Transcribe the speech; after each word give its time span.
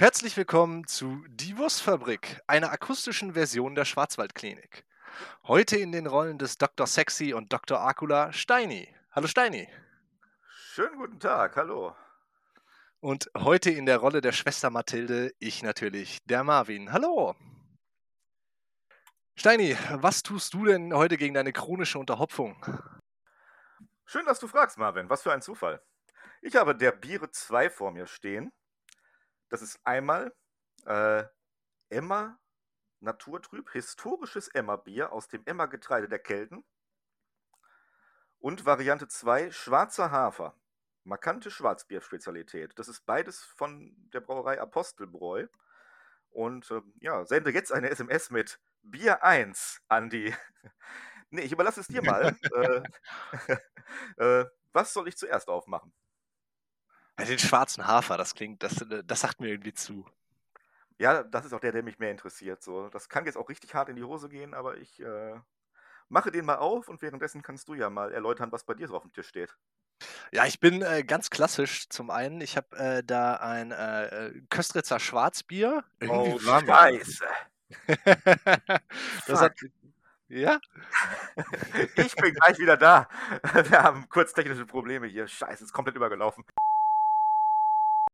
Herzlich 0.00 0.36
willkommen 0.36 0.86
zu 0.86 1.24
Die 1.28 1.58
Wurstfabrik, 1.58 2.40
einer 2.46 2.70
akustischen 2.70 3.32
Version 3.32 3.74
der 3.74 3.84
Schwarzwaldklinik. 3.84 4.84
Heute 5.42 5.76
in 5.76 5.90
den 5.90 6.06
Rollen 6.06 6.38
des 6.38 6.56
Dr. 6.56 6.86
Sexy 6.86 7.34
und 7.34 7.52
Dr. 7.52 7.80
Akula 7.80 8.32
Steini. 8.32 8.94
Hallo 9.10 9.26
Steini. 9.26 9.68
Schönen 10.72 10.98
guten 10.98 11.18
Tag, 11.18 11.56
hallo. 11.56 11.96
Und 13.00 13.28
heute 13.36 13.70
in 13.70 13.86
der 13.86 13.98
Rolle 13.98 14.20
der 14.20 14.30
Schwester 14.30 14.70
Mathilde, 14.70 15.32
ich 15.40 15.64
natürlich, 15.64 16.24
der 16.26 16.44
Marvin. 16.44 16.92
Hallo. 16.92 17.34
Steini, 19.34 19.76
was 19.94 20.22
tust 20.22 20.54
du 20.54 20.64
denn 20.64 20.94
heute 20.94 21.16
gegen 21.16 21.34
deine 21.34 21.52
chronische 21.52 21.98
Unterhopfung? 21.98 22.64
Schön, 24.04 24.26
dass 24.26 24.38
du 24.38 24.46
fragst, 24.46 24.78
Marvin. 24.78 25.10
Was 25.10 25.22
für 25.22 25.32
ein 25.32 25.42
Zufall. 25.42 25.82
Ich 26.40 26.54
habe 26.54 26.76
der 26.76 26.92
Biere 26.92 27.32
2 27.32 27.68
vor 27.68 27.90
mir 27.90 28.06
stehen. 28.06 28.52
Das 29.48 29.62
ist 29.62 29.80
einmal 29.84 30.34
äh, 30.86 31.24
Emma 31.88 32.38
Naturtrüb, 33.00 33.70
historisches 33.70 34.48
Emma-Bier 34.48 35.12
aus 35.12 35.28
dem 35.28 35.42
Emma-Getreide 35.44 36.08
der 36.08 36.18
Kelten. 36.18 36.64
Und 38.40 38.66
Variante 38.66 39.08
2, 39.08 39.50
schwarzer 39.50 40.10
Hafer. 40.10 40.54
Markante 41.04 41.50
Schwarzbier-Spezialität. 41.50 42.78
Das 42.78 42.88
ist 42.88 43.06
beides 43.06 43.42
von 43.42 43.94
der 44.12 44.20
Brauerei 44.20 44.60
Apostelbräu. 44.60 45.46
Und 46.30 46.70
äh, 46.70 46.82
ja, 47.00 47.24
sende 47.24 47.50
jetzt 47.50 47.72
eine 47.72 47.90
SMS 47.90 48.30
mit 48.30 48.60
Bier 48.82 49.24
1 49.24 49.80
an 49.88 50.10
die. 50.10 50.34
nee, 51.30 51.42
ich 51.42 51.52
überlasse 51.52 51.80
es 51.80 51.88
dir 51.88 52.02
mal. 52.02 52.36
äh, 52.54 52.82
äh, 54.22 54.46
was 54.72 54.92
soll 54.92 55.08
ich 55.08 55.16
zuerst 55.16 55.48
aufmachen? 55.48 55.92
Den 57.18 57.38
schwarzen 57.38 57.86
Hafer, 57.86 58.16
das 58.16 58.34
klingt, 58.34 58.62
das, 58.62 58.84
das 59.04 59.20
sagt 59.20 59.40
mir 59.40 59.48
irgendwie 59.48 59.74
zu. 59.74 60.06
Ja, 60.98 61.22
das 61.22 61.44
ist 61.44 61.52
auch 61.52 61.60
der, 61.60 61.72
der 61.72 61.82
mich 61.82 61.98
mehr 61.98 62.10
interessiert. 62.10 62.62
So, 62.62 62.88
das 62.88 63.08
kann 63.08 63.24
jetzt 63.24 63.36
auch 63.36 63.48
richtig 63.48 63.74
hart 63.74 63.88
in 63.88 63.96
die 63.96 64.04
Hose 64.04 64.28
gehen, 64.28 64.54
aber 64.54 64.76
ich 64.76 65.00
äh, 65.00 65.34
mache 66.08 66.30
den 66.30 66.44
mal 66.44 66.56
auf 66.56 66.88
und 66.88 67.02
währenddessen 67.02 67.42
kannst 67.42 67.68
du 67.68 67.74
ja 67.74 67.88
mal 67.90 68.12
erläutern, 68.12 68.52
was 68.52 68.64
bei 68.64 68.74
dir 68.74 68.88
so 68.88 68.96
auf 68.96 69.02
dem 69.02 69.12
Tisch 69.12 69.28
steht. 69.28 69.56
Ja, 70.32 70.44
ich 70.46 70.60
bin 70.60 70.82
äh, 70.82 71.04
ganz 71.04 71.30
klassisch 71.30 71.88
zum 71.88 72.10
einen. 72.10 72.40
Ich 72.40 72.56
habe 72.56 72.76
äh, 72.76 73.02
da 73.04 73.34
ein 73.36 73.72
äh, 73.72 74.32
Köstritzer 74.50 75.00
Schwarzbier. 75.00 75.84
Irgendwie 76.00 76.34
oh, 76.34 76.38
Scheiße. 76.38 77.24
das 79.26 79.40
hat, 79.40 79.54
ja? 80.28 80.60
ich 81.96 82.14
bin 82.16 82.34
gleich 82.34 82.58
wieder 82.58 82.76
da. 82.76 83.08
Wir 83.68 83.82
haben 83.82 84.08
kurz 84.08 84.32
technische 84.32 84.66
Probleme 84.66 85.06
hier. 85.06 85.26
Scheiße, 85.26 85.64
ist 85.64 85.72
komplett 85.72 85.96
übergelaufen. 85.96 86.44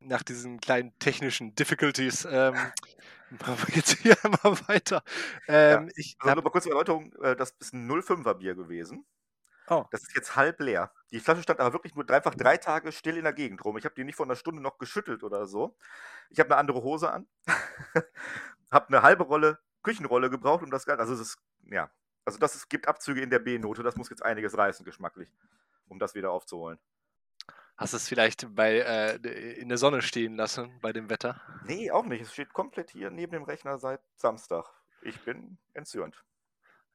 Nach 0.04 0.22
diesen 0.22 0.60
kleinen 0.60 0.96
technischen 0.98 1.54
Difficulties 1.54 2.26
ähm, 2.30 2.54
geht 3.72 3.86
es 3.86 3.98
hier 3.98 4.16
immer 4.24 4.68
weiter. 4.68 5.02
Ähm, 5.48 5.86
ja. 5.86 5.92
ich 5.96 6.16
also 6.18 6.34
nur 6.34 6.44
mal 6.44 6.50
kurz 6.50 6.66
Erläuterung: 6.66 7.12
äh, 7.22 7.36
Das 7.36 7.50
ist 7.58 7.72
ein 7.72 7.90
05er 7.90 8.34
Bier 8.34 8.54
gewesen. 8.54 9.04
Oh. 9.68 9.84
Das 9.90 10.02
ist 10.02 10.14
jetzt 10.14 10.36
halb 10.36 10.60
leer. 10.60 10.92
Die 11.10 11.20
Flasche 11.20 11.42
stand 11.42 11.60
aber 11.60 11.72
wirklich 11.72 11.94
nur 11.94 12.08
einfach 12.10 12.34
drei 12.34 12.58
Tage 12.58 12.92
still 12.92 13.16
in 13.16 13.24
der 13.24 13.32
Gegend 13.32 13.64
rum. 13.64 13.78
Ich 13.78 13.84
habe 13.84 13.94
die 13.94 14.04
nicht 14.04 14.16
vor 14.16 14.26
einer 14.26 14.36
Stunde 14.36 14.60
noch 14.60 14.78
geschüttelt 14.78 15.22
oder 15.22 15.46
so. 15.46 15.76
Ich 16.28 16.38
habe 16.38 16.50
eine 16.50 16.58
andere 16.58 16.82
Hose 16.82 17.10
an. 17.10 17.26
habe 18.70 18.88
eine 18.88 19.02
halbe 19.02 19.24
Rolle 19.24 19.58
Küchenrolle 19.82 20.28
gebraucht, 20.28 20.62
um 20.62 20.70
das 20.70 20.84
Ganze. 20.84 21.00
Also, 21.00 21.14
es 21.14 21.20
ist, 21.20 21.38
ja. 21.70 21.90
Also, 22.26 22.38
das 22.38 22.54
ist, 22.54 22.68
gibt 22.68 22.88
Abzüge 22.88 23.22
in 23.22 23.30
der 23.30 23.38
B-Note. 23.38 23.82
Das 23.82 23.96
muss 23.96 24.10
jetzt 24.10 24.22
einiges 24.22 24.56
reißen, 24.56 24.84
geschmacklich, 24.84 25.32
um 25.88 25.98
das 25.98 26.14
wieder 26.14 26.30
aufzuholen. 26.30 26.78
Hast 27.76 27.92
du 27.92 27.96
es 27.96 28.08
vielleicht 28.08 28.54
bei, 28.54 28.78
äh, 28.78 29.16
in 29.54 29.68
der 29.68 29.78
Sonne 29.78 30.00
stehen 30.00 30.36
lassen 30.36 30.78
bei 30.80 30.92
dem 30.92 31.10
Wetter? 31.10 31.40
Nee, 31.64 31.90
auch 31.90 32.04
nicht. 32.04 32.22
Es 32.22 32.32
steht 32.32 32.52
komplett 32.52 32.90
hier 32.90 33.10
neben 33.10 33.32
dem 33.32 33.42
Rechner 33.42 33.78
seit 33.78 34.00
Samstag. 34.16 34.66
Ich 35.02 35.20
bin 35.22 35.58
entzürnt. 35.72 36.24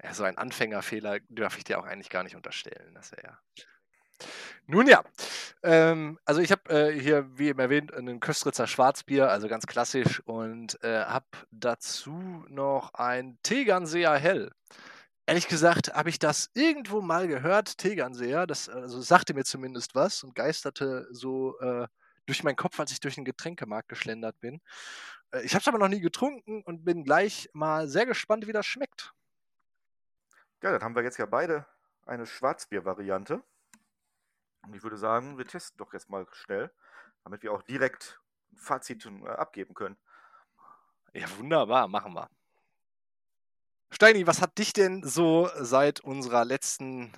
Ja, 0.02 0.14
so 0.14 0.24
ein 0.24 0.38
Anfängerfehler 0.38 1.20
darf 1.28 1.58
ich 1.58 1.66
dir 1.66 1.80
auch 1.80 1.86
eigentlich 1.86 2.10
gar 2.10 2.24
nicht 2.24 2.36
unterstellen. 2.36 2.94
Das 2.94 3.12
ja. 3.22 3.38
Nun 4.66 4.88
ja, 4.88 5.04
ähm, 5.64 6.20
also 6.26 6.42
ich 6.42 6.52
habe 6.52 6.70
äh, 6.70 7.00
hier, 7.00 7.28
wie 7.38 7.50
eben 7.50 7.60
erwähnt, 7.60 7.94
einen 7.94 8.20
Köstritzer 8.20 8.68
Schwarzbier, 8.68 9.30
also 9.30 9.48
ganz 9.48 9.66
klassisch, 9.66 10.22
und 10.22 10.82
äh, 10.84 11.04
habe 11.06 11.26
dazu 11.52 12.46
noch 12.48 12.94
ein 12.94 13.38
Tegernseer 13.44 14.16
Hell. 14.16 14.52
Ehrlich 15.30 15.48
gesagt 15.48 15.94
habe 15.94 16.10
ich 16.10 16.18
das 16.18 16.50
irgendwo 16.56 17.02
mal 17.02 17.28
gehört, 17.28 17.78
Tegernseer, 17.78 18.48
das 18.48 18.68
also 18.68 19.00
sagte 19.00 19.36
mir 19.36 19.44
zumindest 19.44 19.94
was 19.94 20.24
und 20.24 20.34
geisterte 20.34 21.08
so 21.12 21.56
äh, 21.60 21.88
durch 22.26 22.44
meinen 22.44 22.56
Kopf, 22.56 22.80
als 22.80 22.92
ich 22.92 23.00
durch 23.00 23.14
den 23.14 23.26
Getränkemarkt 23.26 23.90
geschlendert 23.90 24.40
bin. 24.40 24.60
Äh, 25.30 25.42
ich 25.44 25.54
habe 25.54 25.62
es 25.62 25.68
aber 25.68 25.78
noch 25.78 25.88
nie 25.88 26.00
getrunken 26.00 26.64
und 26.64 26.84
bin 26.84 27.04
gleich 27.04 27.48
mal 27.54 27.88
sehr 27.88 28.08
gespannt, 28.08 28.48
wie 28.48 28.54
das 28.54 28.66
schmeckt. 28.66 29.14
Ja, 30.64 30.72
dann 30.72 30.82
haben 30.82 30.96
wir 30.96 31.04
jetzt 31.04 31.20
ja 31.20 31.28
beide 31.28 31.68
eine 32.08 32.26
Schwarzbier-Variante. 32.26 33.44
Und 34.64 34.74
ich 34.74 34.82
würde 34.82 34.98
sagen, 34.98 35.38
wir 35.38 35.46
testen 35.46 35.78
doch 35.78 35.94
jetzt 35.94 36.10
mal 36.10 36.26
schnell, 36.32 36.72
damit 37.24 37.44
wir 37.44 37.54
auch 37.54 37.62
direkt 37.62 38.20
ein 38.52 38.58
Fazit 38.58 39.06
äh, 39.06 39.28
abgeben 39.28 39.76
können. 39.76 39.96
Ja, 41.14 41.28
wunderbar, 41.38 41.88
machen 41.88 42.16
wir. 42.16 42.32
Steini, 43.92 44.28
was 44.28 44.42
hat 44.42 44.58
dich 44.58 44.74
denn 44.74 45.04
so 45.04 45.50
seit 45.56 46.00
unserer 46.00 46.46
letzten 46.46 47.12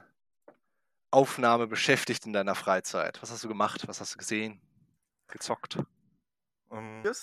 Aufnahme 1.11 1.67
beschäftigt 1.67 2.25
in 2.25 2.33
deiner 2.33 2.55
Freizeit? 2.55 3.21
Was 3.21 3.31
hast 3.31 3.43
du 3.43 3.49
gemacht? 3.49 3.87
Was 3.87 3.99
hast 3.99 4.15
du 4.15 4.17
gesehen? 4.17 4.61
Gezockt? 5.27 5.77
Um, 6.69 7.03
ähm, 7.05 7.13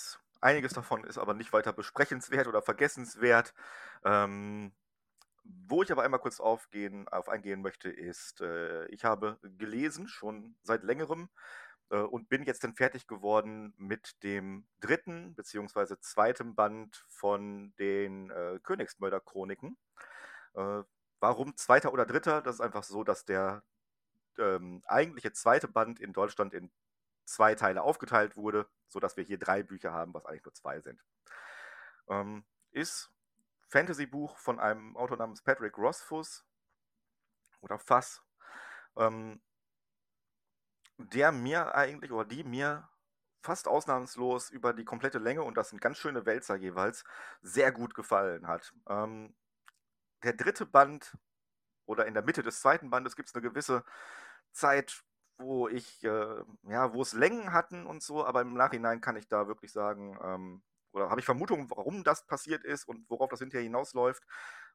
einiges 0.41 0.73
davon 0.73 1.03
ist 1.03 1.17
aber 1.17 1.33
nicht 1.33 1.51
weiter 1.51 1.73
besprechenswert 1.73 2.47
oder 2.47 2.61
vergessenswert. 2.61 3.53
Ähm, 4.05 4.71
wo 5.43 5.81
ich 5.81 5.91
aber 5.91 6.03
einmal 6.03 6.19
kurz 6.19 6.39
aufgehen, 6.39 7.07
auf 7.07 7.27
eingehen 7.27 7.61
möchte, 7.61 7.89
ist, 7.89 8.41
äh, 8.41 8.85
ich 8.87 9.03
habe 9.03 9.39
gelesen, 9.57 10.07
schon 10.07 10.55
seit 10.61 10.83
längerem, 10.83 11.29
und 11.97 12.29
bin 12.29 12.43
jetzt 12.43 12.63
dann 12.63 12.75
fertig 12.75 13.07
geworden 13.07 13.73
mit 13.77 14.21
dem 14.23 14.67
dritten 14.79 15.33
bzw. 15.35 15.95
zweiten 15.99 16.55
Band 16.55 17.03
von 17.07 17.73
den 17.77 18.29
äh, 18.29 18.59
Königsmörder-Chroniken. 18.61 19.77
Äh, 20.53 20.83
warum 21.19 21.55
zweiter 21.57 21.91
oder 21.91 22.05
dritter? 22.05 22.41
Das 22.41 22.55
ist 22.55 22.61
einfach 22.61 22.83
so, 22.83 23.03
dass 23.03 23.25
der 23.25 23.63
ähm, 24.37 24.83
eigentliche 24.87 25.33
zweite 25.33 25.67
Band 25.67 25.99
in 25.99 26.13
Deutschland 26.13 26.53
in 26.53 26.71
zwei 27.25 27.55
Teile 27.55 27.83
aufgeteilt 27.83 28.35
wurde, 28.35 28.67
sodass 28.87 29.17
wir 29.17 29.23
hier 29.23 29.37
drei 29.37 29.63
Bücher 29.63 29.93
haben, 29.93 30.13
was 30.13 30.25
eigentlich 30.25 30.45
nur 30.45 30.53
zwei 30.53 30.79
sind. 30.81 31.03
Ähm, 32.07 32.45
ist 32.71 33.11
Fantasy-Buch 33.67 34.37
von 34.37 34.59
einem 34.59 34.97
Autor 34.97 35.17
namens 35.17 35.41
Patrick 35.41 35.77
Rothfuss 35.77 36.45
oder 37.61 37.77
Fass. 37.77 38.23
Ähm, 38.95 39.41
der 40.99 41.31
mir 41.31 41.75
eigentlich 41.75 42.11
oder 42.11 42.25
die 42.25 42.43
mir 42.43 42.89
fast 43.41 43.67
ausnahmslos 43.67 44.49
über 44.49 44.73
die 44.73 44.85
komplette 44.85 45.19
Länge, 45.19 45.43
und 45.43 45.55
das 45.57 45.69
sind 45.69 45.81
ganz 45.81 45.97
schöne 45.97 46.25
Wälzer 46.25 46.55
jeweils, 46.55 47.03
sehr 47.41 47.71
gut 47.71 47.95
gefallen 47.95 48.47
hat. 48.47 48.73
Ähm, 48.87 49.35
der 50.23 50.33
dritte 50.33 50.65
Band 50.65 51.17
oder 51.85 52.05
in 52.05 52.13
der 52.13 52.23
Mitte 52.23 52.43
des 52.43 52.61
zweiten 52.61 52.89
Bandes 52.89 53.15
gibt 53.15 53.29
es 53.29 53.35
eine 53.35 53.41
gewisse 53.43 53.83
Zeit, 54.51 55.03
wo 55.37 55.69
ich, 55.69 56.03
äh, 56.03 56.43
ja, 56.63 56.93
wo 56.93 57.01
es 57.01 57.13
Längen 57.13 57.53
hatten 57.53 57.85
und 57.85 58.03
so, 58.03 58.25
aber 58.25 58.41
im 58.41 58.53
Nachhinein 58.53 59.01
kann 59.01 59.15
ich 59.15 59.27
da 59.29 59.47
wirklich 59.47 59.71
sagen, 59.71 60.19
ähm, 60.23 60.63
oder 60.91 61.09
habe 61.09 61.19
ich 61.21 61.25
Vermutungen, 61.25 61.69
warum 61.69 62.03
das 62.03 62.25
passiert 62.25 62.63
ist 62.65 62.87
und 62.87 63.09
worauf 63.09 63.29
das 63.29 63.39
hinterher 63.39 63.63
hinausläuft. 63.63 64.23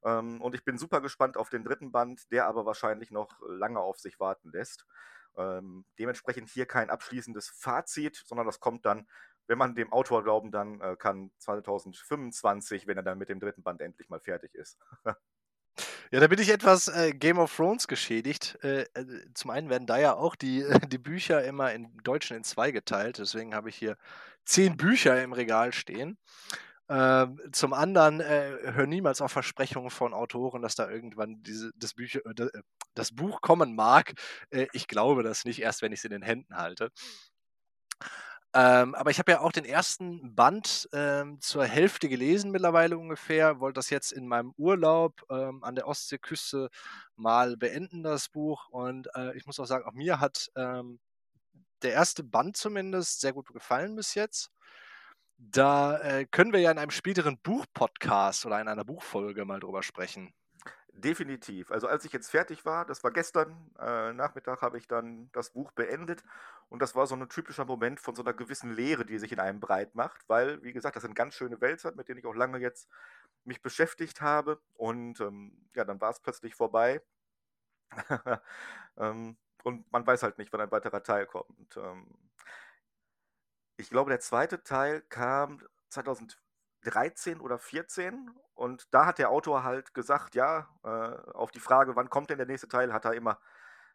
Ähm, 0.04 0.40
und 0.40 0.54
ich 0.54 0.64
bin 0.64 0.78
super 0.78 1.00
gespannt 1.00 1.36
auf 1.36 1.50
den 1.50 1.64
dritten 1.64 1.92
Band, 1.92 2.30
der 2.32 2.46
aber 2.46 2.66
wahrscheinlich 2.66 3.10
noch 3.10 3.40
lange 3.46 3.80
auf 3.80 3.98
sich 3.98 4.20
warten 4.20 4.50
lässt. 4.52 4.86
Ähm, 5.36 5.84
dementsprechend 5.98 6.48
hier 6.48 6.66
kein 6.66 6.90
abschließendes 6.90 7.48
Fazit, 7.48 8.22
sondern 8.26 8.46
das 8.46 8.60
kommt 8.60 8.84
dann, 8.86 9.06
wenn 9.46 9.58
man 9.58 9.74
dem 9.74 9.92
Autor 9.92 10.24
glauben 10.24 10.50
dann 10.50 10.80
äh, 10.80 10.96
kann, 10.96 11.30
2025, 11.38 12.86
wenn 12.86 12.96
er 12.96 13.02
dann 13.02 13.18
mit 13.18 13.28
dem 13.28 13.40
dritten 13.40 13.62
Band 13.62 13.80
endlich 13.80 14.08
mal 14.08 14.20
fertig 14.20 14.54
ist. 14.54 14.78
Ja, 16.10 16.20
da 16.20 16.28
bin 16.28 16.38
ich 16.38 16.50
etwas 16.50 16.86
äh, 16.86 17.12
Game 17.12 17.38
of 17.38 17.56
Thrones 17.56 17.88
geschädigt. 17.88 18.56
Äh, 18.62 18.82
äh 18.94 19.24
zum 19.34 19.50
einen 19.50 19.68
werden 19.68 19.88
da 19.88 19.98
ja 19.98 20.14
auch 20.14 20.36
die, 20.36 20.64
die 20.88 20.98
Bücher 20.98 21.42
immer 21.42 21.72
im 21.72 22.00
Deutschen 22.04 22.36
in 22.36 22.44
zwei 22.44 22.70
geteilt. 22.70 23.18
Deswegen 23.18 23.52
habe 23.52 23.68
ich 23.68 23.76
hier 23.76 23.96
zehn 24.44 24.76
Bücher 24.76 25.20
im 25.22 25.32
Regal 25.32 25.72
stehen. 25.72 26.16
Ähm, 26.88 27.40
zum 27.52 27.72
anderen 27.72 28.20
äh, 28.20 28.58
hör 28.74 28.86
niemals 28.86 29.22
auf 29.22 29.32
Versprechungen 29.32 29.90
von 29.90 30.12
Autoren, 30.12 30.60
dass 30.60 30.74
da 30.74 30.90
irgendwann 30.90 31.42
diese, 31.42 31.70
das, 31.76 31.94
Bücher, 31.94 32.20
äh, 32.26 32.42
äh, 32.42 32.62
das 32.94 33.12
Buch 33.14 33.40
kommen 33.40 33.74
mag. 33.74 34.12
Äh, 34.50 34.66
ich 34.72 34.86
glaube 34.86 35.22
das 35.22 35.44
nicht, 35.46 35.62
erst 35.62 35.80
wenn 35.82 35.92
ich 35.92 36.00
es 36.00 36.04
in 36.04 36.10
den 36.10 36.22
Händen 36.22 36.56
halte. 36.56 36.90
Ähm, 38.56 38.94
aber 38.94 39.10
ich 39.10 39.18
habe 39.18 39.32
ja 39.32 39.40
auch 39.40 39.50
den 39.50 39.64
ersten 39.64 40.34
Band 40.36 40.88
ähm, 40.92 41.40
zur 41.40 41.64
Hälfte 41.64 42.08
gelesen 42.08 42.52
mittlerweile 42.52 42.96
ungefähr, 42.96 43.58
wollte 43.58 43.78
das 43.78 43.90
jetzt 43.90 44.12
in 44.12 44.28
meinem 44.28 44.52
Urlaub 44.56 45.22
ähm, 45.28 45.64
an 45.64 45.74
der 45.74 45.88
Ostseeküste 45.88 46.68
mal 47.16 47.56
beenden, 47.56 48.04
das 48.04 48.28
Buch. 48.28 48.68
Und 48.68 49.08
äh, 49.16 49.36
ich 49.36 49.46
muss 49.46 49.58
auch 49.58 49.64
sagen, 49.66 49.84
auch 49.86 49.92
mir 49.92 50.20
hat 50.20 50.50
ähm, 50.54 51.00
der 51.82 51.92
erste 51.92 52.24
Band 52.24 52.56
zumindest 52.56 53.20
sehr 53.20 53.32
gut 53.32 53.48
gefallen 53.52 53.96
bis 53.96 54.14
jetzt 54.14 54.50
Da 55.50 55.98
äh, 55.98 56.26
können 56.26 56.52
wir 56.52 56.60
ja 56.60 56.70
in 56.70 56.78
einem 56.78 56.90
späteren 56.90 57.38
Buchpodcast 57.38 58.46
oder 58.46 58.60
in 58.60 58.68
einer 58.68 58.84
Buchfolge 58.84 59.44
mal 59.44 59.60
drüber 59.60 59.82
sprechen. 59.82 60.32
Definitiv. 60.96 61.70
Also 61.70 61.88
als 61.88 62.04
ich 62.04 62.12
jetzt 62.12 62.30
fertig 62.30 62.64
war, 62.64 62.86
das 62.86 63.02
war 63.02 63.10
gestern 63.10 63.70
äh, 63.78 64.12
Nachmittag, 64.12 64.62
habe 64.62 64.78
ich 64.78 64.86
dann 64.86 65.28
das 65.32 65.50
Buch 65.50 65.72
beendet 65.72 66.22
und 66.68 66.80
das 66.80 66.94
war 66.94 67.06
so 67.06 67.16
ein 67.16 67.28
typischer 67.28 67.64
Moment 67.64 68.00
von 68.00 68.14
so 68.14 68.22
einer 68.22 68.32
gewissen 68.32 68.72
Leere, 68.72 69.04
die 69.04 69.18
sich 69.18 69.32
in 69.32 69.40
einem 69.40 69.60
breit 69.60 69.94
macht, 69.96 70.26
weil, 70.28 70.62
wie 70.62 70.72
gesagt, 70.72 70.96
das 70.96 71.02
sind 71.02 71.16
ganz 71.16 71.34
schöne 71.34 71.60
Wälzer, 71.60 71.92
mit 71.94 72.08
denen 72.08 72.20
ich 72.20 72.26
auch 72.26 72.34
lange 72.34 72.58
jetzt 72.58 72.88
mich 73.44 73.60
beschäftigt 73.60 74.20
habe 74.20 74.60
und 74.74 75.20
ähm, 75.20 75.68
ja, 75.74 75.84
dann 75.84 76.00
war 76.00 76.10
es 76.10 76.20
plötzlich 76.20 76.54
vorbei 76.54 77.02
ähm, 78.96 79.36
und 79.64 79.90
man 79.92 80.06
weiß 80.06 80.22
halt 80.22 80.38
nicht, 80.38 80.52
wann 80.52 80.60
ein 80.60 80.70
weiterer 80.70 81.02
Teil 81.02 81.26
kommt. 81.26 81.76
Ähm, 81.76 82.06
ich 83.76 83.90
glaube, 83.90 84.10
der 84.10 84.20
zweite 84.20 84.62
Teil 84.62 85.02
kam 85.02 85.62
2013 85.90 87.40
oder 87.40 87.58
2014 87.58 88.30
und 88.54 88.86
da 88.92 89.06
hat 89.06 89.18
der 89.18 89.30
Autor 89.30 89.64
halt 89.64 89.94
gesagt, 89.94 90.34
ja, 90.34 90.68
äh, 90.84 90.88
auf 91.32 91.50
die 91.50 91.60
Frage, 91.60 91.96
wann 91.96 92.10
kommt 92.10 92.30
denn 92.30 92.38
der 92.38 92.46
nächste 92.46 92.68
Teil, 92.68 92.92
hat 92.92 93.04
er 93.04 93.14
immer 93.14 93.40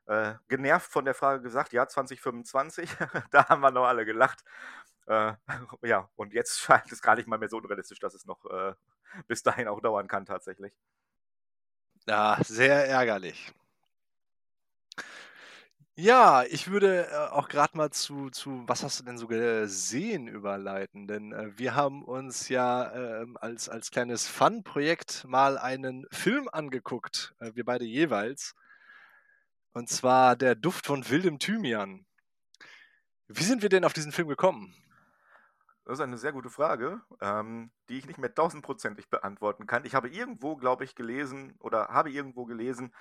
äh, 0.05 0.33
genervt 0.47 0.91
von 0.91 1.05
der 1.05 1.13
Frage 1.13 1.41
gesagt, 1.41 1.71
ja, 1.71 1.87
2025. 1.87 2.89
da 3.31 3.47
haben 3.47 3.61
wir 3.61 3.71
noch 3.71 3.85
alle 3.85 4.05
gelacht. 4.05 4.43
Äh, 5.07 5.33
ja, 5.81 6.09
und 6.15 6.33
jetzt 6.33 6.59
scheint 6.61 6.91
es 6.91 7.01
gar 7.01 7.15
nicht 7.15 7.27
mal 7.27 7.39
mehr 7.39 7.49
so 7.49 7.57
unrealistisch, 7.57 7.99
dass 7.99 8.13
es 8.13 8.25
noch 8.25 8.45
äh, 8.45 8.73
bis 9.27 9.43
dahin 9.43 9.67
auch 9.67 9.81
dauern 9.81 10.07
kann 10.07 10.25
tatsächlich. 10.25 10.73
Ja, 12.07 12.37
sehr 12.43 12.87
ärgerlich. 12.87 13.53
Ja, 16.01 16.43
ich 16.49 16.71
würde 16.71 17.07
äh, 17.11 17.15
auch 17.31 17.49
gerade 17.49 17.75
mal 17.75 17.89
zu, 17.89 18.29
zu, 18.29 18.63
was 18.67 18.83
hast 18.83 19.01
du 19.01 19.03
denn 19.03 19.17
so 19.17 19.27
gesehen, 19.27 20.29
überleiten, 20.29 21.07
denn 21.07 21.33
äh, 21.33 21.51
wir 21.57 21.75
haben 21.75 22.05
uns 22.05 22.47
ja 22.47 22.93
ähm, 22.93 23.35
als, 23.41 23.67
als 23.67 23.91
kleines 23.91 24.25
Fun-Projekt 24.25 25.25
mal 25.27 25.57
einen 25.57 26.07
Film 26.09 26.47
angeguckt, 26.53 27.35
äh, 27.39 27.51
wir 27.53 27.65
beide 27.65 27.83
jeweils, 27.83 28.55
und 29.73 29.89
zwar 29.89 30.37
Der 30.37 30.55
Duft 30.55 30.85
von 30.85 31.09
wildem 31.09 31.37
Thymian. 31.37 32.05
Wie 33.27 33.43
sind 33.43 33.61
wir 33.61 33.67
denn 33.67 33.83
auf 33.83 33.91
diesen 33.91 34.13
Film 34.13 34.29
gekommen? 34.29 34.73
Das 35.83 35.97
ist 35.97 36.03
eine 36.03 36.17
sehr 36.17 36.31
gute 36.31 36.49
Frage, 36.49 37.01
ähm, 37.19 37.71
die 37.89 37.97
ich 37.97 38.05
nicht 38.05 38.19
mehr 38.19 38.33
tausendprozentig 38.33 39.09
beantworten 39.09 39.67
kann. 39.67 39.83
Ich 39.83 39.95
habe 39.95 40.07
irgendwo, 40.07 40.55
glaube 40.55 40.85
ich, 40.85 40.95
gelesen 40.95 41.55
oder 41.59 41.89
habe 41.89 42.09
irgendwo 42.09 42.45
gelesen, 42.45 42.93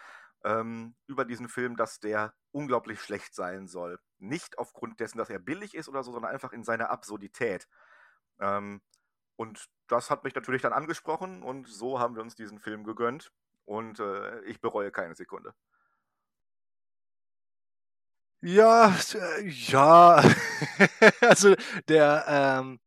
ähm, 0.44 0.94
über 1.06 1.25
diesen 1.25 1.49
Film, 1.49 1.76
dass 1.76 2.00
der 2.00 2.35
unglaublich 2.52 3.00
schlecht 3.00 3.35
sein 3.35 3.67
soll. 3.67 3.99
Nicht 4.19 4.58
aufgrund 4.58 5.00
dessen, 5.00 5.19
dass 5.19 5.31
er 5.31 5.38
billig 5.38 5.75
ist 5.75 5.88
oder 5.88 6.02
so, 6.02 6.12
sondern 6.12 6.32
einfach 6.32 6.52
in 6.52 6.64
seiner 6.64 6.90
Absurdität. 6.90 7.69
Ähm, 8.40 8.81
und 9.37 9.67
das 9.88 10.11
hat 10.11 10.25
mich 10.25 10.35
natürlich 10.35 10.62
dann 10.62 10.73
angesprochen 10.73 11.43
und 11.43 11.69
so 11.69 11.99
haben 12.00 12.17
wir 12.17 12.23
uns 12.23 12.35
diesen 12.35 12.58
Film 12.61 12.85
gegönnt 12.85 13.32
und 13.64 14.00
äh, 14.00 14.40
ich 14.43 14.61
bereue 14.61 14.90
keine 14.90 15.14
Sekunde. 15.14 15.55
Ja, 18.41 18.94
äh, 19.14 19.49
ja, 19.49 20.23
also 21.20 21.55
der, 21.88 22.25
ähm, 22.29 22.81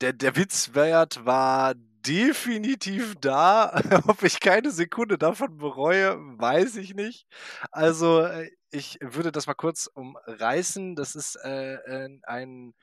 der, 0.00 0.12
der 0.12 0.36
Witzwert 0.36 1.24
war 1.24 1.74
definitiv 2.06 3.14
da. 3.20 3.72
Ob 4.06 4.22
ich 4.22 4.40
keine 4.40 4.70
Sekunde 4.70 5.18
davon 5.18 5.56
bereue, 5.58 6.16
weiß 6.38 6.76
ich 6.76 6.94
nicht. 6.94 7.26
Also, 7.70 8.22
äh, 8.22 8.50
ich 8.70 8.98
würde 9.00 9.32
das 9.32 9.46
mal 9.46 9.54
kurz 9.54 9.86
umreißen. 9.86 10.96
Das 10.96 11.14
ist 11.14 11.36
äh, 11.36 11.78
ein, 12.24 12.74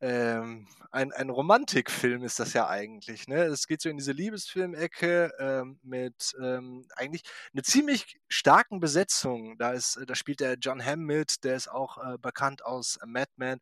ähm, 0.00 0.66
ein, 0.90 1.12
ein 1.12 1.30
Romantikfilm, 1.30 2.24
ist 2.24 2.40
das 2.40 2.54
ja 2.54 2.68
eigentlich. 2.68 3.28
Ne? 3.28 3.44
Es 3.44 3.66
geht 3.66 3.82
so 3.82 3.88
in 3.88 3.98
diese 3.98 4.12
Liebesfilmecke 4.12 5.32
ähm, 5.38 5.78
mit 5.82 6.34
ähm, 6.42 6.86
eigentlich 6.96 7.22
einer 7.52 7.62
ziemlich 7.62 8.20
starken 8.28 8.80
Besetzung. 8.80 9.56
Da, 9.58 9.72
ist, 9.72 10.00
da 10.06 10.14
spielt 10.14 10.40
der 10.40 10.54
John 10.54 10.84
Hamm 10.84 11.00
mit, 11.04 11.44
der 11.44 11.56
ist 11.56 11.68
auch 11.68 11.98
äh, 11.98 12.18
bekannt 12.18 12.64
aus 12.64 12.98
Mad 13.06 13.30
Men. 13.36 13.60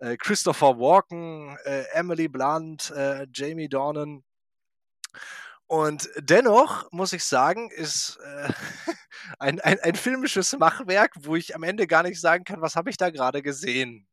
Äh, 0.00 0.16
Christopher 0.16 0.78
Walken, 0.78 1.56
äh, 1.64 1.84
Emily 1.92 2.26
Blunt, 2.26 2.90
äh, 2.90 3.26
Jamie 3.32 3.68
Dornan. 3.68 4.24
Und 5.66 6.08
dennoch 6.18 6.90
muss 6.90 7.12
ich 7.12 7.24
sagen, 7.24 7.70
ist 7.70 8.18
äh, 8.24 8.48
ein, 9.38 9.60
ein, 9.60 9.78
ein, 9.80 9.94
filmisches 9.94 10.58
Machwerk, 10.58 11.12
wo 11.20 11.36
ich 11.36 11.54
am 11.54 11.62
Ende 11.62 11.86
gar 11.86 12.02
nicht 12.02 12.20
sagen 12.20 12.44
kann, 12.44 12.62
was 12.62 12.76
habe 12.76 12.90
ich 12.90 12.96
da 12.96 13.10
gerade 13.10 13.42
gesehen. 13.42 14.08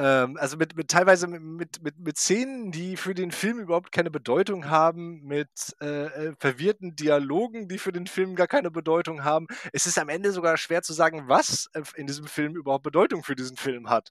Ähm, 0.00 0.38
also 0.38 0.56
mit, 0.56 0.76
mit 0.76 0.88
teilweise 0.88 1.26
mit, 1.26 1.82
mit, 1.82 1.98
mit 1.98 2.16
Szenen, 2.16 2.72
die 2.72 2.96
für 2.96 3.12
den 3.12 3.32
Film 3.32 3.58
überhaupt 3.58 3.92
keine 3.92 4.10
Bedeutung 4.10 4.70
haben, 4.70 5.20
mit 5.24 5.50
äh, 5.82 6.06
äh, 6.06 6.34
verwirrten 6.38 6.96
Dialogen, 6.96 7.68
die 7.68 7.76
für 7.76 7.92
den 7.92 8.06
Film 8.06 8.34
gar 8.34 8.46
keine 8.46 8.70
Bedeutung 8.70 9.24
haben. 9.24 9.46
Es 9.74 9.84
ist 9.84 9.98
am 9.98 10.08
Ende 10.08 10.32
sogar 10.32 10.56
schwer 10.56 10.80
zu 10.80 10.94
sagen, 10.94 11.28
was 11.28 11.68
äh, 11.74 11.82
in 11.96 12.06
diesem 12.06 12.26
Film 12.26 12.56
überhaupt 12.56 12.84
Bedeutung 12.84 13.22
für 13.22 13.36
diesen 13.36 13.58
Film 13.58 13.90
hat. 13.90 14.10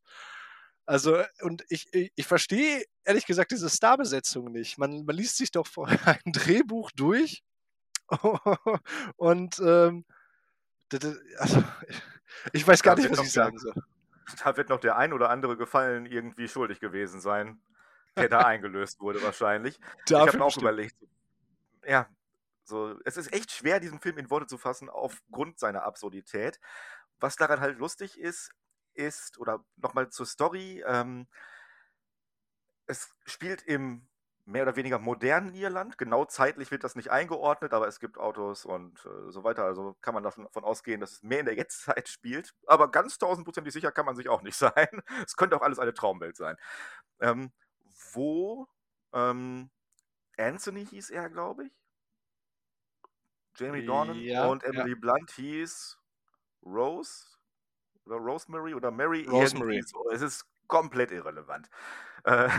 Also, 0.86 1.24
und 1.42 1.64
ich, 1.70 1.88
ich, 1.92 2.12
ich 2.16 2.28
verstehe 2.28 2.84
ehrlich 3.04 3.26
gesagt 3.26 3.50
diese 3.50 3.70
Starbesetzung 3.70 4.52
nicht. 4.52 4.78
Man, 4.78 5.06
man 5.06 5.16
liest 5.16 5.38
sich 5.38 5.50
doch 5.50 5.68
ein 6.06 6.32
Drehbuch 6.32 6.92
durch 6.92 7.42
und 9.16 9.58
ähm, 9.60 10.06
also, 11.40 11.64
ich 12.54 12.68
weiß 12.68 12.84
gar 12.84 12.96
nicht, 12.96 13.10
was 13.10 13.24
ich 13.24 13.32
sagen 13.32 13.58
soll 13.58 13.74
da 14.44 14.58
wird 14.58 14.70
noch 14.70 14.80
der 14.80 14.98
ein 14.98 15.14
oder 15.14 15.30
andere 15.30 15.58
Gefallen 15.58 16.06
irgendwie 16.06 16.48
schuldig 16.48 16.80
gewesen 16.80 17.22
sein, 17.22 17.62
der 18.16 18.30
da 18.30 18.40
eingelöst 18.46 19.00
wurde 19.00 19.22
wahrscheinlich. 19.24 19.80
Dafür 20.06 20.28
ich 20.28 20.34
habe 20.34 20.44
auch 20.44 20.48
bestimmt. 20.48 20.64
überlegt, 20.64 20.96
ja, 21.86 22.08
so, 22.64 23.00
es 23.06 23.18
ist 23.18 23.34
echt 23.34 23.52
schwer, 23.52 23.80
diesen 23.80 24.00
Film 24.00 24.18
in 24.18 24.30
Worte 24.30 24.48
zu 24.48 24.58
fassen 24.58 24.90
aufgrund 24.90 25.60
seiner 25.60 25.84
Absurdität. 25.84 26.60
Was 27.20 27.36
daran 27.36 27.60
halt 27.60 27.80
lustig 27.80 28.20
ist, 28.20 28.52
ist, 28.94 29.40
oder 29.40 29.64
nochmal 29.78 30.10
zur 30.10 30.26
Story, 30.26 30.84
ähm, 30.86 31.28
es 32.86 33.16
spielt 33.26 33.62
im 33.64 34.09
mehr 34.50 34.64
oder 34.64 34.76
weniger 34.76 35.00
modernen 35.00 35.54
Irland. 35.54 35.98
Genau 35.98 36.26
zeitlich 36.26 36.72
wird 36.72 36.84
das 36.84 36.96
nicht 36.96 37.12
eingeordnet, 37.12 37.74
aber 37.74 37.88
es 37.88 38.00
gibt 38.00 38.18
Autos 38.18 38.66
und 38.66 39.06
äh, 39.06 39.32
so 39.32 39.44
weiter. 39.44 39.64
Also 39.64 39.96
kann 40.02 40.14
man 40.14 40.24
davon 40.24 40.48
ausgehen, 40.64 41.00
dass 41.00 41.12
es 41.14 41.24
mehr 41.24 41.42
in 41.42 41.46
der 41.46 41.56
Jetztzeit 41.58 42.10
spielt. 42.10 42.54
Aber 42.66 42.92
ganz 42.92 43.18
tausendprozentig 43.18 43.74
sicher 43.74 43.92
kann 43.92 44.06
man 44.06 44.16
sich 44.16 44.28
auch 44.28 44.42
nicht 44.42 44.56
sein. 44.58 44.88
Es 45.26 45.36
könnte 45.38 45.56
auch 45.56 45.62
alles 45.62 45.80
eine 45.80 45.94
Traumwelt 45.94 46.36
sein. 46.36 46.58
Ähm, 47.20 47.52
wo 48.14 48.68
ähm, 49.14 49.70
Anthony 50.38 50.86
hieß 50.86 51.12
er, 51.12 51.30
glaube 51.30 51.66
ich. 51.66 51.72
Jamie 53.56 53.86
Dornan 53.86 54.18
ja, 54.18 54.48
und 54.48 54.64
Emily 54.64 54.92
ja. 54.92 54.98
Blunt 55.00 55.32
hieß 55.32 56.00
Rose 56.66 57.26
oder 58.06 58.16
Rosemary 58.16 58.74
oder 58.74 58.90
Mary. 58.90 59.26
Rosemary. 59.26 59.84
Es 60.12 60.22
ist 60.22 60.46
komplett 60.68 61.12
irrelevant. 61.12 61.70
Äh, 62.24 62.50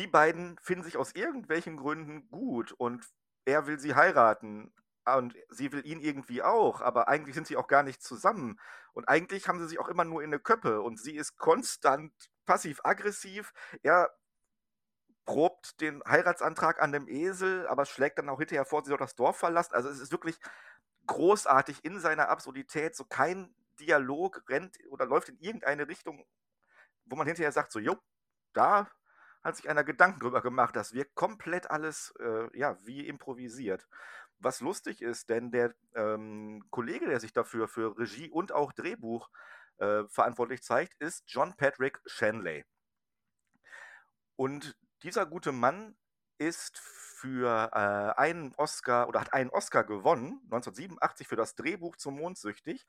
die 0.00 0.06
beiden 0.06 0.56
finden 0.62 0.82
sich 0.82 0.96
aus 0.96 1.12
irgendwelchen 1.12 1.76
Gründen 1.76 2.26
gut 2.30 2.72
und 2.72 3.06
er 3.44 3.66
will 3.66 3.78
sie 3.78 3.94
heiraten 3.94 4.72
und 5.04 5.36
sie 5.50 5.72
will 5.72 5.86
ihn 5.86 6.00
irgendwie 6.00 6.42
auch, 6.42 6.80
aber 6.80 7.08
eigentlich 7.08 7.34
sind 7.34 7.46
sie 7.46 7.58
auch 7.58 7.66
gar 7.66 7.82
nicht 7.82 8.02
zusammen. 8.02 8.58
Und 8.94 9.10
eigentlich 9.10 9.46
haben 9.46 9.58
sie 9.58 9.68
sich 9.68 9.78
auch 9.78 9.88
immer 9.88 10.04
nur 10.04 10.22
in 10.22 10.30
der 10.30 10.40
Köppe 10.40 10.80
und 10.80 10.98
sie 10.98 11.14
ist 11.14 11.36
konstant 11.36 12.14
passiv-aggressiv. 12.46 13.52
Er 13.82 14.10
probt 15.26 15.78
den 15.82 16.02
Heiratsantrag 16.08 16.80
an 16.80 16.92
dem 16.92 17.06
Esel, 17.06 17.68
aber 17.68 17.84
schlägt 17.84 18.18
dann 18.18 18.30
auch 18.30 18.38
hinterher 18.38 18.64
vor, 18.64 18.82
sie 18.82 18.88
soll 18.88 18.96
das 18.96 19.16
Dorf 19.16 19.36
verlassen. 19.36 19.74
Also 19.74 19.90
es 19.90 20.00
ist 20.00 20.12
wirklich 20.12 20.40
großartig 21.08 21.84
in 21.84 22.00
seiner 22.00 22.30
Absurdität. 22.30 22.96
So 22.96 23.04
kein 23.04 23.54
Dialog 23.78 24.48
rennt 24.48 24.78
oder 24.88 25.04
läuft 25.04 25.28
in 25.28 25.38
irgendeine 25.40 25.88
Richtung, 25.88 26.24
wo 27.04 27.16
man 27.16 27.26
hinterher 27.26 27.52
sagt, 27.52 27.70
so, 27.70 27.78
jo, 27.78 27.98
da 28.54 28.90
hat 29.42 29.56
sich 29.56 29.68
einer 29.68 29.84
Gedanken 29.84 30.20
drüber 30.20 30.42
gemacht. 30.42 30.76
Das 30.76 30.92
wirkt 30.92 31.14
komplett 31.14 31.70
alles 31.70 32.14
äh, 32.20 32.56
ja, 32.58 32.76
wie 32.84 33.06
improvisiert. 33.06 33.86
Was 34.38 34.60
lustig 34.60 35.02
ist, 35.02 35.28
denn 35.28 35.50
der 35.50 35.74
ähm, 35.94 36.64
Kollege, 36.70 37.06
der 37.06 37.20
sich 37.20 37.32
dafür 37.32 37.68
für 37.68 37.98
Regie 37.98 38.30
und 38.30 38.52
auch 38.52 38.72
Drehbuch 38.72 39.28
äh, 39.78 40.04
verantwortlich 40.08 40.62
zeigt, 40.62 40.94
ist 41.00 41.24
John 41.26 41.54
Patrick 41.56 42.00
Shanley. 42.06 42.64
Und 44.36 44.76
dieser 45.02 45.26
gute 45.26 45.52
Mann 45.52 45.96
ist 46.38 46.78
für 46.78 47.70
äh, 47.72 48.18
einen 48.18 48.54
Oscar 48.56 49.08
oder 49.08 49.20
hat 49.20 49.34
einen 49.34 49.50
Oscar 49.50 49.84
gewonnen, 49.84 50.40
1987 50.44 51.28
für 51.28 51.36
das 51.36 51.54
Drehbuch 51.54 51.96
zum 51.96 52.16
Mondsüchtig 52.16 52.86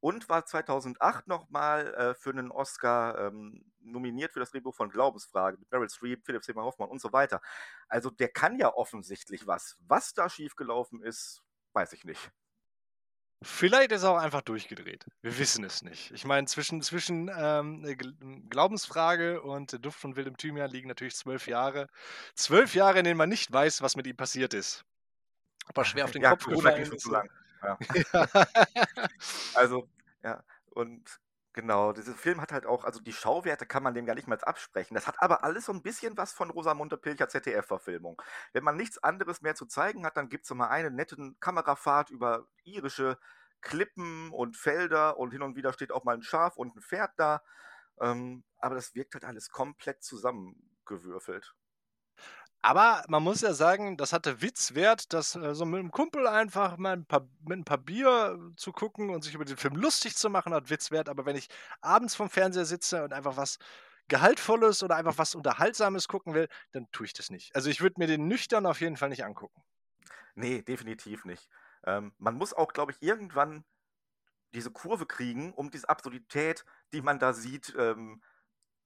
und 0.00 0.28
war 0.28 0.44
2008 0.44 1.28
nochmal 1.28 1.94
äh, 1.94 2.14
für 2.14 2.30
einen 2.30 2.50
Oscar 2.50 3.18
ähm, 3.18 3.64
nominiert 3.80 4.32
für 4.32 4.40
das 4.40 4.50
Drehbuch 4.50 4.74
von 4.74 4.90
Glaubensfrage 4.90 5.58
mit 5.58 5.70
Meryl 5.70 5.88
Streep, 5.88 6.24
Philipp 6.24 6.44
Seymour 6.44 6.64
Hoffmann 6.64 6.88
und 6.88 7.00
so 7.00 7.12
weiter. 7.12 7.40
Also 7.88 8.10
der 8.10 8.28
kann 8.28 8.58
ja 8.58 8.72
offensichtlich 8.74 9.46
was. 9.46 9.76
Was 9.80 10.14
da 10.14 10.28
schiefgelaufen 10.28 11.02
ist, 11.02 11.42
weiß 11.72 11.92
ich 11.92 12.04
nicht. 12.04 12.30
Vielleicht 13.42 13.90
ist 13.92 14.02
er 14.02 14.10
auch 14.10 14.18
einfach 14.18 14.42
durchgedreht. 14.42 15.06
Wir 15.22 15.38
wissen 15.38 15.64
es 15.64 15.80
nicht. 15.80 16.10
Ich 16.10 16.26
meine, 16.26 16.46
zwischen, 16.46 16.82
zwischen 16.82 17.30
ähm, 17.34 17.96
Glaubensfrage 18.50 19.40
und 19.40 19.82
Duft 19.82 19.98
von 19.98 20.14
wildem 20.14 20.36
Thymian 20.36 20.70
liegen 20.70 20.88
natürlich 20.88 21.16
zwölf 21.16 21.46
Jahre. 21.46 21.88
Zwölf 22.34 22.74
Jahre, 22.74 22.98
in 22.98 23.04
denen 23.06 23.16
man 23.16 23.30
nicht 23.30 23.50
weiß, 23.50 23.80
was 23.80 23.96
mit 23.96 24.06
ihm 24.06 24.16
passiert 24.16 24.52
ist. 24.52 24.84
Ob 25.68 25.78
er 25.78 25.84
schwer 25.86 26.04
auf 26.04 26.10
den 26.12 26.22
ja, 26.22 26.30
Kopf 26.30 26.44
Corona 26.44 26.70
gefallen 26.70 26.92
ist. 26.92 27.02
zu 27.02 27.10
lang. 27.10 27.30
Ja. 27.62 27.78
Also, 29.54 29.88
ja, 30.22 30.42
und 30.70 31.20
genau, 31.52 31.92
dieser 31.92 32.14
Film 32.14 32.40
hat 32.40 32.52
halt 32.52 32.66
auch, 32.66 32.84
also 32.84 33.00
die 33.00 33.12
Schauwerte 33.12 33.66
kann 33.66 33.82
man 33.82 33.94
dem 33.94 34.06
gar 34.06 34.14
nicht 34.14 34.28
mal 34.28 34.38
absprechen. 34.40 34.94
Das 34.94 35.06
hat 35.06 35.16
aber 35.20 35.44
alles 35.44 35.66
so 35.66 35.72
ein 35.72 35.82
bisschen 35.82 36.16
was 36.16 36.32
von 36.32 36.50
Rosamunde 36.50 36.96
Pilcher 36.96 37.28
ZDF-Verfilmung. 37.28 38.20
Wenn 38.52 38.64
man 38.64 38.76
nichts 38.76 39.02
anderes 39.02 39.42
mehr 39.42 39.54
zu 39.54 39.66
zeigen 39.66 40.06
hat, 40.06 40.16
dann 40.16 40.28
gibt 40.28 40.44
es 40.44 40.50
mal 40.54 40.68
eine 40.68 40.90
nette 40.90 41.16
Kamerafahrt 41.40 42.10
über 42.10 42.46
irische 42.64 43.18
Klippen 43.60 44.30
und 44.30 44.56
Felder 44.56 45.18
und 45.18 45.32
hin 45.32 45.42
und 45.42 45.56
wieder 45.56 45.72
steht 45.72 45.92
auch 45.92 46.04
mal 46.04 46.14
ein 46.14 46.22
Schaf 46.22 46.56
und 46.56 46.76
ein 46.76 46.82
Pferd 46.82 47.12
da. 47.16 47.42
Ähm, 48.00 48.44
aber 48.58 48.74
das 48.76 48.94
wirkt 48.94 49.14
halt 49.14 49.24
alles 49.24 49.50
komplett 49.50 50.02
zusammengewürfelt. 50.02 51.54
Aber 52.62 53.04
man 53.08 53.22
muss 53.22 53.40
ja 53.40 53.54
sagen, 53.54 53.96
das 53.96 54.12
hatte 54.12 54.42
Witzwert, 54.42 55.12
das 55.14 55.34
äh, 55.34 55.54
so 55.54 55.64
mit 55.64 55.80
einem 55.80 55.90
Kumpel 55.90 56.26
einfach 56.26 56.76
mal 56.76 56.92
ein 56.92 57.06
paar, 57.06 57.26
mit 57.40 57.58
ein 57.58 57.64
paar 57.64 57.78
Bier 57.78 58.38
zu 58.56 58.72
gucken 58.72 59.10
und 59.10 59.24
sich 59.24 59.34
über 59.34 59.46
den 59.46 59.56
Film 59.56 59.76
lustig 59.76 60.14
zu 60.16 60.28
machen, 60.28 60.52
hat 60.52 60.68
Witzwert. 60.68 61.08
Aber 61.08 61.24
wenn 61.24 61.36
ich 61.36 61.48
abends 61.80 62.14
vom 62.14 62.28
Fernseher 62.28 62.66
sitze 62.66 63.02
und 63.02 63.14
einfach 63.14 63.36
was 63.38 63.58
Gehaltvolles 64.08 64.82
oder 64.82 64.96
einfach 64.96 65.16
was 65.16 65.34
Unterhaltsames 65.34 66.06
gucken 66.06 66.34
will, 66.34 66.48
dann 66.72 66.90
tue 66.92 67.06
ich 67.06 67.14
das 67.14 67.30
nicht. 67.30 67.54
Also 67.54 67.70
ich 67.70 67.80
würde 67.80 67.94
mir 67.98 68.06
den 68.06 68.28
nüchtern 68.28 68.66
auf 68.66 68.80
jeden 68.80 68.96
Fall 68.96 69.08
nicht 69.08 69.24
angucken. 69.24 69.62
Nee, 70.34 70.62
definitiv 70.62 71.24
nicht. 71.24 71.48
Ähm, 71.84 72.12
man 72.18 72.34
muss 72.34 72.52
auch, 72.52 72.72
glaube 72.72 72.92
ich, 72.92 73.02
irgendwann 73.02 73.64
diese 74.52 74.70
Kurve 74.70 75.06
kriegen, 75.06 75.54
um 75.54 75.70
diese 75.70 75.88
Absurdität, 75.88 76.64
die 76.92 77.02
man 77.02 77.18
da 77.18 77.32
sieht, 77.32 77.74
ähm, 77.78 78.20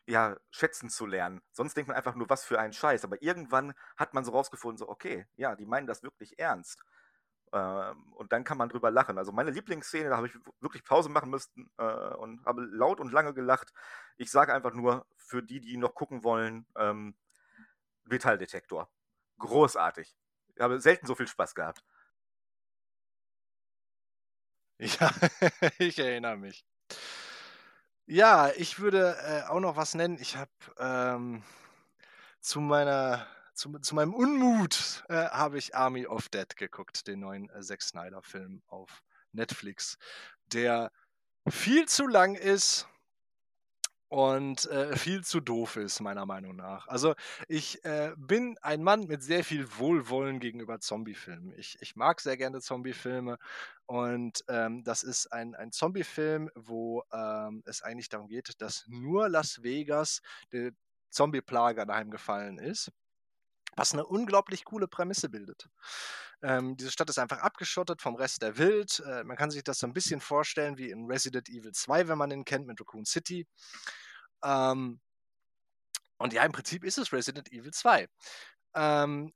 ja, 0.07 0.37
schätzen 0.51 0.91
zu 0.91 1.07
lernen. 1.07 1.41
Sonst 1.53 1.77
denkt 1.77 1.89
man 1.89 1.97
einfach 1.97 2.15
nur, 2.15 2.29
was 2.29 2.45
für 2.45 2.59
ein 2.61 2.73
Scheiß. 2.73 3.05
Aber 3.05 3.23
irgendwann 3.23 3.75
hat 3.97 4.15
man 4.15 4.25
so 4.25 4.33
rausgefunden, 4.33 4.79
so, 4.79 4.89
okay, 4.89 5.27
ja, 5.37 5.57
die 5.57 5.67
meinen 5.67 5.87
das 5.87 6.03
wirklich 6.03 6.39
ernst. 6.39 6.83
Ähm, 7.53 8.13
und 8.15 8.33
dann 8.33 8.45
kann 8.45 8.59
man 8.59 8.69
drüber 8.69 8.91
lachen. 8.91 9.19
Also 9.19 9.33
meine 9.33 9.51
Lieblingsszene, 9.51 10.11
da 10.11 10.17
habe 10.17 10.27
ich 10.27 10.35
wirklich 10.61 10.85
Pause 10.85 11.09
machen 11.09 11.31
müssen 11.31 11.71
äh, 11.79 11.85
und 12.17 12.45
habe 12.45 12.63
laut 12.65 13.01
und 13.01 13.13
lange 13.13 13.33
gelacht. 13.35 13.73
Ich 14.17 14.31
sage 14.31 14.53
einfach 14.55 14.75
nur, 14.75 15.07
für 15.17 15.43
die, 15.43 15.61
die 15.61 15.77
noch 15.77 15.95
gucken 15.95 16.25
wollen, 16.25 16.67
ähm, 16.77 17.17
Metalldetektor. 18.05 18.91
Großartig. 19.39 20.17
Ich 20.55 20.61
habe 20.63 20.81
selten 20.81 21.07
so 21.07 21.15
viel 21.15 21.29
Spaß 21.29 21.55
gehabt. 21.55 21.85
Ja, 24.79 25.11
ich 25.79 25.99
erinnere 25.99 26.37
mich. 26.37 26.65
Ja, 28.07 28.51
ich 28.57 28.79
würde 28.81 29.17
äh, 29.27 29.49
auch 29.49 29.61
noch 29.61 29.77
was 29.77 29.95
nennen. 29.95 30.19
Ich 30.21 30.37
habe 30.37 30.51
ähm, 30.79 31.43
zu 32.41 32.61
meiner 32.61 33.27
zu, 33.55 33.79
zu 33.79 33.95
meinem 33.95 34.13
Unmut 34.13 35.05
äh, 35.09 35.29
habe 35.29 35.57
ich 35.59 35.75
Army 35.75 36.07
of 36.07 36.29
Dead 36.29 36.55
geguckt, 36.57 37.07
den 37.07 37.21
neuen 37.21 37.49
äh, 37.51 37.63
Zack 37.63 37.81
Snyder 37.81 38.21
Film 38.21 38.63
auf 38.67 39.03
Netflix, 39.33 39.97
der 40.53 40.91
viel 41.49 41.87
zu 41.87 42.07
lang 42.07 42.35
ist 42.35 42.89
und 44.09 44.67
äh, 44.67 44.97
viel 44.97 45.25
zu 45.25 45.41
doof 45.41 45.77
ist, 45.77 46.01
meiner 46.01 46.27
Meinung 46.27 46.57
nach. 46.57 46.87
Also 46.89 47.15
ich 47.49 47.85
äh, 47.85 48.13
bin 48.17 48.57
ein 48.63 48.83
Mann 48.83 49.07
mit 49.07 49.23
sehr 49.23 49.45
viel 49.45 49.67
Wohlwollen 49.79 50.41
gegenüber 50.41 50.81
Zombiefilmen. 50.81 51.53
Ich, 51.57 51.77
ich 51.81 51.97
mag 51.97 52.21
sehr 52.21 52.37
gerne 52.37 52.61
Zombiefilme 52.61 53.39
und 53.87 54.45
ähm, 54.49 54.85
das 54.85 55.03
ist 55.03 55.33
ein, 55.33 55.55
ein 55.55 55.73
Zombiefilm, 55.73 56.51
wo 56.55 57.03
ähm, 57.13 57.63
es 57.67 57.83
eigentlich 57.83 58.09
darum 58.09 58.29
geht, 58.29 58.61
dass 58.61 58.85
nur 58.89 59.29
Las 59.29 59.63
Vegas 59.63 60.21
der 60.53 60.73
Zombie-Plage 61.11 61.83
anheimgefallen 61.83 62.59
ist. 62.59 62.91
Was 63.76 63.93
eine 63.93 64.07
unglaublich 64.07 64.64
coole 64.64 64.88
Prämisse 64.88 65.28
bildet. 65.28 65.69
Ähm, 66.43 66.76
diese 66.76 66.90
Stadt 66.90 67.09
ist 67.11 67.19
einfach 67.19 67.38
abgeschottet 67.38 68.02
vom 68.02 68.16
Rest 68.16 68.43
der 68.43 68.59
Welt. 68.59 69.02
Äh, 69.07 69.25
man 69.25 69.37
kann 69.37 69.50
sich 69.50 69.64
das 69.64 69.78
so 69.78 69.87
ein 69.87 69.95
bisschen 69.95 70.21
vorstellen 70.21 70.78
wie 70.78 70.90
in 70.90 71.07
Resident 71.07 71.49
Evil 71.49 71.73
2, 71.73 72.09
wenn 72.09 72.19
man 72.19 72.31
den 72.31 72.45
kennt, 72.45 72.66
mit 72.66 72.81
Raccoon 72.81 73.04
City. 73.04 73.47
Ähm, 74.45 75.00
und 76.19 76.33
ja, 76.33 76.45
im 76.45 76.52
Prinzip 76.52 76.85
ist 76.85 76.99
es 76.99 77.12
Resident 77.12 77.50
Evil 77.52 77.73
2. 77.73 78.09
Ähm, 78.75 79.33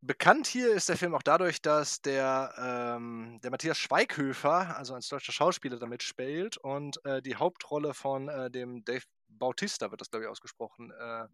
bekannt 0.00 0.46
hier 0.46 0.72
ist 0.72 0.88
der 0.88 0.96
Film 0.96 1.14
auch 1.14 1.22
dadurch, 1.22 1.60
dass 1.60 2.00
der, 2.02 2.54
ähm, 2.96 3.40
der 3.42 3.50
Matthias 3.50 3.78
Schweighöfer, 3.78 4.76
also 4.76 4.94
ein 4.94 5.02
deutscher 5.08 5.32
Schauspieler, 5.32 5.78
damit 5.78 6.02
spielt 6.02 6.56
und 6.58 7.04
äh, 7.04 7.22
die 7.22 7.36
Hauptrolle 7.36 7.94
von 7.94 8.28
äh, 8.28 8.50
dem 8.50 8.84
Dave 8.84 9.04
Bautista, 9.28 9.90
wird 9.90 10.00
das 10.00 10.10
glaube 10.10 10.24
ich 10.24 10.30
ausgesprochen, 10.30 10.90
äh, 10.90 11.26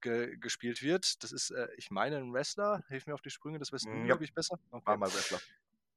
ge 0.00 0.36
gespielt 0.38 0.82
wird. 0.82 1.22
Das 1.22 1.32
ist, 1.32 1.50
äh, 1.50 1.68
ich 1.76 1.90
meine, 1.90 2.16
ein 2.18 2.32
Wrestler. 2.32 2.82
Hilf 2.88 3.06
mir 3.06 3.14
auf 3.14 3.22
die 3.22 3.30
Sprünge, 3.30 3.58
das 3.58 3.72
weißt 3.72 3.86
du, 3.86 3.90
Ja. 3.90 4.04
glaube 4.06 4.24
ich, 4.24 4.32
besser. 4.34 4.58
War 4.70 4.80
Okay. 4.80 4.96
mal 4.96 5.12
Wrestler. 5.12 5.40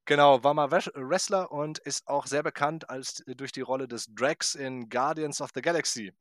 Genau, 0.05 0.43
war 0.43 0.53
mal 0.55 0.69
Wres- 0.71 0.91
Wrestler 0.95 1.51
und 1.51 1.77
ist 1.79 2.07
auch 2.07 2.25
sehr 2.25 2.41
bekannt 2.41 2.89
als 2.89 3.19
äh, 3.27 3.35
durch 3.35 3.51
die 3.51 3.61
Rolle 3.61 3.87
des 3.87 4.07
Drax 4.15 4.55
in 4.55 4.89
Guardians 4.89 5.39
of 5.41 5.51
the 5.53 5.61
Galaxy. 5.61 6.13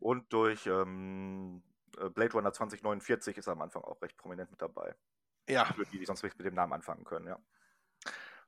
Und 0.00 0.32
durch 0.32 0.66
ähm, 0.66 1.62
äh, 1.98 2.08
Blade 2.08 2.32
Runner 2.32 2.52
2049 2.52 3.36
ist 3.36 3.46
er 3.46 3.52
am 3.52 3.62
Anfang 3.62 3.82
auch 3.84 4.00
recht 4.02 4.16
prominent 4.16 4.50
mit 4.50 4.60
dabei. 4.62 4.94
Ja, 5.48 5.66
Für 5.66 5.84
die, 5.84 5.98
die 5.98 6.04
sonst 6.06 6.22
nicht 6.22 6.36
mit 6.38 6.46
dem 6.46 6.54
Namen 6.54 6.72
anfangen 6.72 7.04
können, 7.04 7.26
ja. 7.26 7.38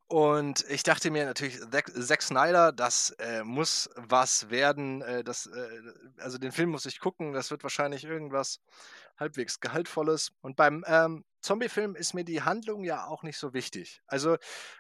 Und 0.07 0.65
ich 0.69 0.83
dachte 0.83 1.11
mir 1.11 1.25
natürlich, 1.25 1.59
Zack, 1.71 2.23
Snyder, 2.23 2.73
das 2.73 3.11
äh, 3.19 3.43
muss 3.43 3.89
was 3.97 4.51
werden. 4.51 5.01
Äh, 5.03 5.25
das, 5.25 5.47
äh, 5.47 5.81
also 6.19 6.39
den 6.39 6.53
Film 6.53 6.71
muss 6.71 6.87
ich 6.87 7.01
gucken, 7.01 7.33
das 7.33 7.51
wird 7.51 7.63
wahrscheinlich 7.63 8.05
irgendwas 8.05 8.61
halbwegs 9.19 9.61
Gehaltvolles. 9.61 10.33
Und 10.43 10.57
beim 10.57 10.85
ähm, 10.87 11.25
Zombie-Film 11.41 11.97
ist 11.97 12.15
mir 12.15 12.25
die 12.25 12.43
Handlung 12.43 12.85
ja 12.85 13.07
auch 13.07 13.23
nicht 13.23 13.39
so 13.39 13.55
wichtig. 13.55 14.03
Also 14.07 14.37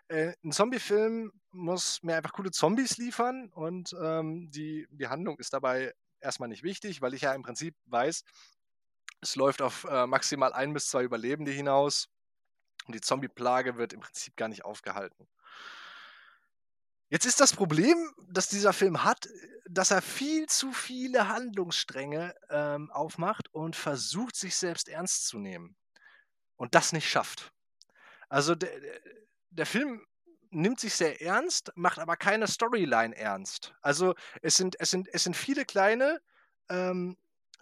äh, 0.08 0.32
ein 0.44 0.52
Zombie-Film 0.52 1.32
muss 1.52 2.02
mir 2.02 2.16
einfach 2.16 2.32
coole 2.32 2.50
Zombies 2.50 2.98
liefern 2.98 3.50
und 3.52 3.94
ähm, 4.00 4.50
die, 4.50 4.86
die 4.90 5.08
Handlung 5.08 5.38
ist 5.38 5.52
dabei 5.52 5.94
erstmal 6.20 6.48
nicht 6.48 6.62
wichtig, 6.62 7.00
weil 7.00 7.14
ich 7.14 7.22
ja 7.22 7.32
im 7.32 7.42
Prinzip 7.42 7.74
weiß, 7.86 8.24
es 9.20 9.36
läuft 9.36 9.62
auf 9.62 9.84
äh, 9.84 10.06
maximal 10.06 10.52
ein 10.52 10.74
bis 10.74 10.88
zwei 10.88 11.02
Überlebende 11.02 11.50
hinaus. 11.50 12.08
Und 12.86 12.94
die 12.94 13.00
Zombie-Plage 13.00 13.76
wird 13.76 13.92
im 13.92 14.00
Prinzip 14.00 14.36
gar 14.36 14.48
nicht 14.48 14.64
aufgehalten. 14.64 15.26
Jetzt 17.08 17.26
ist 17.26 17.40
das 17.40 17.54
Problem, 17.54 18.12
das 18.28 18.48
dieser 18.48 18.72
Film 18.72 19.04
hat, 19.04 19.28
dass 19.68 19.90
er 19.90 20.02
viel 20.02 20.46
zu 20.46 20.72
viele 20.72 21.28
Handlungsstränge 21.28 22.34
ähm, 22.50 22.90
aufmacht 22.90 23.52
und 23.54 23.76
versucht, 23.76 24.36
sich 24.36 24.56
selbst 24.56 24.88
ernst 24.88 25.26
zu 25.26 25.38
nehmen. 25.38 25.76
Und 26.56 26.74
das 26.74 26.92
nicht 26.92 27.08
schafft. 27.08 27.52
Also 28.28 28.54
der, 28.54 28.70
der 29.50 29.66
Film 29.66 30.04
nimmt 30.50 30.80
sich 30.80 30.94
sehr 30.94 31.20
ernst, 31.20 31.72
macht 31.74 31.98
aber 31.98 32.16
keine 32.16 32.46
Storyline 32.46 33.16
ernst. 33.16 33.74
Also 33.80 34.14
es 34.42 34.56
sind, 34.56 34.76
es 34.80 34.90
sind, 34.90 35.08
es 35.12 35.24
sind 35.24 35.36
viele 35.36 35.64
kleine, 35.64 36.20
ähm, 36.68 37.16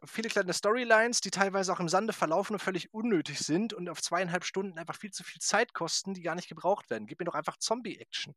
viele 0.05 0.29
kleine 0.29 0.53
Storylines, 0.53 1.21
die 1.21 1.31
teilweise 1.31 1.73
auch 1.73 1.81
im 1.81 1.89
Sande 1.89 2.13
verlaufen 2.13 2.55
und 2.55 2.61
völlig 2.61 2.93
unnötig 2.93 3.39
sind 3.39 3.73
und 3.73 3.89
auf 3.89 4.03
zweieinhalb 4.03 4.45
Stunden 4.45 4.79
einfach 4.79 4.97
viel 4.97 5.13
zu 5.13 5.25
viel 5.25 5.41
Zeit 5.41 5.75
kosten, 5.75 6.15
die 6.15 6.23
gar 6.23 6.35
nicht 6.35 6.49
gebraucht 6.49 6.91
werden. 6.91 7.07
Gib 7.07 7.21
mir 7.21 7.27
doch 7.27 7.35
einfach 7.35 7.57
Zombie-Action. 7.57 8.35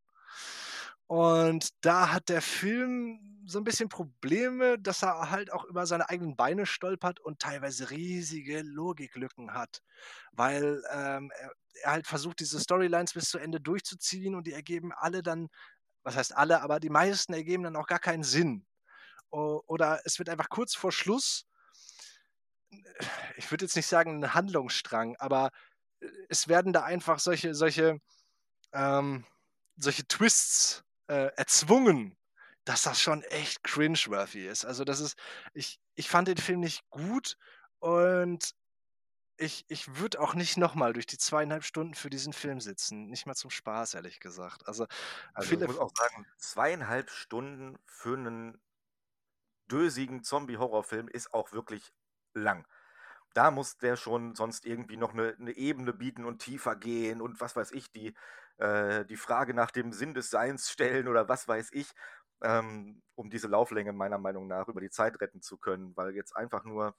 Und 1.07 1.69
da 1.81 2.11
hat 2.11 2.29
der 2.29 2.41
Film 2.41 3.43
so 3.45 3.59
ein 3.59 3.63
bisschen 3.63 3.89
Probleme, 3.89 4.79
dass 4.79 5.03
er 5.03 5.29
halt 5.29 5.53
auch 5.53 5.65
über 5.65 5.85
seine 5.85 6.09
eigenen 6.09 6.35
Beine 6.35 6.65
stolpert 6.65 7.19
und 7.19 7.39
teilweise 7.39 7.91
riesige 7.91 8.61
Logiklücken 8.61 9.53
hat, 9.53 9.83
weil 10.31 10.83
ähm, 10.91 11.31
er, 11.35 11.91
halt 11.91 12.07
versucht, 12.07 12.39
diese 12.39 12.59
Storylines 12.59 13.13
bis 13.13 13.29
zu 13.29 13.37
Ende 13.37 13.59
durchzuziehen 13.61 14.33
und 14.33 14.47
die 14.47 14.53
ergeben 14.53 14.93
alle 14.93 15.21
dann, 15.21 15.49
was 16.03 16.15
heißt 16.15 16.35
alle, 16.35 16.61
aber 16.61 16.79
die 16.79 16.89
meisten 16.89 17.33
ergeben 17.33 17.63
dann 17.63 17.75
auch 17.75 17.87
gar 17.87 17.99
keinen 17.99 18.23
Sinn. 18.23 18.65
Oder 19.29 20.01
es 20.05 20.17
wird 20.17 20.29
einfach 20.29 20.49
kurz 20.49 20.73
vor 20.75 20.91
Schluss, 20.91 21.45
ich 23.37 23.51
würde 23.51 23.65
jetzt 23.65 23.75
nicht 23.75 23.87
sagen 23.87 24.23
ein 24.23 24.33
Handlungsstrang, 24.33 25.15
aber 25.17 25.51
äh, 26.01 26.07
es 26.29 26.47
werden 26.47 26.73
da 26.73 26.83
einfach 26.83 27.19
solche, 27.19 27.55
solche, 27.55 27.99
ähm, 28.73 29.25
solche 29.77 30.07
Twists 30.07 30.83
äh, 31.07 31.31
erzwungen, 31.35 32.17
dass 32.65 32.83
das 32.83 33.01
schon 33.01 33.23
echt 33.23 33.63
cringeworthy 33.63 34.47
ist. 34.47 34.65
Also 34.65 34.83
das 34.85 34.99
ist, 34.99 35.17
ich, 35.53 35.79
ich 35.95 36.09
fand 36.09 36.27
den 36.27 36.37
Film 36.37 36.61
nicht 36.61 36.89
gut 36.89 37.37
und 37.79 38.55
ich, 39.37 39.65
ich 39.67 39.97
würde 39.97 40.21
auch 40.21 40.33
nicht 40.33 40.57
nochmal 40.57 40.93
durch 40.93 41.05
die 41.05 41.17
zweieinhalb 41.17 41.63
Stunden 41.63 41.93
für 41.93 42.09
diesen 42.09 42.33
Film 42.33 42.61
sitzen. 42.61 43.07
Nicht 43.07 43.25
mal 43.25 43.35
zum 43.35 43.49
Spaß, 43.49 43.93
ehrlich 43.95 44.19
gesagt. 44.19 44.67
Also, 44.67 44.87
Also 45.33 45.53
ich 45.53 45.59
muss 45.59 45.77
auch 45.77 45.91
sagen, 45.95 46.25
zweieinhalb 46.37 47.09
Stunden 47.09 47.77
für 47.85 48.17
einen 48.17 48.61
dösigen 49.69 50.23
Zombie-Horrorfilm 50.23 51.07
ist 51.07 51.33
auch 51.33 51.51
wirklich 51.51 51.91
lang. 52.35 52.65
da 53.33 53.51
muss 53.51 53.77
der 53.77 53.97
schon 53.97 54.35
sonst 54.35 54.65
irgendwie 54.65 54.97
noch 54.97 55.13
eine, 55.13 55.35
eine 55.39 55.51
Ebene 55.53 55.93
bieten 55.93 56.25
und 56.25 56.39
tiefer 56.39 56.75
gehen 56.75 57.21
und 57.21 57.41
was 57.41 57.55
weiß 57.55 57.71
ich, 57.73 57.91
die, 57.91 58.15
äh, 58.57 59.05
die 59.05 59.17
Frage 59.17 59.53
nach 59.53 59.71
dem 59.71 59.91
Sinn 59.93 60.13
des 60.13 60.29
Seins 60.29 60.69
stellen 60.71 61.07
oder 61.09 61.29
was 61.29 61.47
weiß 61.47 61.71
ich, 61.73 61.93
ähm, 62.41 63.01
um 63.15 63.29
diese 63.29 63.47
Lauflänge 63.47 63.93
meiner 63.93 64.17
Meinung 64.19 64.47
nach 64.47 64.67
über 64.69 64.81
die 64.81 64.89
Zeit 64.89 65.19
retten 65.21 65.41
zu 65.41 65.57
können, 65.57 65.95
weil 65.97 66.15
jetzt 66.15 66.35
einfach 66.35 66.63
nur 66.65 66.95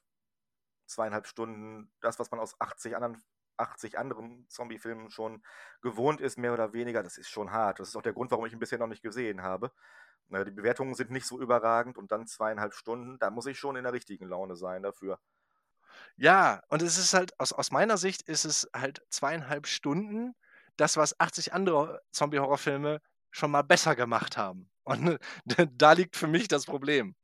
zweieinhalb 0.87 1.27
Stunden, 1.27 1.91
das, 2.01 2.19
was 2.19 2.31
man 2.31 2.41
aus 2.41 2.61
80 2.61 2.97
anderen 2.97 3.23
80 3.59 3.99
anderen 3.99 4.47
Zombie-Filmen 4.49 5.11
schon 5.11 5.43
gewohnt 5.83 6.21
ist, 6.21 6.39
mehr 6.39 6.53
oder 6.53 6.73
weniger, 6.73 7.03
das 7.03 7.19
ist 7.19 7.29
schon 7.31 7.53
hart. 7.53 7.81
Das 7.81 7.89
ist 7.89 7.97
auch 7.97 8.03
der 8.03 8.13
Grund, 8.13 8.31
warum 8.31 8.47
ich 8.47 8.53
ihn 8.53 8.59
bisher 8.59 8.79
noch 8.79 8.87
nicht 8.87 9.03
gesehen 9.03 9.43
habe. 9.43 9.73
Die 10.29 10.51
Bewertungen 10.51 10.95
sind 10.95 11.11
nicht 11.11 11.27
so 11.27 11.41
überragend 11.41 11.99
und 11.99 12.11
dann 12.11 12.27
zweieinhalb 12.27 12.75
Stunden, 12.75 13.19
da 13.19 13.31
muss 13.31 13.47
ich 13.47 13.59
schon 13.59 13.77
in 13.77 13.85
der 13.85 13.93
richtigen 13.93 14.27
Laune 14.27 14.57
sein 14.57 14.83
dafür. 14.83 15.19
Ja, 16.17 16.63
und 16.69 16.83
es 16.83 16.99
ist 16.99 17.15
halt, 17.15 17.39
aus, 17.39 17.53
aus 17.53 17.71
meiner 17.71 17.97
Sicht 17.97 18.23
ist 18.23 18.45
es 18.45 18.69
halt 18.75 19.03
zweieinhalb 19.11 19.67
Stunden, 19.67 20.35
das, 20.77 20.97
was 20.97 21.19
80 21.21 21.53
andere 21.53 22.03
Zombie-Horrorfilme 22.11 23.01
schon 23.31 23.51
mal 23.51 23.63
besser 23.63 23.95
gemacht 23.97 24.37
haben. 24.37 24.71
Und 24.85 25.19
da 25.73 25.93
liegt 25.93 26.17
für 26.17 26.27
mich 26.27 26.49
das 26.49 26.65
Problem. 26.67 27.15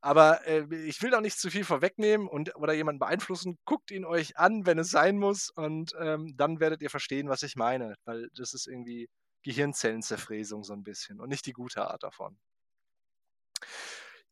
Aber 0.00 0.46
äh, 0.46 0.64
ich 0.86 1.02
will 1.02 1.14
auch 1.14 1.20
nicht 1.20 1.38
zu 1.38 1.50
viel 1.50 1.64
vorwegnehmen 1.64 2.28
und 2.28 2.54
oder 2.56 2.72
jemanden 2.72 2.98
beeinflussen. 2.98 3.58
Guckt 3.64 3.90
ihn 3.90 4.04
euch 4.04 4.36
an, 4.38 4.66
wenn 4.66 4.78
es 4.78 4.90
sein 4.90 5.18
muss, 5.18 5.50
und 5.50 5.94
ähm, 5.98 6.34
dann 6.36 6.60
werdet 6.60 6.82
ihr 6.82 6.90
verstehen, 6.90 7.28
was 7.28 7.42
ich 7.42 7.56
meine. 7.56 7.94
Weil 8.04 8.28
das 8.34 8.54
ist 8.54 8.66
irgendwie 8.66 9.08
Gehirnzellenzerfräsung 9.42 10.64
so 10.64 10.72
ein 10.74 10.82
bisschen 10.84 11.20
und 11.20 11.28
nicht 11.28 11.46
die 11.46 11.52
gute 11.52 11.86
Art 11.88 12.02
davon. 12.02 12.38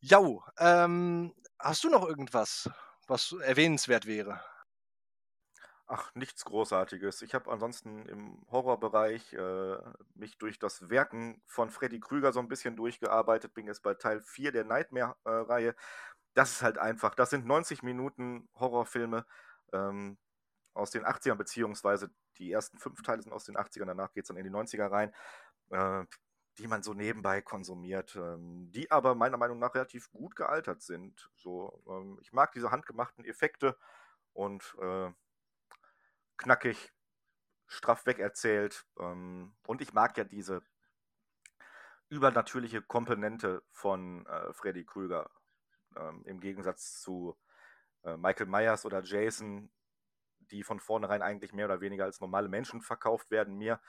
Jau, 0.00 0.44
ähm, 0.58 1.35
hast 1.58 1.85
du 1.85 1.88
noch 1.88 2.06
irgendwas, 2.06 2.70
was 3.06 3.32
erwähnenswert 3.42 4.06
wäre? 4.06 4.40
Ach, 5.90 6.14
nichts 6.14 6.45
Großartiges. 6.45 7.23
Ich 7.23 7.35
habe 7.35 7.50
ansonsten 7.50 8.04
im 8.07 8.45
Horrorbereich 8.50 9.33
äh, 9.33 9.78
mich 10.14 10.37
durch 10.37 10.59
das 10.59 10.90
Werken 10.90 11.40
von 11.47 11.71
Freddy 11.71 11.99
Krüger 11.99 12.30
so 12.35 12.40
ein 12.40 12.49
bisschen 12.49 12.76
durchgearbeitet. 12.76 13.54
Bin 13.54 13.66
jetzt 13.66 13.83
bei 13.83 13.95
Teil 13.95 14.21
4 14.21 14.52
der 14.52 14.64
Nightmare-Reihe. 14.64 15.75
das 16.35 16.52
ist 16.52 16.62
halt 16.62 16.78
einfach. 16.78 17.14
Das 17.14 17.30
sind 17.30 17.47
90 17.47 17.83
Minuten 17.83 18.49
Horrorfilme 18.54 19.25
ähm, 19.73 20.18
aus 20.75 20.90
den 20.90 21.04
80ern, 21.07 21.37
beziehungsweise 21.37 22.11
die 22.38 22.52
ersten 22.52 22.78
fünf 22.78 23.02
Teile 23.02 23.23
sind 23.23 23.33
aus 23.33 23.45
den 23.45 23.57
80ern, 23.57 23.87
danach 23.87 24.12
geht 24.12 24.25
es 24.25 24.28
dann 24.28 24.37
in 24.37 24.45
die 24.45 24.50
90er 24.50 24.90
rein, 24.90 25.14
äh, 25.71 26.04
die 26.59 26.66
man 26.68 26.83
so 26.83 26.95
nebenbei 26.95 27.42
konsumiert, 27.42 28.16
ähm, 28.16 28.71
die 28.73 28.90
aber 28.90 29.14
meiner 29.14 29.38
Meinung 29.38 29.59
nach 29.59 29.75
relativ 29.75 30.11
gut 30.11 30.37
gealtert 30.37 30.83
sind. 30.83 31.30
So, 31.37 31.83
ähm, 31.88 32.18
ich 32.23 32.33
mag 32.33 32.52
diese 32.52 32.71
handgemachten 32.71 33.25
Effekte 33.25 33.76
und 34.35 34.76
äh, 34.80 35.11
knackig, 36.38 36.92
straff 37.66 38.07
wegerzählt. 38.07 38.87
Ähm, 38.99 39.54
und 39.66 39.83
ich 39.83 39.92
mag 39.92 40.16
ja 40.16 40.25
diese 40.25 40.62
übernatürliche 42.09 42.83
Komponente 42.83 43.62
von 43.71 44.26
äh, 44.26 44.52
Freddy 44.52 44.85
Krüger. 44.85 45.30
Ähm, 45.97 46.23
Im 46.25 46.40
Gegensatz 46.40 47.00
zu 47.00 47.37
äh, 48.04 48.16
Michael 48.16 48.47
Myers 48.47 48.87
oder 48.87 49.02
Jason, 49.02 49.71
die 50.38 50.62
von 50.62 50.80
vornherein 50.80 51.23
eigentlich 51.23 51.52
mehr 51.52 51.66
oder 51.66 51.80
weniger 51.80 52.04
als 52.04 52.21
normale 52.21 52.49
Menschen 52.49 52.80
verkauft 52.80 53.30
werden, 53.30 53.57
mir, 53.57 53.80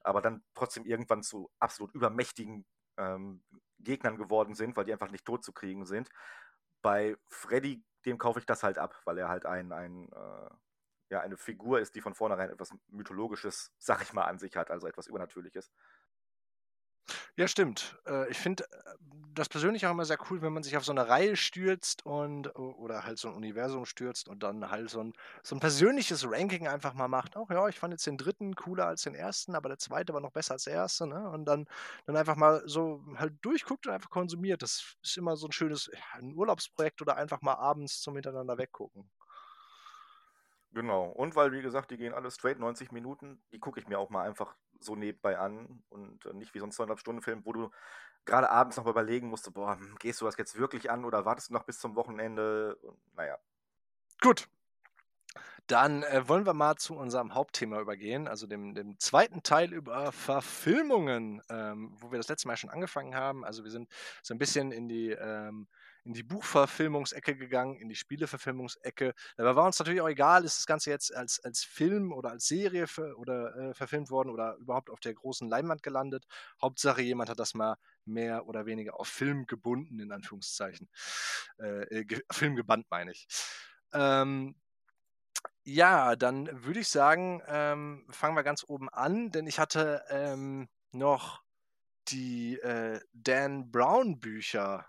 aber 0.00 0.22
dann 0.22 0.42
trotzdem 0.54 0.84
irgendwann 0.84 1.22
zu 1.22 1.50
absolut 1.58 1.94
übermächtigen 1.94 2.66
ähm, 2.96 3.42
Gegnern 3.78 4.16
geworden 4.16 4.54
sind, 4.54 4.76
weil 4.76 4.84
die 4.84 4.92
einfach 4.92 5.10
nicht 5.10 5.24
tot 5.24 5.44
zu 5.44 5.52
kriegen 5.52 5.86
sind. 5.86 6.08
Bei 6.82 7.16
Freddy, 7.28 7.84
dem 8.04 8.18
kaufe 8.18 8.40
ich 8.40 8.46
das 8.46 8.62
halt 8.62 8.78
ab, 8.78 9.00
weil 9.04 9.18
er 9.18 9.28
halt 9.28 9.46
ein, 9.46 9.72
ein 9.72 10.08
äh, 10.12 10.50
ja 11.10 11.20
eine 11.20 11.36
Figur 11.36 11.80
ist, 11.80 11.94
die 11.94 12.00
von 12.00 12.14
vornherein 12.14 12.50
etwas 12.50 12.74
Mythologisches, 12.88 13.72
sag 13.78 14.02
ich 14.02 14.12
mal, 14.12 14.24
an 14.24 14.38
sich 14.38 14.56
hat, 14.56 14.70
also 14.70 14.86
etwas 14.86 15.06
Übernatürliches. 15.06 15.70
Ja, 17.36 17.48
stimmt. 17.48 17.98
Äh, 18.06 18.30
ich 18.30 18.38
finde 18.38 18.64
äh, 18.64 18.94
das 19.34 19.48
persönlich 19.48 19.86
auch 19.86 19.92
immer 19.92 20.04
sehr 20.04 20.18
cool, 20.30 20.42
wenn 20.42 20.52
man 20.52 20.62
sich 20.62 20.76
auf 20.76 20.84
so 20.84 20.92
eine 20.92 21.08
Reihe 21.08 21.36
stürzt 21.36 22.04
und 22.04 22.54
oder 22.56 23.04
halt 23.04 23.18
so 23.18 23.28
ein 23.28 23.34
Universum 23.34 23.86
stürzt 23.86 24.28
und 24.28 24.42
dann 24.42 24.70
halt 24.70 24.90
so 24.90 25.00
ein, 25.00 25.12
so 25.44 25.54
ein 25.56 25.60
persönliches 25.60 26.26
Ranking 26.28 26.66
einfach 26.66 26.92
mal 26.94 27.08
macht. 27.08 27.36
Auch 27.36 27.50
ja, 27.50 27.68
ich 27.68 27.78
fand 27.78 27.92
jetzt 27.92 28.06
den 28.06 28.18
dritten 28.18 28.54
cooler 28.56 28.86
als 28.86 29.02
den 29.02 29.14
ersten, 29.14 29.54
aber 29.54 29.68
der 29.68 29.78
zweite 29.78 30.12
war 30.12 30.20
noch 30.20 30.32
besser 30.32 30.54
als 30.54 30.64
der 30.64 30.74
erste, 30.74 31.06
ne? 31.06 31.28
Und 31.30 31.44
dann, 31.44 31.66
dann 32.06 32.16
einfach 32.16 32.36
mal 32.36 32.62
so 32.66 33.04
halt 33.16 33.34
durchguckt 33.42 33.86
und 33.86 33.92
einfach 33.92 34.10
konsumiert. 34.10 34.62
Das 34.62 34.96
ist 35.02 35.16
immer 35.16 35.36
so 35.36 35.46
ein 35.46 35.52
schönes 35.52 35.90
ein 36.14 36.34
Urlaubsprojekt 36.34 37.00
oder 37.02 37.16
einfach 37.16 37.40
mal 37.42 37.54
abends 37.54 38.00
zum 38.00 38.14
Miteinander 38.14 38.58
weggucken. 38.58 39.08
Genau. 40.72 41.06
Und 41.06 41.34
weil, 41.34 41.52
wie 41.52 41.62
gesagt, 41.62 41.90
die 41.90 41.96
gehen 41.96 42.12
alle 42.12 42.30
straight 42.30 42.58
90 42.58 42.92
Minuten, 42.92 43.42
die 43.52 43.58
gucke 43.58 43.80
ich 43.80 43.88
mir 43.88 43.98
auch 43.98 44.10
mal 44.10 44.26
einfach 44.26 44.54
so 44.80 44.96
nebenbei 44.96 45.38
an 45.38 45.82
und 45.88 46.26
äh, 46.26 46.34
nicht 46.34 46.54
wie 46.54 46.58
so 46.58 46.66
ein 46.66 46.72
2,5 46.72 46.98
Stunden 46.98 47.22
Film, 47.22 47.44
wo 47.44 47.52
du 47.52 47.70
gerade 48.26 48.50
abends 48.50 48.76
noch 48.76 48.84
mal 48.84 48.90
überlegen 48.90 49.28
musst, 49.28 49.52
boah, 49.52 49.76
hm, 49.76 49.96
gehst 49.98 50.20
du 50.20 50.26
das 50.26 50.36
jetzt 50.36 50.58
wirklich 50.58 50.90
an 50.90 51.04
oder 51.04 51.24
wartest 51.24 51.48
du 51.48 51.54
noch 51.54 51.64
bis 51.64 51.78
zum 51.78 51.96
Wochenende? 51.96 52.76
Und, 52.76 52.98
naja. 53.14 53.38
Gut. 54.20 54.48
Dann 55.66 56.02
äh, 56.02 56.26
wollen 56.28 56.46
wir 56.46 56.54
mal 56.54 56.76
zu 56.76 56.94
unserem 56.94 57.34
Hauptthema 57.34 57.80
übergehen, 57.80 58.26
also 58.26 58.46
dem, 58.46 58.74
dem 58.74 58.98
zweiten 58.98 59.42
Teil 59.42 59.72
über 59.72 60.12
Verfilmungen, 60.12 61.42
ähm, 61.50 61.94
wo 61.98 62.10
wir 62.10 62.18
das 62.18 62.28
letzte 62.28 62.48
Mal 62.48 62.56
schon 62.56 62.70
angefangen 62.70 63.14
haben. 63.14 63.44
Also 63.44 63.64
wir 63.64 63.70
sind 63.70 63.88
so 64.22 64.34
ein 64.34 64.38
bisschen 64.38 64.72
in 64.72 64.88
die 64.88 65.10
ähm, 65.10 65.68
in 66.08 66.14
die 66.14 66.22
Buchverfilmungsecke 66.22 67.36
gegangen, 67.36 67.76
in 67.76 67.90
die 67.90 67.94
Spieleverfilmungsecke. 67.94 69.12
Dabei 69.36 69.56
war 69.56 69.66
uns 69.66 69.78
natürlich 69.78 70.00
auch 70.00 70.08
egal, 70.08 70.42
ist 70.42 70.58
das 70.58 70.64
Ganze 70.64 70.88
jetzt 70.88 71.14
als, 71.14 71.38
als 71.44 71.64
Film 71.64 72.14
oder 72.14 72.30
als 72.30 72.48
Serie 72.48 72.86
für, 72.86 73.14
oder 73.18 73.54
äh, 73.54 73.74
verfilmt 73.74 74.08
worden 74.10 74.30
oder 74.30 74.56
überhaupt 74.56 74.88
auf 74.88 75.00
der 75.00 75.12
großen 75.12 75.46
Leinwand 75.50 75.82
gelandet. 75.82 76.24
Hauptsache, 76.62 77.02
jemand 77.02 77.28
hat 77.28 77.38
das 77.38 77.52
mal 77.52 77.76
mehr 78.06 78.46
oder 78.46 78.64
weniger 78.64 78.98
auf 78.98 79.06
Film 79.06 79.44
gebunden, 79.44 80.00
in 80.00 80.10
Anführungszeichen. 80.10 80.88
Äh, 81.58 81.82
äh, 81.98 82.04
ge 82.06 82.22
Film 82.32 82.56
gebannt, 82.56 82.86
meine 82.88 83.12
ich. 83.12 83.28
Ähm, 83.92 84.56
ja, 85.64 86.16
dann 86.16 86.64
würde 86.64 86.80
ich 86.80 86.88
sagen, 86.88 87.42
ähm, 87.46 88.06
fangen 88.08 88.34
wir 88.34 88.44
ganz 88.44 88.64
oben 88.66 88.88
an, 88.88 89.30
denn 89.30 89.46
ich 89.46 89.58
hatte 89.58 90.02
ähm, 90.08 90.70
noch 90.90 91.42
die 92.08 92.58
äh, 92.60 92.98
Dan 93.12 93.70
Brown 93.70 94.20
Bücher 94.20 94.86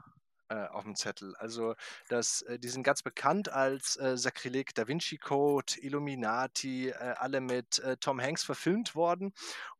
äh, 0.49 0.67
auf 0.67 0.83
dem 0.83 0.95
Zettel. 0.95 1.35
Also 1.37 1.75
das, 2.07 2.41
äh, 2.43 2.59
die 2.59 2.69
sind 2.69 2.83
ganz 2.83 3.01
bekannt 3.01 3.49
als 3.49 3.97
äh, 3.97 4.17
Sakrileg, 4.17 4.73
Da 4.75 4.87
Vinci 4.87 5.17
Code, 5.17 5.73
Illuminati, 5.79 6.89
äh, 6.89 6.93
alle 7.17 7.41
mit 7.41 7.79
äh, 7.79 7.97
Tom 7.97 8.21
Hanks 8.21 8.43
verfilmt 8.43 8.95
worden. 8.95 9.33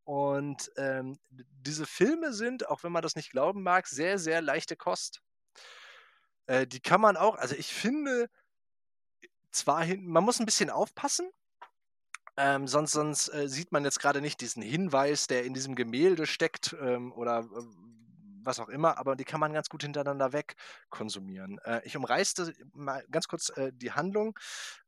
Und 0.03 0.71
ähm, 0.77 1.19
diese 1.29 1.85
Filme 1.85 2.33
sind, 2.33 2.67
auch 2.67 2.83
wenn 2.83 2.91
man 2.91 3.03
das 3.03 3.15
nicht 3.15 3.31
glauben 3.31 3.61
mag, 3.61 3.87
sehr, 3.87 4.17
sehr 4.17 4.41
leichte 4.41 4.75
Kost. 4.75 5.21
Die 6.71 6.79
kann 6.79 6.99
man 6.99 7.15
auch, 7.15 7.35
also 7.35 7.53
ich 7.53 7.71
finde, 7.71 8.27
zwar 9.51 9.83
hin, 9.83 10.07
man 10.07 10.23
muss 10.23 10.39
ein 10.39 10.47
bisschen 10.47 10.71
aufpassen, 10.71 11.29
ähm, 12.41 12.67
sonst, 12.67 12.93
sonst 12.93 13.27
äh, 13.33 13.49
sieht 13.49 13.73
man 13.73 13.83
jetzt 13.83 13.99
gerade 13.99 14.21
nicht 14.21 14.39
diesen 14.39 14.63
Hinweis, 14.63 15.27
der 15.27 15.43
in 15.43 15.53
diesem 15.53 15.75
Gemälde 15.75 16.25
steckt 16.25 16.73
ähm, 16.81 17.11
oder 17.11 17.39
äh, 17.41 17.63
was 18.49 18.59
auch 18.59 18.69
immer, 18.69 18.97
aber 18.97 19.15
die 19.15 19.23
kann 19.23 19.39
man 19.39 19.53
ganz 19.53 19.69
gut 19.69 19.83
hintereinander 19.83 20.33
weg 20.33 20.55
konsumieren. 20.89 21.59
Äh, 21.63 21.81
ich 21.85 21.95
umreißte 21.95 22.53
mal 22.73 23.05
ganz 23.11 23.27
kurz 23.27 23.49
äh, 23.55 23.71
die 23.73 23.91
Handlung. 23.91 24.37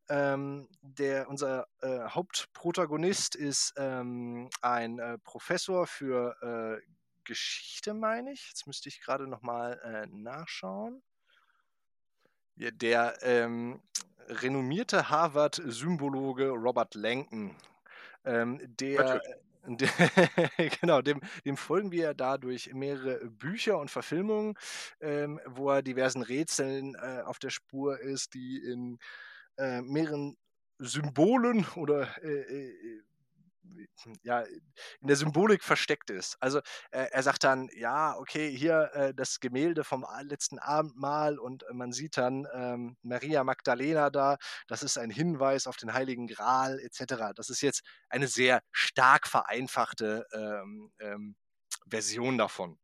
Ähm, 0.09 0.67
der, 0.81 1.29
unser 1.29 1.67
äh, 1.81 1.99
Hauptprotagonist 2.09 3.35
ist 3.35 3.73
ähm, 3.77 4.49
ein 4.61 4.99
äh, 4.99 5.17
Professor 5.19 5.87
für 5.87 6.81
äh, 6.81 6.85
Geschichte, 7.23 7.93
meine 7.93 8.33
ich. 8.33 8.49
Jetzt 8.49 8.67
müsste 8.67 8.89
ich 8.89 8.99
gerade 8.99 9.27
nochmal 9.27 9.79
äh, 9.83 10.07
nachschauen. 10.07 11.03
Ja, 12.55 12.71
der 12.71 13.17
ähm, 13.21 13.81
renommierte 14.27 15.09
Harvard-Symbologe 15.09 16.49
Robert 16.49 16.95
Langton, 16.95 17.55
ähm, 18.25 18.59
der 18.61 19.21
genau, 20.81 21.01
dem, 21.01 21.21
dem 21.45 21.57
folgen 21.57 21.91
wir 21.91 22.13
da 22.13 22.37
durch 22.37 22.73
mehrere 22.73 23.29
Bücher 23.29 23.77
und 23.77 23.91
Verfilmungen, 23.91 24.55
ähm, 24.99 25.39
wo 25.45 25.69
er 25.69 25.81
diversen 25.81 26.23
Rätseln 26.23 26.95
äh, 26.95 27.21
auf 27.23 27.39
der 27.39 27.49
Spur 27.49 27.99
ist, 27.99 28.33
die 28.33 28.57
in 28.57 28.99
äh, 29.57 29.81
mehreren 29.81 30.37
Symbolen 30.79 31.65
oder 31.75 32.07
äh, 32.23 32.41
äh 32.41 33.01
ja, 34.23 34.41
in 34.99 35.07
der 35.07 35.15
Symbolik 35.15 35.63
versteckt 35.63 36.09
ist. 36.09 36.37
Also 36.39 36.59
äh, 36.91 37.07
er 37.11 37.23
sagt 37.23 37.43
dann, 37.43 37.69
ja, 37.75 38.17
okay, 38.17 38.55
hier 38.55 38.91
äh, 38.93 39.13
das 39.13 39.39
Gemälde 39.39 39.83
vom 39.83 40.05
letzten 40.23 40.59
Abendmahl 40.59 41.39
und 41.39 41.63
äh, 41.63 41.73
man 41.73 41.91
sieht 41.91 42.17
dann 42.17 42.47
ähm, 42.53 42.97
Maria 43.01 43.43
Magdalena 43.43 44.09
da, 44.09 44.37
das 44.67 44.83
ist 44.83 44.97
ein 44.97 45.09
Hinweis 45.09 45.67
auf 45.67 45.77
den 45.77 45.93
Heiligen 45.93 46.27
Gral 46.27 46.79
etc. 46.79 47.33
Das 47.35 47.49
ist 47.49 47.61
jetzt 47.61 47.83
eine 48.09 48.27
sehr 48.27 48.61
stark 48.71 49.27
vereinfachte 49.27 50.25
ähm, 50.33 50.91
ähm, 50.99 51.35
Version 51.87 52.37
davon. 52.37 52.79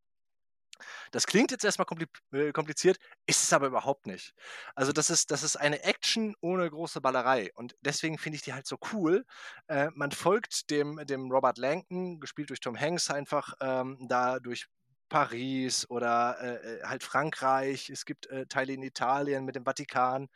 Das 1.10 1.26
klingt 1.26 1.50
jetzt 1.50 1.64
erstmal 1.64 1.86
äh, 2.32 2.52
kompliziert, 2.52 2.98
ist 3.26 3.42
es 3.42 3.52
aber 3.52 3.66
überhaupt 3.66 4.06
nicht. 4.06 4.34
Also 4.74 4.92
das 4.92 5.10
ist, 5.10 5.30
das 5.30 5.42
ist 5.42 5.56
eine 5.56 5.82
Action 5.82 6.34
ohne 6.40 6.68
große 6.68 7.00
Ballerei 7.00 7.50
und 7.54 7.76
deswegen 7.80 8.18
finde 8.18 8.36
ich 8.36 8.42
die 8.42 8.54
halt 8.54 8.66
so 8.66 8.78
cool. 8.92 9.24
Äh, 9.66 9.90
man 9.94 10.12
folgt 10.12 10.70
dem, 10.70 11.04
dem 11.06 11.30
Robert 11.30 11.58
Langton, 11.58 12.20
gespielt 12.20 12.50
durch 12.50 12.60
Tom 12.60 12.78
Hanks, 12.78 13.10
einfach 13.10 13.54
ähm, 13.60 13.98
da 14.08 14.38
durch 14.40 14.66
Paris 15.08 15.88
oder 15.90 16.36
äh, 16.40 16.78
äh 16.78 16.82
halt 16.84 17.02
Frankreich. 17.02 17.90
Es 17.90 18.04
gibt 18.04 18.26
äh, 18.26 18.46
Teile 18.46 18.74
in 18.74 18.82
Italien 18.82 19.44
mit 19.44 19.56
dem 19.56 19.64
Vatikan. 19.64 20.28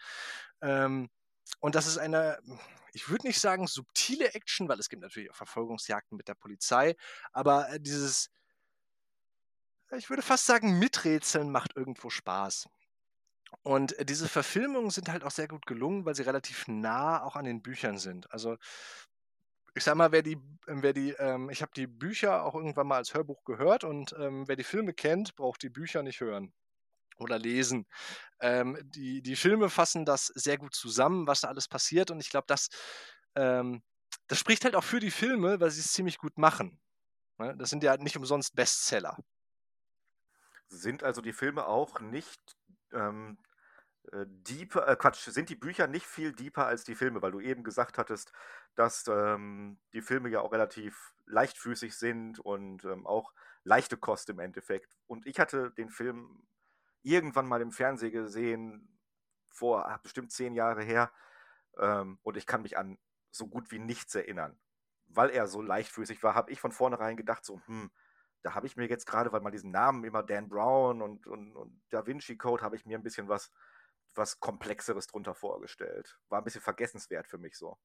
Ähm, 0.62 1.10
und 1.60 1.74
das 1.74 1.86
ist 1.86 1.98
eine, 1.98 2.38
ich 2.92 3.08
würde 3.08 3.26
nicht 3.26 3.40
sagen 3.40 3.66
subtile 3.66 4.34
Action, 4.34 4.68
weil 4.68 4.78
es 4.78 4.88
gibt 4.88 5.02
natürlich 5.02 5.30
auch 5.30 5.36
Verfolgungsjagden 5.36 6.16
mit 6.16 6.28
der 6.28 6.34
Polizei, 6.34 6.94
aber 7.32 7.68
äh, 7.70 7.80
dieses 7.80 8.30
ich 9.96 10.10
würde 10.10 10.22
fast 10.22 10.46
sagen, 10.46 10.78
Miträtseln 10.78 11.50
macht 11.50 11.76
irgendwo 11.76 12.10
Spaß. 12.10 12.68
Und 13.62 13.98
äh, 13.98 14.04
diese 14.04 14.28
Verfilmungen 14.28 14.90
sind 14.90 15.10
halt 15.10 15.24
auch 15.24 15.30
sehr 15.30 15.48
gut 15.48 15.66
gelungen, 15.66 16.04
weil 16.04 16.14
sie 16.14 16.22
relativ 16.22 16.66
nah 16.68 17.22
auch 17.22 17.36
an 17.36 17.44
den 17.44 17.62
Büchern 17.62 17.98
sind. 17.98 18.30
Also 18.32 18.56
ich 19.74 19.84
sag 19.84 19.94
mal, 19.94 20.12
wer 20.12 20.22
die, 20.22 20.38
wer 20.66 20.92
die, 20.92 21.10
ähm, 21.12 21.48
ich 21.50 21.62
habe 21.62 21.72
die 21.74 21.86
Bücher 21.86 22.44
auch 22.44 22.54
irgendwann 22.54 22.86
mal 22.86 22.96
als 22.96 23.14
Hörbuch 23.14 23.44
gehört 23.44 23.84
und 23.84 24.14
ähm, 24.18 24.46
wer 24.46 24.56
die 24.56 24.64
Filme 24.64 24.92
kennt, 24.92 25.34
braucht 25.36 25.62
die 25.62 25.70
Bücher 25.70 26.02
nicht 26.02 26.20
hören 26.20 26.52
oder 27.18 27.38
lesen. 27.38 27.86
Ähm, 28.40 28.78
die, 28.82 29.22
die 29.22 29.36
Filme 29.36 29.70
fassen 29.70 30.04
das 30.04 30.26
sehr 30.26 30.58
gut 30.58 30.74
zusammen, 30.74 31.26
was 31.26 31.40
da 31.40 31.48
alles 31.48 31.68
passiert 31.68 32.10
und 32.10 32.20
ich 32.20 32.30
glaube, 32.30 32.46
das, 32.48 32.68
ähm, 33.34 33.82
das 34.26 34.38
spricht 34.38 34.64
halt 34.64 34.74
auch 34.74 34.84
für 34.84 35.00
die 35.00 35.10
Filme, 35.10 35.60
weil 35.60 35.70
sie 35.70 35.80
es 35.80 35.92
ziemlich 35.92 36.18
gut 36.18 36.36
machen. 36.36 36.78
Ne? 37.38 37.56
Das 37.56 37.70
sind 37.70 37.82
ja 37.82 37.96
nicht 37.96 38.16
umsonst 38.16 38.54
Bestseller. 38.54 39.16
Sind 40.72 41.02
also 41.02 41.20
die 41.20 41.34
Filme 41.34 41.66
auch 41.66 42.00
nicht 42.00 42.56
ähm, 42.92 43.38
äh, 44.10 44.24
deeper, 44.26 44.88
äh, 44.88 44.96
Quatsch, 44.96 45.28
sind 45.28 45.50
die 45.50 45.54
Bücher 45.54 45.86
nicht 45.86 46.06
viel 46.06 46.32
deeper 46.32 46.66
als 46.66 46.84
die 46.84 46.94
Filme, 46.94 47.20
weil 47.22 47.32
du 47.32 47.40
eben 47.40 47.62
gesagt 47.62 47.98
hattest, 47.98 48.32
dass 48.74 49.04
ähm, 49.06 49.78
die 49.92 50.00
Filme 50.02 50.30
ja 50.30 50.40
auch 50.40 50.52
relativ 50.52 51.12
leichtfüßig 51.26 51.96
sind 51.96 52.40
und 52.40 52.84
ähm, 52.84 53.06
auch 53.06 53.32
leichte 53.64 53.98
Kost 53.98 54.30
im 54.30 54.38
Endeffekt. 54.38 54.96
Und 55.06 55.26
ich 55.26 55.38
hatte 55.38 55.70
den 55.72 55.90
Film 55.90 56.46
irgendwann 57.02 57.46
mal 57.46 57.60
im 57.60 57.70
Fernsehen 57.70 58.12
gesehen, 58.12 58.98
vor 59.50 59.86
ach, 59.88 59.98
bestimmt 59.98 60.32
zehn 60.32 60.54
Jahre 60.54 60.82
her, 60.82 61.12
ähm, 61.78 62.18
und 62.22 62.36
ich 62.36 62.46
kann 62.46 62.62
mich 62.62 62.78
an 62.78 62.98
so 63.30 63.46
gut 63.46 63.70
wie 63.70 63.78
nichts 63.78 64.14
erinnern. 64.14 64.58
Weil 65.06 65.30
er 65.30 65.46
so 65.46 65.60
leichtfüßig 65.60 66.22
war, 66.22 66.34
habe 66.34 66.50
ich 66.50 66.60
von 66.60 66.72
vornherein 66.72 67.16
gedacht, 67.16 67.44
so, 67.44 67.60
hm, 67.66 67.90
da 68.42 68.54
habe 68.54 68.66
ich 68.66 68.76
mir 68.76 68.88
jetzt 68.88 69.06
gerade, 69.06 69.32
weil 69.32 69.40
man 69.40 69.52
diesen 69.52 69.70
Namen 69.70 70.04
immer 70.04 70.22
Dan 70.22 70.48
Brown 70.48 71.02
und, 71.02 71.26
und, 71.26 71.56
und 71.56 71.82
Da 71.90 72.06
Vinci 72.06 72.36
Code, 72.36 72.62
habe 72.62 72.76
ich 72.76 72.86
mir 72.86 72.98
ein 72.98 73.02
bisschen 73.02 73.28
was, 73.28 73.50
was 74.14 74.40
Komplexeres 74.40 75.06
drunter 75.06 75.34
vorgestellt. 75.34 76.18
War 76.28 76.40
ein 76.40 76.44
bisschen 76.44 76.60
vergessenswert 76.60 77.26
für 77.28 77.38
mich 77.38 77.56
so. 77.56 77.78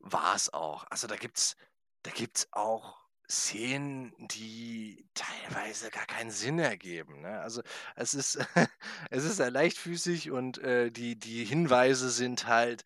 War 0.00 0.34
es 0.34 0.52
auch. 0.52 0.86
Also 0.90 1.06
da 1.06 1.16
gibt's, 1.16 1.56
da 2.02 2.10
gibt's 2.10 2.48
auch 2.52 3.06
Szenen, 3.28 4.14
die 4.28 5.08
teilweise 5.14 5.90
gar 5.90 6.06
keinen 6.06 6.30
Sinn 6.30 6.58
ergeben. 6.58 7.22
Ne? 7.22 7.40
Also 7.40 7.62
es 7.96 8.14
ist, 8.14 8.38
es 9.10 9.24
ist 9.24 9.38
leichtfüßig 9.38 10.30
und 10.30 10.58
äh, 10.58 10.90
die, 10.90 11.18
die 11.18 11.44
Hinweise 11.44 12.10
sind 12.10 12.46
halt 12.46 12.84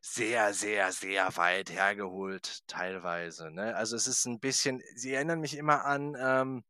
sehr, 0.00 0.54
sehr, 0.54 0.92
sehr 0.92 1.36
weit 1.36 1.70
hergeholt 1.70 2.66
teilweise. 2.66 3.50
Ne? 3.50 3.74
Also 3.76 3.96
es 3.96 4.06
ist 4.06 4.26
ein 4.26 4.40
bisschen, 4.40 4.82
sie 4.94 5.14
erinnern 5.14 5.40
mich 5.40 5.56
immer 5.56 5.84
an 5.84 6.16
ähm, 6.20 6.64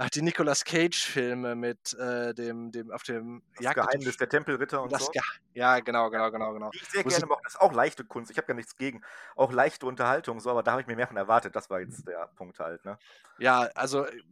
ach, 0.00 0.10
die 0.10 0.22
Nicolas 0.22 0.64
Cage-Filme 0.64 1.54
mit 1.54 1.94
äh, 1.94 2.34
dem, 2.34 2.72
dem 2.72 2.90
auf 2.90 3.02
dem 3.02 3.42
das 3.56 3.64
Jagd 3.64 3.76
Geheimnis 3.76 4.16
der 4.16 4.28
Tempelritter 4.28 4.82
und 4.82 4.92
das 4.92 5.06
so. 5.06 5.12
ja, 5.54 5.80
genau, 5.80 6.10
genau, 6.10 6.30
genau, 6.30 6.52
genau. 6.52 6.70
Die 6.70 6.78
ich 6.78 6.88
sehr 6.88 7.04
Wo 7.04 7.08
gerne 7.08 7.26
mochte. 7.26 7.42
Das 7.44 7.54
ist 7.54 7.60
auch 7.60 7.72
leichte 7.72 8.04
Kunst. 8.04 8.30
Ich 8.30 8.38
habe 8.38 8.48
ja 8.48 8.54
nichts 8.54 8.76
gegen. 8.76 9.02
Auch 9.36 9.52
leichte 9.52 9.86
Unterhaltung, 9.86 10.40
so, 10.40 10.50
aber 10.50 10.62
da 10.62 10.72
habe 10.72 10.80
ich 10.80 10.86
mir 10.86 10.96
mehr 10.96 11.06
von 11.06 11.16
erwartet. 11.16 11.54
Das 11.54 11.68
war 11.68 11.80
jetzt 11.80 12.06
der 12.06 12.30
Punkt 12.36 12.58
halt, 12.58 12.84
ne? 12.84 12.98
Ja, 13.38 13.68
also 13.74 14.06
äh, 14.06 14.22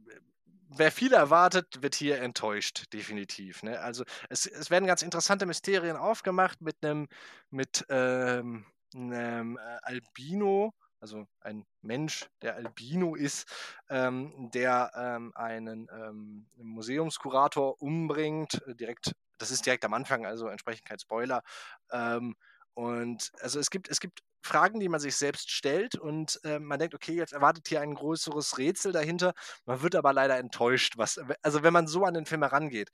wer 0.68 0.92
viel 0.92 1.12
erwartet, 1.12 1.82
wird 1.82 1.94
hier 1.94 2.20
enttäuscht, 2.20 2.92
definitiv. 2.92 3.62
Ne? 3.62 3.80
Also 3.80 4.04
es, 4.28 4.46
es 4.46 4.70
werden 4.70 4.86
ganz 4.86 5.02
interessante 5.02 5.46
Mysterien 5.46 5.96
aufgemacht 5.96 6.60
mit 6.60 6.76
einem 6.84 7.08
mit 7.50 7.84
ähm, 7.88 8.66
einem 8.94 9.56
äh, 9.56 9.78
Albino, 9.82 10.72
also 11.00 11.26
ein 11.40 11.64
Mensch, 11.82 12.28
der 12.42 12.56
Albino 12.56 13.14
ist, 13.14 13.46
ähm, 13.88 14.50
der 14.52 14.90
ähm, 14.94 15.32
einen 15.34 15.88
ähm, 15.92 16.48
Museumskurator 16.56 17.80
umbringt, 17.80 18.62
äh, 18.66 18.74
direkt, 18.74 19.12
das 19.38 19.50
ist 19.50 19.66
direkt 19.66 19.84
am 19.84 19.94
Anfang, 19.94 20.26
also 20.26 20.48
entsprechend 20.48 20.86
kein 20.86 20.98
Spoiler. 20.98 21.42
Ähm, 21.90 22.34
und 22.74 23.32
also 23.40 23.58
es 23.58 23.70
gibt, 23.70 23.88
es 23.88 24.00
gibt 24.00 24.22
Fragen, 24.40 24.80
die 24.80 24.88
man 24.88 25.00
sich 25.00 25.16
selbst 25.16 25.50
stellt 25.50 25.96
und 25.96 26.40
äh, 26.44 26.58
man 26.58 26.78
denkt, 26.78 26.94
okay, 26.94 27.14
jetzt 27.14 27.32
erwartet 27.32 27.68
hier 27.68 27.80
ein 27.80 27.94
größeres 27.94 28.58
Rätsel 28.58 28.92
dahinter. 28.92 29.34
Man 29.66 29.82
wird 29.82 29.94
aber 29.94 30.12
leider 30.12 30.38
enttäuscht, 30.38 30.96
was, 30.96 31.20
also 31.42 31.62
wenn 31.62 31.72
man 31.72 31.86
so 31.86 32.04
an 32.04 32.14
den 32.14 32.26
Film 32.26 32.42
herangeht. 32.42 32.90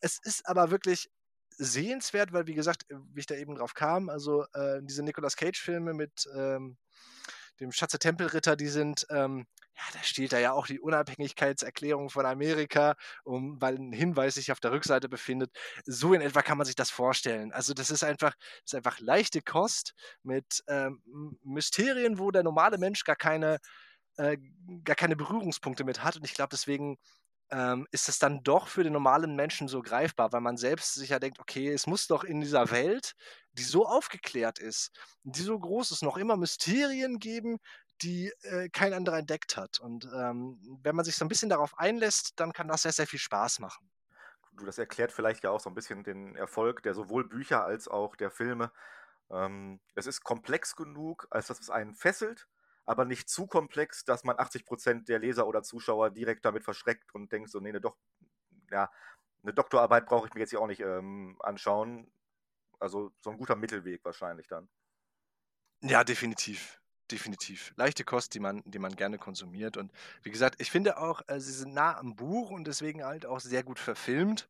Es 0.00 0.18
ist 0.22 0.46
aber 0.46 0.70
wirklich 0.70 1.10
sehenswert, 1.56 2.32
weil 2.32 2.46
wie 2.46 2.54
gesagt, 2.54 2.84
wie 2.88 3.20
ich 3.20 3.26
da 3.26 3.34
eben 3.34 3.54
drauf 3.54 3.74
kam, 3.74 4.08
also 4.08 4.44
äh, 4.54 4.80
diese 4.82 5.02
Nicolas 5.02 5.36
Cage-Filme 5.36 5.94
mit 5.94 6.28
ähm, 6.36 6.76
dem 7.60 7.72
Schatze 7.72 7.98
Tempelritter, 7.98 8.56
die 8.56 8.68
sind, 8.68 9.06
ähm, 9.10 9.46
ja, 9.76 9.82
da 9.92 10.02
steht 10.02 10.32
da 10.32 10.38
ja 10.38 10.52
auch 10.52 10.66
die 10.66 10.80
Unabhängigkeitserklärung 10.80 12.08
von 12.10 12.26
Amerika, 12.26 12.94
um, 13.24 13.60
weil 13.60 13.76
ein 13.76 13.92
Hinweis 13.92 14.34
sich 14.34 14.52
auf 14.52 14.60
der 14.60 14.72
Rückseite 14.72 15.08
befindet. 15.08 15.50
So 15.84 16.14
in 16.14 16.20
etwa 16.20 16.42
kann 16.42 16.58
man 16.58 16.66
sich 16.66 16.76
das 16.76 16.90
vorstellen. 16.90 17.52
Also 17.52 17.74
das 17.74 17.90
ist 17.90 18.04
einfach, 18.04 18.34
das 18.38 18.72
ist 18.72 18.74
einfach 18.74 19.00
leichte 19.00 19.42
Kost 19.42 19.94
mit 20.22 20.62
ähm, 20.68 21.02
Mysterien, 21.42 22.18
wo 22.18 22.30
der 22.30 22.44
normale 22.44 22.78
Mensch 22.78 23.04
gar 23.04 23.16
keine, 23.16 23.58
äh, 24.16 24.36
gar 24.84 24.96
keine 24.96 25.16
Berührungspunkte 25.16 25.84
mit 25.84 26.04
hat. 26.04 26.16
Und 26.16 26.24
ich 26.24 26.34
glaube, 26.34 26.50
deswegen 26.52 26.96
ähm, 27.50 27.86
ist 27.90 28.08
es 28.08 28.18
dann 28.18 28.42
doch 28.42 28.68
für 28.68 28.84
den 28.84 28.92
normalen 28.92 29.36
Menschen 29.36 29.68
so 29.68 29.82
greifbar, 29.82 30.32
weil 30.32 30.40
man 30.40 30.56
selbst 30.56 30.94
sich 30.94 31.10
ja 31.10 31.18
denkt, 31.18 31.38
okay, 31.40 31.68
es 31.72 31.86
muss 31.86 32.06
doch 32.06 32.24
in 32.24 32.40
dieser 32.40 32.70
Welt, 32.70 33.14
die 33.52 33.62
so 33.62 33.86
aufgeklärt 33.86 34.58
ist, 34.58 34.90
die 35.24 35.42
so 35.42 35.58
groß 35.58 35.90
ist, 35.92 36.02
noch 36.02 36.16
immer 36.16 36.36
Mysterien 36.36 37.18
geben, 37.18 37.58
die 38.02 38.32
äh, 38.42 38.68
kein 38.68 38.92
anderer 38.92 39.18
entdeckt 39.18 39.56
hat. 39.56 39.80
Und 39.80 40.08
ähm, 40.14 40.58
wenn 40.82 40.96
man 40.96 41.04
sich 41.04 41.16
so 41.16 41.24
ein 41.24 41.28
bisschen 41.28 41.48
darauf 41.48 41.78
einlässt, 41.78 42.32
dann 42.36 42.52
kann 42.52 42.68
das 42.68 42.82
sehr, 42.82 42.92
sehr 42.92 43.06
viel 43.06 43.18
Spaß 43.18 43.60
machen. 43.60 43.90
Du, 44.52 44.64
das 44.64 44.78
erklärt 44.78 45.12
vielleicht 45.12 45.44
ja 45.44 45.50
auch 45.50 45.60
so 45.60 45.70
ein 45.70 45.74
bisschen 45.74 46.04
den 46.04 46.36
Erfolg 46.36 46.82
der 46.82 46.94
sowohl 46.94 47.28
Bücher 47.28 47.64
als 47.64 47.88
auch 47.88 48.14
der 48.16 48.30
Filme. 48.30 48.72
Ähm, 49.30 49.80
es 49.94 50.06
ist 50.06 50.22
komplex 50.22 50.76
genug, 50.76 51.26
als 51.30 51.48
dass 51.48 51.60
es 51.60 51.70
einen 51.70 51.94
fesselt 51.94 52.46
aber 52.86 53.04
nicht 53.04 53.28
zu 53.28 53.46
komplex, 53.46 54.04
dass 54.04 54.24
man 54.24 54.36
80% 54.36 55.06
der 55.06 55.18
Leser 55.18 55.46
oder 55.46 55.62
Zuschauer 55.62 56.10
direkt 56.10 56.44
damit 56.44 56.64
verschreckt 56.64 57.14
und 57.14 57.32
denkt 57.32 57.50
so, 57.50 57.60
nee, 57.60 57.70
eine, 57.70 57.80
Doch 57.80 57.96
ja, 58.70 58.90
eine 59.42 59.54
Doktorarbeit 59.54 60.06
brauche 60.06 60.26
ich 60.26 60.34
mir 60.34 60.40
jetzt 60.40 60.50
hier 60.50 60.60
auch 60.60 60.66
nicht 60.66 60.80
ähm, 60.80 61.36
anschauen. 61.40 62.10
Also 62.78 63.12
so 63.20 63.30
ein 63.30 63.38
guter 63.38 63.56
Mittelweg 63.56 64.04
wahrscheinlich 64.04 64.48
dann. 64.48 64.68
Ja, 65.80 66.04
definitiv. 66.04 66.80
Definitiv. 67.10 67.72
Leichte 67.76 68.04
Kost, 68.04 68.34
die 68.34 68.40
man, 68.40 68.62
die 68.64 68.78
man 68.78 68.96
gerne 68.96 69.18
konsumiert. 69.18 69.76
Und 69.76 69.92
wie 70.22 70.30
gesagt, 70.30 70.60
ich 70.60 70.70
finde 70.70 70.98
auch, 70.98 71.20
äh, 71.26 71.38
sie 71.38 71.52
sind 71.52 71.74
nah 71.74 71.98
am 71.98 72.16
Buch 72.16 72.50
und 72.50 72.66
deswegen 72.66 73.04
halt 73.04 73.26
auch 73.26 73.40
sehr 73.40 73.62
gut 73.62 73.78
verfilmt. 73.78 74.48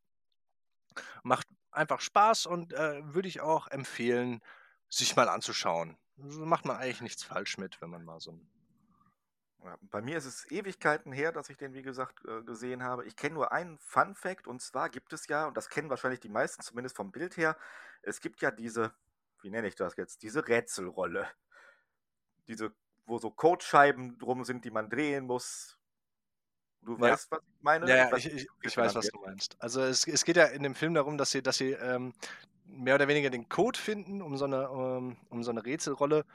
Macht 1.23 1.47
einfach 1.71 1.99
Spaß 1.99 2.45
und 2.45 2.71
äh, 2.73 3.13
würde 3.13 3.27
ich 3.27 3.41
auch 3.41 3.67
empfehlen, 3.67 4.41
sich 4.89 5.15
mal 5.17 5.27
anzuschauen. 5.27 5.97
So 6.17 6.45
macht 6.45 6.65
man 6.65 6.77
eigentlich 6.77 7.01
nichts 7.01 7.23
falsch 7.23 7.57
mit, 7.57 7.81
wenn 7.81 7.89
man 7.89 8.05
mal 8.05 8.19
so 8.19 8.31
ein. 8.31 8.49
Bei 9.81 10.01
mir 10.01 10.17
ist 10.17 10.25
es 10.25 10.49
Ewigkeiten 10.51 11.11
her, 11.11 11.31
dass 11.31 11.49
ich 11.49 11.57
den, 11.57 11.73
wie 11.73 11.81
gesagt, 11.81 12.23
äh, 12.25 12.43
gesehen 12.43 12.83
habe. 12.83 13.03
Ich 13.05 13.15
kenne 13.15 13.33
nur 13.33 13.51
einen 13.51 13.79
Fun 13.79 14.13
Fact 14.13 14.47
und 14.47 14.61
zwar 14.61 14.89
gibt 14.89 15.11
es 15.11 15.27
ja, 15.27 15.47
und 15.47 15.57
das 15.57 15.69
kennen 15.69 15.89
wahrscheinlich 15.89 16.19
die 16.19 16.29
meisten, 16.29 16.61
zumindest 16.61 16.95
vom 16.95 17.11
Bild 17.11 17.35
her, 17.35 17.57
es 18.03 18.21
gibt 18.21 18.41
ja 18.41 18.51
diese, 18.51 18.93
wie 19.41 19.49
nenne 19.49 19.67
ich 19.67 19.75
das 19.75 19.95
jetzt, 19.97 20.21
diese 20.21 20.47
Rätselrolle. 20.47 21.27
Diese, 22.47 22.73
wo 23.05 23.17
so 23.17 23.31
Codescheiben 23.31 24.17
drum 24.17 24.43
sind, 24.43 24.65
die 24.65 24.71
man 24.71 24.89
drehen 24.89 25.25
muss. 25.25 25.77
Du 26.81 26.93
ja. 26.93 27.01
weißt, 27.01 27.31
was 27.31 27.39
ich 27.39 27.63
meine? 27.63 27.89
Ja, 27.89 27.95
ja 27.95 28.15
ich, 28.15 28.31
ich, 28.31 28.47
ich 28.61 28.77
weiß, 28.77 28.95
was 28.95 29.07
du 29.07 29.19
meinst. 29.21 29.55
Also 29.59 29.81
es, 29.81 30.07
es 30.07 30.23
geht 30.23 30.37
ja 30.37 30.45
in 30.45 30.63
dem 30.63 30.75
Film 30.75 30.93
darum, 30.93 31.17
dass 31.17 31.31
sie, 31.31 31.41
dass 31.41 31.57
sie 31.57 31.71
ähm, 31.71 32.13
mehr 32.65 32.95
oder 32.95 33.07
weniger 33.07 33.29
den 33.29 33.49
Code 33.49 33.79
finden, 33.79 34.21
um 34.21 34.37
so 34.37 34.45
eine, 34.45 34.69
um, 34.69 35.09
ähm, 35.09 35.17
um 35.29 35.43
so 35.43 35.51
eine 35.51 35.65
Rätselrolle 35.65 36.25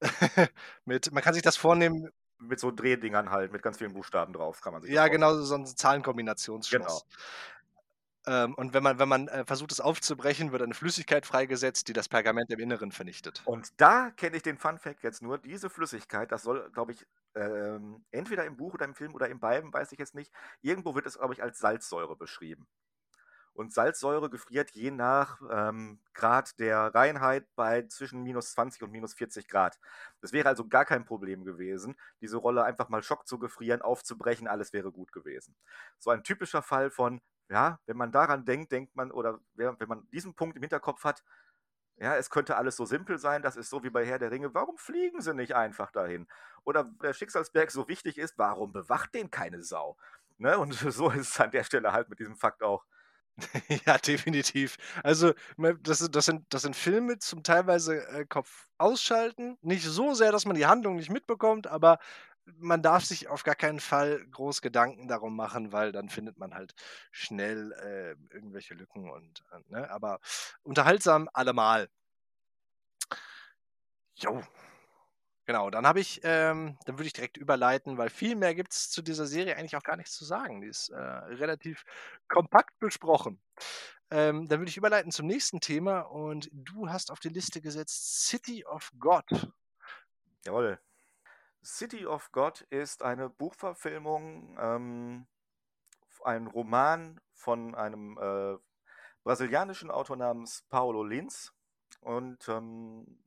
mit, 0.84 1.12
man 1.12 1.22
kann 1.22 1.34
sich 1.34 1.42
das 1.42 1.56
vornehmen. 1.56 2.08
Mit 2.38 2.58
so 2.58 2.70
Drehdingern 2.70 3.30
halt, 3.30 3.52
mit 3.52 3.62
ganz 3.62 3.76
vielen 3.76 3.92
Buchstaben 3.92 4.32
drauf, 4.32 4.62
kann 4.62 4.72
man 4.72 4.80
sich 4.80 4.90
Ja, 4.90 5.08
genau, 5.08 5.34
so 5.34 5.54
ein 5.54 5.66
Zahlenkombinationsschloss. 5.66 7.04
Genau. 7.04 7.20
Ähm, 8.26 8.54
und 8.54 8.74
wenn 8.74 8.82
man, 8.82 8.98
wenn 8.98 9.08
man 9.08 9.28
äh, 9.28 9.44
versucht, 9.44 9.72
es 9.72 9.80
aufzubrechen, 9.80 10.52
wird 10.52 10.62
eine 10.62 10.74
Flüssigkeit 10.74 11.24
freigesetzt, 11.24 11.88
die 11.88 11.92
das 11.92 12.08
Pergament 12.08 12.50
im 12.50 12.58
Inneren 12.58 12.92
vernichtet. 12.92 13.42
Und 13.46 13.80
da 13.80 14.10
kenne 14.10 14.36
ich 14.36 14.42
den 14.42 14.58
Fun 14.58 14.78
Fact 14.78 15.02
jetzt 15.02 15.22
nur. 15.22 15.38
Diese 15.38 15.70
Flüssigkeit, 15.70 16.30
das 16.30 16.42
soll, 16.42 16.70
glaube 16.72 16.92
ich, 16.92 17.06
ähm, 17.34 18.04
entweder 18.10 18.44
im 18.44 18.56
Buch 18.56 18.74
oder 18.74 18.84
im 18.84 18.94
Film 18.94 19.14
oder 19.14 19.28
in 19.28 19.40
beiden, 19.40 19.72
weiß 19.72 19.92
ich 19.92 19.98
jetzt 19.98 20.14
nicht. 20.14 20.30
Irgendwo 20.60 20.94
wird 20.94 21.06
es, 21.06 21.18
glaube 21.18 21.32
ich, 21.34 21.42
als 21.42 21.58
Salzsäure 21.58 22.16
beschrieben. 22.16 22.66
Und 23.52 23.72
Salzsäure 23.72 24.30
gefriert 24.30 24.70
je 24.70 24.90
nach 24.90 25.40
ähm, 25.50 26.00
Grad 26.14 26.58
der 26.60 26.94
Reinheit 26.94 27.46
bei 27.56 27.82
zwischen 27.82 28.22
minus 28.22 28.52
20 28.52 28.82
und 28.82 28.92
minus 28.92 29.14
40 29.14 29.48
Grad. 29.48 29.78
Das 30.20 30.32
wäre 30.32 30.48
also 30.48 30.66
gar 30.68 30.84
kein 30.84 31.04
Problem 31.04 31.44
gewesen, 31.44 31.96
diese 32.20 32.36
Rolle 32.36 32.64
einfach 32.64 32.88
mal 32.88 33.02
Schock 33.02 33.26
zu 33.26 33.38
gefrieren, 33.38 33.82
aufzubrechen, 33.82 34.46
alles 34.46 34.72
wäre 34.72 34.92
gut 34.92 35.12
gewesen. 35.12 35.56
So 35.98 36.10
ein 36.10 36.22
typischer 36.22 36.62
Fall 36.62 36.90
von, 36.90 37.20
ja, 37.50 37.80
wenn 37.86 37.96
man 37.96 38.12
daran 38.12 38.44
denkt, 38.44 38.72
denkt 38.72 38.96
man, 38.96 39.10
oder 39.10 39.40
wenn 39.54 39.76
man 39.88 40.08
diesen 40.10 40.34
Punkt 40.34 40.56
im 40.56 40.62
Hinterkopf 40.62 41.04
hat, 41.04 41.22
ja, 41.98 42.16
es 42.16 42.30
könnte 42.30 42.56
alles 42.56 42.76
so 42.76 42.86
simpel 42.86 43.18
sein, 43.18 43.42
das 43.42 43.56
ist 43.56 43.68
so 43.70 43.82
wie 43.84 43.90
bei 43.90 44.06
Herr 44.06 44.18
der 44.18 44.30
Ringe, 44.30 44.54
warum 44.54 44.78
fliegen 44.78 45.20
sie 45.20 45.34
nicht 45.34 45.54
einfach 45.54 45.90
dahin? 45.90 46.26
Oder 46.64 46.84
der 47.02 47.12
Schicksalsberg 47.12 47.70
so 47.70 47.88
wichtig 47.88 48.16
ist, 48.18 48.38
warum 48.38 48.72
bewacht 48.72 49.14
den 49.14 49.30
keine 49.30 49.62
Sau? 49.62 49.98
Ne? 50.38 50.56
Und 50.58 50.72
so 50.74 51.10
ist 51.10 51.30
es 51.30 51.40
an 51.40 51.50
der 51.50 51.64
Stelle 51.64 51.92
halt 51.92 52.08
mit 52.08 52.18
diesem 52.20 52.36
Fakt 52.36 52.62
auch. 52.62 52.84
Ja, 53.86 53.98
definitiv. 53.98 54.76
Also, 55.02 55.32
das 55.82 55.98
sind 55.98 56.16
das 56.16 56.26
sind 56.26 56.44
das 56.52 56.62
sind 56.62 56.76
Filme 56.76 57.18
zum 57.18 57.42
teilweise, 57.42 58.06
äh, 58.08 58.26
Kopf 58.26 58.68
ausschalten. 58.78 59.56
Nicht 59.62 59.84
so 59.84 60.14
sehr, 60.14 60.32
dass 60.32 60.46
man 60.46 60.56
die 60.56 60.66
Handlung 60.66 60.96
nicht 60.96 61.10
mitbekommt, 61.10 61.66
aber 61.66 61.98
man 62.58 62.82
darf 62.82 63.04
sich 63.04 63.28
auf 63.28 63.42
gar 63.44 63.54
keinen 63.54 63.80
Fall 63.80 64.24
groß 64.30 64.62
Gedanken 64.62 65.08
darum 65.08 65.36
machen, 65.36 65.72
weil 65.72 65.92
dann 65.92 66.08
findet 66.08 66.38
man 66.38 66.54
halt 66.54 66.74
schnell, 67.10 67.72
äh, 67.72 68.34
irgendwelche 68.34 68.74
Lücken 68.74 69.10
und, 69.10 69.44
äh, 69.52 69.60
ne? 69.68 69.90
Aber 69.90 70.20
unterhaltsam 70.62 71.28
allemal. 71.32 71.88
Jo. 74.16 74.42
Genau, 75.46 75.68
dann 75.70 75.86
habe 75.86 75.98
ich, 75.98 76.20
ähm, 76.22 76.78
dann 76.84 76.96
würde 76.98 77.06
ich 77.08 77.12
direkt 77.12 77.36
überleiten, 77.36 77.98
weil 77.98 78.08
viel 78.08 78.36
mehr 78.36 78.54
gibt 78.54 78.72
es 78.72 78.88
zu 78.90 79.02
dieser 79.02 79.26
Serie 79.26 79.56
eigentlich 79.56 79.74
auch 79.74 79.82
gar 79.82 79.96
nichts 79.96 80.14
zu 80.14 80.24
sagen. 80.24 80.60
Die 80.60 80.68
ist 80.68 80.90
äh, 80.90 80.96
relativ 80.96 81.84
kompakt 82.28 82.78
besprochen. 82.78 83.40
Ähm, 84.10 84.48
dann 84.48 84.60
würde 84.60 84.70
ich 84.70 84.76
überleiten 84.76 85.12
zum 85.12 85.26
nächsten 85.26 85.60
Thema 85.60 86.00
und 86.02 86.48
du 86.52 86.88
hast 86.88 87.10
auf 87.10 87.20
die 87.20 87.28
Liste 87.30 87.60
gesetzt 87.60 88.28
City 88.28 88.64
of 88.64 88.92
God. 88.98 89.24
Jawohl. 90.44 90.78
City 91.62 92.06
of 92.06 92.32
God 92.32 92.62
ist 92.70 93.02
eine 93.02 93.28
Buchverfilmung, 93.28 94.56
ähm, 94.58 95.26
ein 96.24 96.46
Roman 96.46 97.20
von 97.32 97.74
einem 97.74 98.18
äh, 98.18 98.58
brasilianischen 99.22 99.90
Autor 99.90 100.16
namens 100.16 100.62
Paulo 100.68 101.02
Lins. 101.02 101.52
Und 102.00 102.48
ähm, 102.48 103.22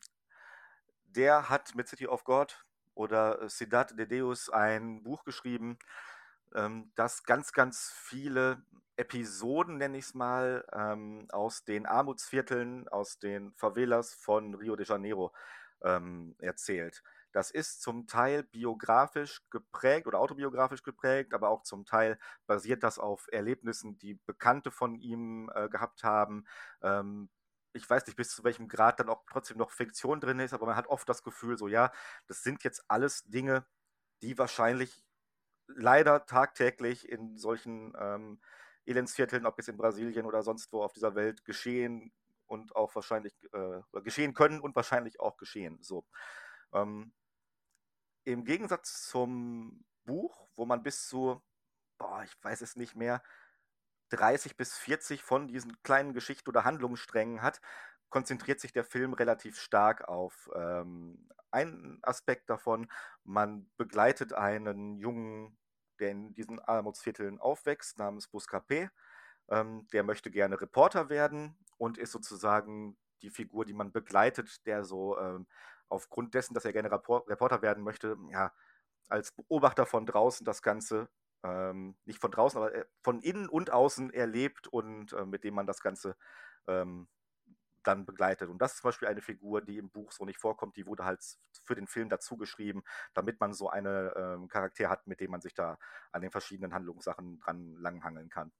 der 1.05 1.49
hat 1.49 1.75
mit 1.75 1.87
City 1.87 2.07
of 2.07 2.23
God 2.23 2.65
oder 2.95 3.41
äh, 3.41 3.49
Cidade 3.49 3.95
de 3.95 4.05
Deus 4.05 4.49
ein 4.49 5.03
Buch 5.03 5.23
geschrieben, 5.23 5.77
ähm, 6.55 6.91
das 6.95 7.23
ganz, 7.23 7.51
ganz 7.51 7.91
viele 7.95 8.63
Episoden, 8.95 9.77
nenne 9.77 9.97
ich 9.97 10.05
es 10.05 10.13
mal, 10.13 10.65
ähm, 10.71 11.27
aus 11.31 11.63
den 11.65 11.85
Armutsvierteln, 11.85 12.87
aus 12.89 13.17
den 13.17 13.53
Favelas 13.53 14.13
von 14.13 14.53
Rio 14.55 14.75
de 14.75 14.85
Janeiro 14.85 15.33
ähm, 15.83 16.35
erzählt. 16.39 17.03
Das 17.33 17.51
ist 17.51 17.81
zum 17.81 18.07
Teil 18.07 18.43
biografisch 18.43 19.41
geprägt 19.49 20.07
oder 20.07 20.19
autobiografisch 20.19 20.83
geprägt, 20.83 21.33
aber 21.33 21.49
auch 21.49 21.63
zum 21.63 21.85
Teil 21.85 22.17
basiert 22.47 22.83
das 22.83 22.99
auf 22.99 23.27
Erlebnissen, 23.31 23.97
die 23.97 24.13
Bekannte 24.13 24.71
von 24.71 24.95
ihm 24.95 25.51
äh, 25.53 25.67
gehabt 25.67 26.03
haben, 26.03 26.45
ähm, 26.81 27.29
ich 27.73 27.89
weiß 27.89 28.05
nicht, 28.05 28.15
bis 28.15 28.29
zu 28.29 28.43
welchem 28.43 28.67
Grad 28.67 28.99
dann 28.99 29.09
auch 29.09 29.23
trotzdem 29.29 29.57
noch 29.57 29.71
Fiktion 29.71 30.19
drin 30.21 30.39
ist, 30.39 30.53
aber 30.53 30.67
man 30.67 30.75
hat 30.75 30.87
oft 30.87 31.09
das 31.09 31.23
Gefühl, 31.23 31.57
so 31.57 31.67
ja, 31.67 31.91
das 32.27 32.43
sind 32.43 32.63
jetzt 32.63 32.85
alles 32.87 33.23
Dinge, 33.25 33.65
die 34.21 34.37
wahrscheinlich 34.37 35.03
leider 35.67 36.25
tagtäglich 36.25 37.09
in 37.09 37.37
solchen 37.37 37.93
ähm, 37.97 38.39
Elendsvierteln, 38.85 39.45
ob 39.45 39.57
jetzt 39.57 39.69
in 39.69 39.77
Brasilien 39.77 40.25
oder 40.25 40.43
sonst 40.43 40.71
wo 40.71 40.83
auf 40.83 40.93
dieser 40.93 41.15
Welt 41.15 41.45
geschehen 41.45 42.11
und 42.47 42.75
auch 42.75 42.93
wahrscheinlich 42.95 43.33
äh, 43.53 44.01
geschehen 44.01 44.33
können 44.33 44.59
und 44.59 44.75
wahrscheinlich 44.75 45.19
auch 45.19 45.37
geschehen. 45.37 45.79
So. 45.81 46.05
Ähm, 46.73 47.13
Im 48.25 48.45
Gegensatz 48.45 49.07
zum 49.09 49.83
Buch, 50.05 50.47
wo 50.55 50.65
man 50.65 50.83
bis 50.83 51.07
zu, 51.07 51.41
boah, 51.97 52.23
ich 52.23 52.33
weiß 52.41 52.61
es 52.61 52.75
nicht 52.75 52.95
mehr, 52.95 53.21
30 54.09 54.55
bis 54.55 54.77
40 54.77 55.23
von 55.23 55.47
diesen 55.47 55.81
kleinen 55.83 56.13
Geschichten 56.13 56.49
oder 56.49 56.63
Handlungssträngen 56.63 57.41
hat, 57.41 57.59
konzentriert 58.09 58.59
sich 58.59 58.71
der 58.71 58.83
Film 58.85 59.13
relativ 59.13 59.59
stark 59.59 60.07
auf 60.07 60.49
ähm, 60.55 61.27
einen 61.51 61.99
Aspekt 62.03 62.49
davon. 62.49 62.89
Man 63.23 63.69
begleitet 63.77 64.33
einen 64.33 64.97
Jungen, 64.97 65.57
der 65.99 66.11
in 66.11 66.33
diesen 66.33 66.59
Armutsvierteln 66.59 67.39
aufwächst, 67.39 67.97
namens 67.97 68.29
Buscapé. 68.29 68.89
Ähm, 69.49 69.87
der 69.91 70.03
möchte 70.03 70.31
gerne 70.31 70.61
Reporter 70.61 71.09
werden 71.09 71.57
und 71.77 71.97
ist 71.97 72.11
sozusagen 72.11 72.97
die 73.23 73.31
Figur, 73.31 73.65
die 73.65 73.73
man 73.73 73.91
begleitet, 73.91 74.65
der 74.65 74.83
so 74.83 75.17
ähm, 75.17 75.47
aufgrund 75.93 76.33
dessen, 76.33 76.53
dass 76.53 76.65
er 76.65 76.73
gerne 76.73 76.91
Reporter 76.91 77.61
werden 77.61 77.83
möchte, 77.83 78.17
ja, 78.31 78.51
als 79.09 79.31
Beobachter 79.31 79.85
von 79.85 80.05
draußen 80.05 80.45
das 80.45 80.61
Ganze 80.61 81.09
ähm, 81.43 81.95
nicht 82.05 82.19
von 82.19 82.31
draußen, 82.31 82.57
aber 82.57 82.73
äh, 82.73 82.85
von 83.01 83.21
innen 83.21 83.49
und 83.49 83.71
außen 83.71 84.11
erlebt 84.13 84.67
und 84.67 85.13
äh, 85.13 85.25
mit 85.25 85.43
dem 85.43 85.53
man 85.53 85.67
das 85.67 85.81
Ganze 85.81 86.15
ähm, 86.67 87.07
dann 87.83 88.05
begleitet. 88.05 88.49
Und 88.49 88.59
das 88.61 88.73
ist 88.73 88.81
zum 88.81 88.89
Beispiel 88.89 89.09
eine 89.09 89.21
Figur, 89.21 89.61
die 89.61 89.77
im 89.77 89.89
Buch 89.89 90.11
so 90.13 90.25
nicht 90.25 90.39
vorkommt, 90.39 90.77
die 90.77 90.85
wurde 90.85 91.03
halt 91.05 91.21
für 91.65 91.75
den 91.75 91.87
Film 91.87 92.09
dazu 92.09 92.37
geschrieben, 92.37 92.83
damit 93.13 93.39
man 93.41 93.53
so 93.53 93.69
einen 93.69 94.09
ähm, 94.15 94.47
Charakter 94.47 94.89
hat, 94.89 95.05
mit 95.05 95.19
dem 95.19 95.31
man 95.31 95.41
sich 95.41 95.53
da 95.53 95.77
an 96.11 96.21
den 96.21 96.31
verschiedenen 96.31 96.73
Handlungssachen 96.73 97.39
dran 97.39 97.75
langhangeln 97.75 98.29
kann. 98.29 98.51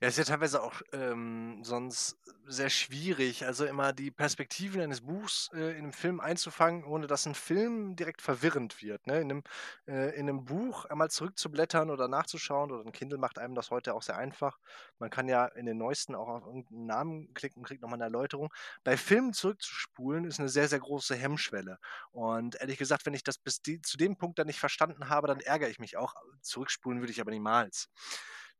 Ja, 0.00 0.08
ist 0.08 0.18
ja 0.18 0.24
teilweise 0.24 0.62
auch 0.62 0.82
ähm, 0.92 1.62
sonst 1.62 2.18
sehr 2.46 2.70
schwierig, 2.70 3.46
also 3.46 3.64
immer 3.64 3.92
die 3.92 4.10
Perspektiven 4.10 4.80
eines 4.80 5.00
Buchs 5.00 5.48
äh, 5.54 5.72
in 5.72 5.84
einem 5.84 5.92
Film 5.92 6.20
einzufangen, 6.20 6.84
ohne 6.84 7.06
dass 7.06 7.26
ein 7.26 7.34
Film 7.34 7.96
direkt 7.96 8.20
verwirrend 8.20 8.82
wird. 8.82 9.06
Ne? 9.06 9.20
In, 9.20 9.30
einem, 9.30 9.42
äh, 9.86 10.14
in 10.16 10.28
einem 10.28 10.44
Buch 10.44 10.84
einmal 10.86 11.10
zurückzublättern 11.10 11.90
oder 11.90 12.08
nachzuschauen, 12.08 12.72
oder 12.72 12.84
ein 12.84 12.92
Kindle 12.92 13.18
macht 13.18 13.38
einem 13.38 13.54
das 13.54 13.70
heute 13.70 13.94
auch 13.94 14.02
sehr 14.02 14.16
einfach. 14.16 14.58
Man 14.98 15.10
kann 15.10 15.28
ja 15.28 15.46
in 15.46 15.66
den 15.66 15.78
neuesten 15.78 16.14
auch 16.14 16.28
auf 16.28 16.46
irgendeinen 16.46 16.86
Namen 16.86 17.34
klicken 17.34 17.60
und 17.60 17.66
kriegt 17.66 17.82
nochmal 17.82 17.96
eine 17.98 18.04
Erläuterung. 18.04 18.52
Bei 18.84 18.96
Filmen 18.96 19.32
zurückzuspulen 19.32 20.24
ist 20.24 20.40
eine 20.40 20.48
sehr, 20.48 20.68
sehr 20.68 20.80
große 20.80 21.14
Hemmschwelle. 21.14 21.78
Und 22.10 22.56
ehrlich 22.60 22.78
gesagt, 22.78 23.06
wenn 23.06 23.14
ich 23.14 23.24
das 23.24 23.38
bis 23.38 23.62
die, 23.62 23.80
zu 23.80 23.96
dem 23.96 24.16
Punkt 24.16 24.38
dann 24.38 24.46
nicht 24.46 24.60
verstanden 24.60 25.08
habe, 25.08 25.28
dann 25.28 25.40
ärgere 25.40 25.68
ich 25.68 25.78
mich 25.78 25.96
auch. 25.96 26.14
Zurückspulen 26.40 27.00
würde 27.00 27.12
ich 27.12 27.20
aber 27.20 27.30
niemals. 27.30 27.88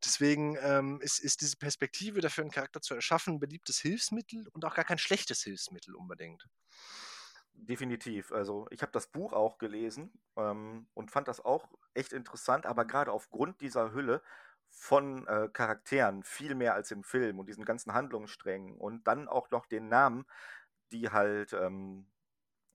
Deswegen 0.04 0.56
ähm, 0.60 1.00
ist, 1.00 1.20
ist 1.20 1.40
diese 1.40 1.56
Perspektive 1.56 2.20
dafür, 2.20 2.42
einen 2.42 2.50
Charakter 2.50 2.80
zu 2.80 2.94
erschaffen, 2.94 3.34
ein 3.34 3.40
beliebtes 3.40 3.80
Hilfsmittel 3.80 4.48
und 4.48 4.64
auch 4.64 4.74
gar 4.74 4.84
kein 4.84 4.98
schlechtes 4.98 5.42
Hilfsmittel 5.42 5.94
unbedingt. 5.94 6.48
Definitiv. 7.54 8.32
Also 8.32 8.66
ich 8.70 8.82
habe 8.82 8.92
das 8.92 9.06
Buch 9.08 9.32
auch 9.32 9.58
gelesen 9.58 10.12
ähm, 10.36 10.88
und 10.94 11.10
fand 11.10 11.28
das 11.28 11.40
auch 11.44 11.68
echt 11.94 12.12
interessant, 12.12 12.66
aber 12.66 12.84
gerade 12.84 13.12
aufgrund 13.12 13.60
dieser 13.60 13.92
Hülle 13.92 14.22
von 14.70 15.26
äh, 15.28 15.48
Charakteren, 15.52 16.24
viel 16.24 16.54
mehr 16.54 16.74
als 16.74 16.90
im 16.90 17.04
Film 17.04 17.38
und 17.38 17.46
diesen 17.46 17.64
ganzen 17.64 17.92
Handlungssträngen 17.92 18.78
und 18.78 19.06
dann 19.06 19.28
auch 19.28 19.50
noch 19.50 19.66
den 19.66 19.88
Namen, 19.88 20.24
die 20.92 21.10
halt 21.10 21.52
ähm, 21.52 22.06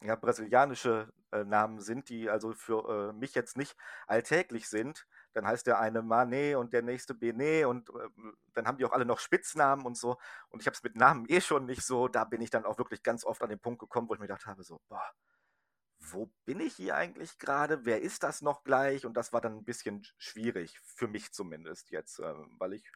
ja, 0.04 0.16
brasilianische 0.16 1.12
äh, 1.32 1.44
Namen 1.44 1.80
sind, 1.80 2.10
die 2.10 2.30
also 2.30 2.54
für 2.54 3.10
äh, 3.10 3.14
mich 3.14 3.34
jetzt 3.36 3.58
nicht 3.58 3.76
alltäglich 4.06 4.70
sind, 4.70 5.08
dann 5.34 5.46
heißt 5.46 5.68
der 5.68 5.80
eine 5.80 6.02
Mane 6.02 6.58
und 6.60 6.74
der 6.74 6.82
nächste 6.84 7.14
Bene 7.14 7.68
und 7.68 7.90
äh, 7.90 8.10
dann 8.54 8.68
haben 8.68 8.78
die 8.78 8.86
auch 8.86 8.92
alle 8.92 9.06
noch 9.06 9.20
Spitznamen 9.20 9.86
und 9.86 9.98
so. 9.98 10.18
Und 10.50 10.62
ich 10.62 10.68
habe 10.68 10.76
es 10.76 10.84
mit 10.84 10.96
Namen 10.96 11.26
eh 11.30 11.42
schon 11.42 11.66
nicht 11.66 11.84
so. 11.84 12.08
Da 12.08 12.26
bin 12.26 12.42
ich 12.42 12.50
dann 12.50 12.66
auch 12.66 12.78
wirklich 12.78 13.04
ganz 13.04 13.26
oft 13.26 13.42
an 13.42 13.50
den 13.50 13.60
Punkt 13.60 13.80
gekommen, 13.80 14.08
wo 14.10 14.14
ich 14.14 14.20
mir 14.20 14.28
gedacht 14.28 14.46
habe, 14.46 14.64
so, 14.64 14.82
boah, 14.88 15.12
wo 16.00 16.32
bin 16.46 16.60
ich 16.60 16.76
hier 16.76 16.96
eigentlich 16.96 17.40
gerade? 17.40 17.86
Wer 17.86 18.02
ist 18.02 18.24
das 18.24 18.42
noch 18.42 18.64
gleich? 18.64 19.06
Und 19.06 19.16
das 19.16 19.34
war 19.34 19.42
dann 19.42 19.58
ein 19.58 19.66
bisschen 19.66 20.06
schwierig, 20.18 20.80
für 20.86 21.08
mich 21.08 21.34
zumindest 21.34 21.92
jetzt, 21.92 22.20
äh, 22.20 22.34
weil 22.60 22.74
ich, 22.74 22.92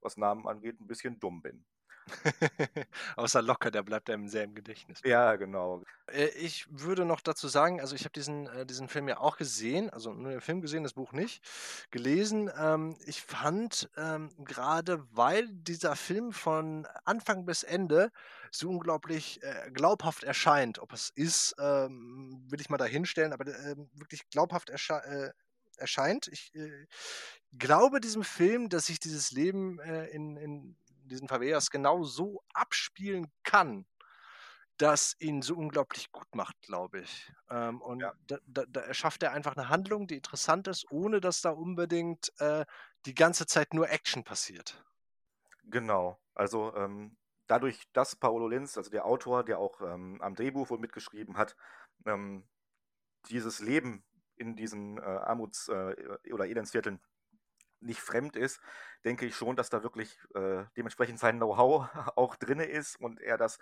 was 0.00 0.16
Namen 0.16 0.48
angeht, 0.48 0.80
ein 0.80 0.86
bisschen 0.86 1.18
dumm 1.20 1.42
bin. 1.42 1.64
Außer 3.16 3.42
Locker, 3.42 3.70
der 3.70 3.82
bleibt 3.82 4.10
einem 4.10 4.28
sehr 4.28 4.44
im 4.44 4.54
Gedächtnis. 4.54 5.00
Ja, 5.04 5.36
genau. 5.36 5.82
Äh, 6.06 6.28
ich 6.30 6.66
würde 6.70 7.04
noch 7.04 7.20
dazu 7.20 7.48
sagen, 7.48 7.80
also 7.80 7.94
ich 7.94 8.02
habe 8.02 8.12
diesen, 8.12 8.46
äh, 8.46 8.66
diesen 8.66 8.88
Film 8.88 9.08
ja 9.08 9.18
auch 9.18 9.36
gesehen, 9.36 9.90
also 9.90 10.12
nur 10.12 10.30
den 10.30 10.40
Film 10.40 10.60
gesehen, 10.60 10.82
das 10.82 10.94
Buch 10.94 11.12
nicht, 11.12 11.42
gelesen. 11.90 12.50
Ähm, 12.58 12.96
ich 13.06 13.22
fand 13.22 13.90
ähm, 13.96 14.30
gerade, 14.44 15.04
weil 15.10 15.48
dieser 15.48 15.96
Film 15.96 16.32
von 16.32 16.86
Anfang 17.04 17.46
bis 17.46 17.62
Ende 17.62 18.10
so 18.50 18.68
unglaublich 18.68 19.42
äh, 19.42 19.70
glaubhaft 19.72 20.24
erscheint, 20.24 20.78
ob 20.78 20.92
es 20.92 21.10
ist, 21.10 21.54
ähm, 21.58 22.44
will 22.48 22.60
ich 22.60 22.70
mal 22.70 22.78
dahinstellen, 22.78 23.32
aber 23.32 23.46
wirklich 23.94 24.28
glaubhaft 24.30 24.70
erscheint. 24.70 25.34
Erscheint. 25.76 26.28
Ich 26.28 26.54
äh, 26.54 26.86
glaube 27.58 28.00
diesem 28.00 28.22
Film, 28.22 28.68
dass 28.68 28.86
sich 28.86 29.00
dieses 29.00 29.32
Leben 29.32 29.78
äh, 29.80 30.06
in, 30.08 30.36
in 30.36 30.76
diesen 31.10 31.28
Favelas 31.28 31.70
genau 31.70 32.02
so 32.04 32.42
abspielen 32.54 33.26
kann, 33.44 33.86
das 34.78 35.14
ihn 35.18 35.42
so 35.42 35.56
unglaublich 35.56 36.10
gut 36.12 36.34
macht, 36.34 36.60
glaube 36.62 37.00
ich. 37.00 37.32
Ähm, 37.50 37.82
und 37.82 38.00
Ja. 38.00 38.14
da, 38.26 38.38
da, 38.46 38.64
da 38.68 38.80
erschafft 38.80 39.22
er 39.22 39.32
einfach 39.32 39.56
eine 39.56 39.68
Handlung, 39.68 40.06
die 40.06 40.16
interessant 40.16 40.68
ist, 40.68 40.90
ohne 40.90 41.20
dass 41.20 41.42
da 41.42 41.50
unbedingt 41.50 42.32
äh, 42.38 42.64
die 43.06 43.14
ganze 43.14 43.46
Zeit 43.46 43.74
nur 43.74 43.90
Action 43.90 44.24
passiert. 44.24 44.84
Genau. 45.64 46.20
Also 46.34 46.74
ähm, 46.74 47.16
dadurch, 47.46 47.90
dass 47.92 48.16
Paolo 48.16 48.48
Lenz, 48.48 48.76
also 48.76 48.90
der 48.90 49.04
Autor, 49.04 49.44
der 49.44 49.58
auch 49.58 49.80
ähm, 49.80 50.20
am 50.22 50.34
Drehbuch 50.34 50.70
wohl 50.70 50.78
mitgeschrieben 50.78 51.36
hat, 51.36 51.56
ähm, 52.06 52.48
dieses 53.30 53.60
Leben 53.60 54.04
in 54.36 54.56
diesen 54.56 54.98
äh, 54.98 55.02
Armuts- 55.02 55.68
äh, 55.68 55.96
oder 56.32 56.46
Elendsvierteln 56.46 57.00
nicht 57.80 58.00
fremd 58.00 58.36
ist, 58.36 58.60
denke 59.04 59.26
ich 59.26 59.34
schon, 59.34 59.56
dass 59.56 59.70
da 59.70 59.82
wirklich 59.82 60.18
äh, 60.34 60.64
dementsprechend 60.76 61.18
sein 61.18 61.36
Know-how 61.36 61.88
auch 62.16 62.36
drin 62.36 62.60
ist 62.60 63.00
und 63.00 63.20
er 63.20 63.38
das 63.38 63.58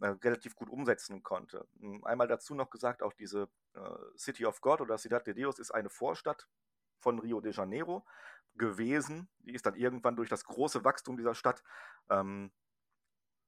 äh, 0.00 0.08
relativ 0.08 0.54
gut 0.54 0.70
umsetzen 0.70 1.22
konnte. 1.22 1.66
Hm, 1.80 2.04
Einmal 2.04 2.28
dazu 2.28 2.54
noch 2.54 2.70
gesagt, 2.70 3.02
auch 3.02 3.12
diese 3.12 3.48
äh, 3.74 3.80
City 4.16 4.46
of 4.46 4.60
God 4.60 4.80
oder 4.80 4.98
Ciudad 4.98 5.26
de 5.26 5.34
Dios 5.34 5.58
ist 5.58 5.70
eine 5.70 5.90
Vorstadt 5.90 6.48
von 6.98 7.18
Rio 7.18 7.40
de 7.40 7.52
Janeiro 7.52 8.04
gewesen. 8.54 9.28
Die 9.40 9.54
ist 9.54 9.66
dann 9.66 9.74
irgendwann 9.74 10.16
durch 10.16 10.28
das 10.28 10.44
große 10.44 10.84
Wachstum 10.84 11.16
dieser 11.16 11.34
Stadt 11.34 11.62
ähm, 12.10 12.52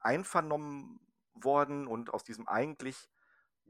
einvernommen 0.01 1.01
worden 1.35 1.87
und 1.87 2.13
aus 2.13 2.25
diesem 2.25 2.49
eigentlich 2.49 3.09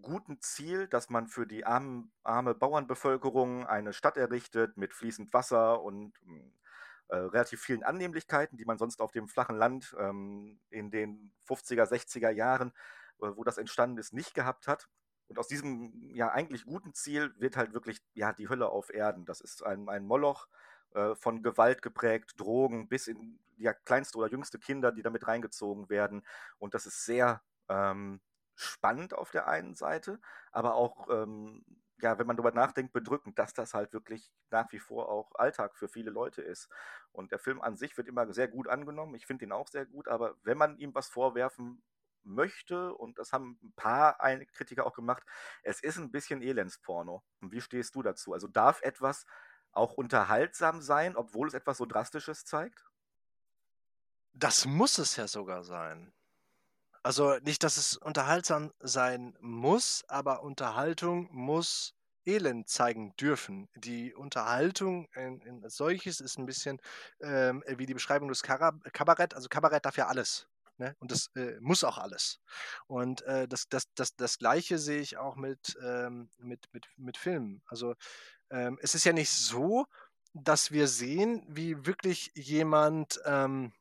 guten 0.02 0.40
Ziel, 0.40 0.86
dass 0.88 1.10
man 1.10 1.26
für 1.26 1.46
die 1.46 1.64
armen, 1.64 2.12
arme 2.22 2.54
Bauernbevölkerung 2.54 3.66
eine 3.66 3.92
Stadt 3.92 4.16
errichtet 4.16 4.76
mit 4.76 4.92
fließend 4.92 5.32
Wasser 5.32 5.82
und 5.82 6.12
mm, 6.22 6.52
äh, 7.08 7.16
relativ 7.16 7.60
vielen 7.60 7.82
Annehmlichkeiten, 7.82 8.56
die 8.56 8.64
man 8.64 8.78
sonst 8.78 9.00
auf 9.00 9.12
dem 9.12 9.28
flachen 9.28 9.56
Land 9.56 9.94
ähm, 9.98 10.58
in 10.70 10.90
den 10.90 11.32
50er, 11.46 11.84
60er 11.84 12.30
Jahren, 12.30 12.72
äh, 13.20 13.28
wo 13.34 13.44
das 13.44 13.58
entstanden 13.58 13.98
ist, 13.98 14.12
nicht 14.12 14.34
gehabt 14.34 14.66
hat. 14.68 14.88
Und 15.28 15.38
aus 15.38 15.48
diesem 15.48 16.10
ja 16.14 16.30
eigentlich 16.30 16.64
guten 16.64 16.94
Ziel 16.94 17.34
wird 17.38 17.56
halt 17.56 17.72
wirklich 17.72 18.00
ja 18.14 18.32
die 18.32 18.48
Hölle 18.48 18.68
auf 18.68 18.92
Erden. 18.92 19.24
Das 19.24 19.40
ist 19.40 19.64
ein, 19.64 19.88
ein 19.88 20.04
Moloch 20.04 20.48
äh, 20.94 21.14
von 21.14 21.42
Gewalt 21.42 21.82
geprägt, 21.82 22.34
Drogen 22.38 22.88
bis 22.88 23.06
in 23.06 23.38
ja, 23.56 23.72
kleinste 23.72 24.18
oder 24.18 24.30
jüngste 24.30 24.58
Kinder, 24.58 24.92
die 24.92 25.02
damit 25.02 25.26
reingezogen 25.26 25.88
werden. 25.88 26.26
Und 26.58 26.74
das 26.74 26.86
ist 26.86 27.04
sehr 27.04 27.42
ähm, 27.68 28.20
spannend 28.56 29.14
auf 29.14 29.30
der 29.30 29.48
einen 29.48 29.74
Seite, 29.74 30.20
aber 30.52 30.74
auch, 30.74 31.08
ähm, 31.10 31.64
ja, 32.00 32.18
wenn 32.18 32.26
man 32.26 32.36
darüber 32.36 32.52
nachdenkt, 32.52 32.92
bedrückend, 32.92 33.38
dass 33.38 33.54
das 33.54 33.74
halt 33.74 33.92
wirklich 33.92 34.30
nach 34.50 34.70
wie 34.72 34.78
vor 34.80 35.08
auch 35.08 35.34
Alltag 35.36 35.76
für 35.76 35.88
viele 35.88 36.10
Leute 36.10 36.42
ist. 36.42 36.68
Und 37.12 37.32
der 37.32 37.38
Film 37.38 37.60
an 37.62 37.76
sich 37.76 37.96
wird 37.96 38.08
immer 38.08 38.32
sehr 38.32 38.48
gut 38.48 38.68
angenommen. 38.68 39.14
Ich 39.14 39.26
finde 39.26 39.44
ihn 39.44 39.52
auch 39.52 39.68
sehr 39.68 39.86
gut, 39.86 40.08
aber 40.08 40.36
wenn 40.42 40.58
man 40.58 40.76
ihm 40.78 40.94
was 40.94 41.08
vorwerfen 41.08 41.82
möchte, 42.24 42.94
und 42.94 43.18
das 43.18 43.32
haben 43.32 43.58
ein 43.62 43.72
paar 43.76 44.16
Kritiker 44.52 44.86
auch 44.86 44.94
gemacht, 44.94 45.22
es 45.62 45.82
ist 45.82 45.98
ein 45.98 46.10
bisschen 46.10 46.42
Elendsporno. 46.42 47.22
Und 47.40 47.52
wie 47.52 47.60
stehst 47.60 47.94
du 47.94 48.02
dazu? 48.02 48.32
Also 48.32 48.48
darf 48.48 48.82
etwas 48.82 49.26
auch 49.72 49.94
unterhaltsam 49.94 50.80
sein, 50.80 51.16
obwohl 51.16 51.48
es 51.48 51.54
etwas 51.54 51.78
so 51.78 51.86
Drastisches 51.86 52.44
zeigt? 52.44 52.84
Das 54.32 54.66
muss 54.66 54.98
es 54.98 55.16
ja 55.16 55.28
sogar 55.28 55.64
sein. 55.64 56.12
Also 57.04 57.36
nicht, 57.40 57.62
dass 57.62 57.76
es 57.76 57.98
unterhaltsam 57.98 58.72
sein 58.80 59.36
muss, 59.38 60.04
aber 60.08 60.42
Unterhaltung 60.42 61.28
muss 61.30 61.92
Elend 62.24 62.66
zeigen 62.66 63.14
dürfen. 63.16 63.68
Die 63.74 64.14
Unterhaltung 64.14 65.06
in, 65.14 65.42
in 65.42 65.68
solches 65.68 66.20
ist 66.20 66.38
ein 66.38 66.46
bisschen 66.46 66.80
ähm, 67.20 67.62
wie 67.68 67.84
die 67.84 67.92
Beschreibung 67.92 68.28
des 68.28 68.42
Kara 68.42 68.72
Kabarett. 68.94 69.34
Also 69.34 69.50
Kabarett 69.50 69.84
darf 69.84 69.98
ja 69.98 70.06
alles. 70.06 70.48
Ne? 70.78 70.96
Und 70.98 71.10
das 71.12 71.28
äh, 71.36 71.60
muss 71.60 71.84
auch 71.84 71.98
alles. 71.98 72.40
Und 72.86 73.20
äh, 73.22 73.46
das, 73.48 73.68
das, 73.68 73.84
das, 73.94 74.16
das 74.16 74.38
Gleiche 74.38 74.78
sehe 74.78 75.02
ich 75.02 75.18
auch 75.18 75.36
mit, 75.36 75.76
ähm, 75.84 76.30
mit, 76.38 76.72
mit, 76.72 76.86
mit 76.96 77.18
Filmen. 77.18 77.62
Also 77.66 77.96
ähm, 78.48 78.78
es 78.80 78.94
ist 78.94 79.04
ja 79.04 79.12
nicht 79.12 79.30
so, 79.30 79.84
dass 80.32 80.70
wir 80.70 80.88
sehen, 80.88 81.44
wie 81.48 81.84
wirklich 81.84 82.32
jemand... 82.34 83.20
Ähm, 83.26 83.74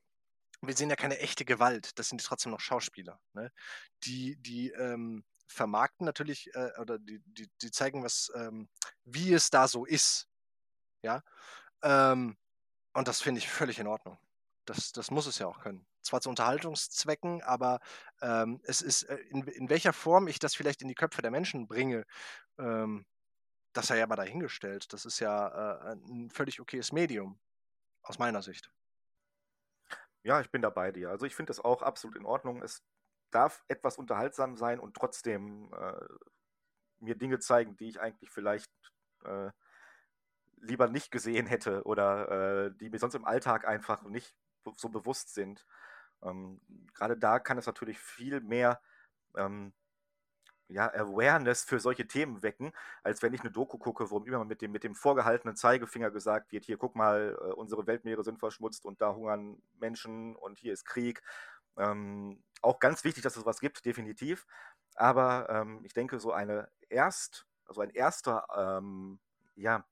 wir 0.67 0.76
sehen 0.76 0.89
ja 0.89 0.95
keine 0.95 1.19
echte 1.19 1.45
Gewalt, 1.45 1.97
das 1.99 2.10
sind 2.10 2.23
trotzdem 2.23 2.52
noch 2.52 2.60
Schauspieler. 2.60 3.19
Ne? 3.34 3.52
Die, 4.04 4.36
die 4.38 4.69
ähm, 4.71 5.23
vermarkten 5.47 6.06
natürlich 6.06 6.54
äh, 6.56 6.71
oder 6.80 6.99
die, 6.99 7.19
die, 7.26 7.49
die 7.62 7.71
zeigen, 7.71 8.04
was, 8.04 8.32
ähm, 8.36 8.69
wie 9.04 9.34
es 9.34 9.49
da 9.49 9.67
so 9.67 9.86
ist. 9.86 10.28
Ja. 11.02 11.23
Ähm, 11.82 12.38
und 12.93 13.08
das 13.08 13.21
finde 13.21 13.39
ich 13.39 13.49
völlig 13.49 13.80
in 13.80 13.88
Ordnung. 13.88 14.17
Das, 14.65 14.91
das 14.91 15.12
muss 15.12 15.28
es 15.28 15.39
ja 15.39 15.47
auch 15.47 15.60
können. 15.60 15.86
Zwar 16.02 16.21
zu 16.21 16.30
Unterhaltungszwecken, 16.30 17.41
aber 17.43 17.80
ähm, 18.21 18.62
es 18.63 18.82
ist, 18.82 19.04
äh, 19.04 19.17
in, 19.30 19.43
in 19.43 19.69
welcher 19.69 19.93
Form 19.93 20.28
ich 20.28 20.39
das 20.39 20.56
vielleicht 20.56 20.82
in 20.82 20.88
die 20.88 20.95
Köpfe 20.95 21.21
der 21.21 21.32
Menschen 21.32 21.67
bringe, 21.67 22.06
ähm, 22.58 23.06
das 23.73 23.88
sei 23.88 23.97
ja 23.97 24.08
mal 24.08 24.15
dahingestellt. 24.15 24.93
Das 24.93 25.06
ist 25.06 25.19
ja 25.19 25.47
äh, 25.47 25.93
ein 25.93 26.30
völlig 26.30 26.62
okayes 26.62 26.91
Medium, 26.91 27.39
aus 28.04 28.19
meiner 28.19 28.41
Sicht. 28.41 28.71
Ja, 30.24 30.40
ich 30.42 30.52
bin 30.52 30.62
da 30.62 30.70
bei 30.70 30.92
dir. 30.92 31.10
Also 31.10 31.26
ich 31.26 31.36
finde 31.36 31.50
das 31.50 31.60
auch 31.60 31.82
absolut 31.82 32.16
in 32.16 32.26
Ordnung. 32.26 32.62
Es 32.62 32.84
darf 33.32 33.64
etwas 33.68 33.98
unterhaltsam 33.98 34.56
sein 34.56 34.80
und 34.80 34.96
trotzdem 34.96 35.74
äh, 35.74 36.06
mir 37.00 37.16
Dinge 37.16 37.40
zeigen, 37.40 37.76
die 37.78 37.90
ich 37.90 38.00
eigentlich 38.00 38.30
vielleicht 38.32 38.72
äh, 39.26 39.52
lieber 40.58 40.88
nicht 40.88 41.12
gesehen 41.12 41.46
hätte 41.46 41.84
oder 41.84 42.68
äh, 42.68 42.72
die 42.78 42.90
mir 42.90 43.00
sonst 43.00 43.16
im 43.16 43.26
Alltag 43.26 43.68
einfach 43.68 44.04
nicht 44.04 44.34
so 44.78 44.90
bewusst 44.90 45.34
sind. 45.34 45.66
Ähm, 46.22 46.62
Gerade 46.94 47.18
da 47.18 47.40
kann 47.40 47.58
es 47.58 47.66
natürlich 47.66 48.00
viel 48.00 48.40
mehr 48.42 48.82
ähm, 49.36 49.74
ja, 50.74 50.92
Awareness 50.94 51.64
für 51.64 51.80
solche 51.80 52.08
Themen 52.08 52.42
wecken, 52.42 52.74
als 53.04 53.22
wenn 53.22 53.34
ich 53.34 53.42
eine 53.42 53.52
Doku 53.52 53.78
gucke, 53.78 54.10
wo 54.10 54.20
immer 54.20 54.44
mit 54.44 54.62
dem, 54.62 54.72
mit 54.72 54.84
dem 54.84 54.96
vorgehaltenen 54.96 55.56
Zeigefinger 55.56 56.12
gesagt 56.12 56.52
wird, 56.52 56.66
hier 56.66 56.78
guck 56.78 56.96
mal, 56.96 57.38
äh, 57.40 57.54
unsere 57.54 57.86
Weltmeere 57.88 58.24
sind 58.24 58.40
verschmutzt 58.40 58.86
und 58.86 59.00
da 59.02 59.14
hungern 59.14 59.62
Menschen 59.80 60.36
und 60.36 60.58
hier 60.58 60.74
ist 60.74 60.86
Krieg. 60.86 61.22
Ähm, 61.78 62.44
auch 62.62 62.80
ganz 62.80 63.04
wichtig, 63.04 63.24
dass 63.24 63.38
es 63.38 63.46
was 63.46 63.60
gibt, 63.60 63.86
definitiv. 63.86 64.46
Aber 64.96 65.48
ähm, 65.50 65.82
ich 65.84 65.94
denke, 65.94 66.20
so 66.20 66.32
eine 66.32 66.70
erst, 66.90 67.46
also 67.66 67.82
ein 67.82 67.90
erster, 67.92 68.46
ähm, 68.56 69.20
ja, 69.56 69.86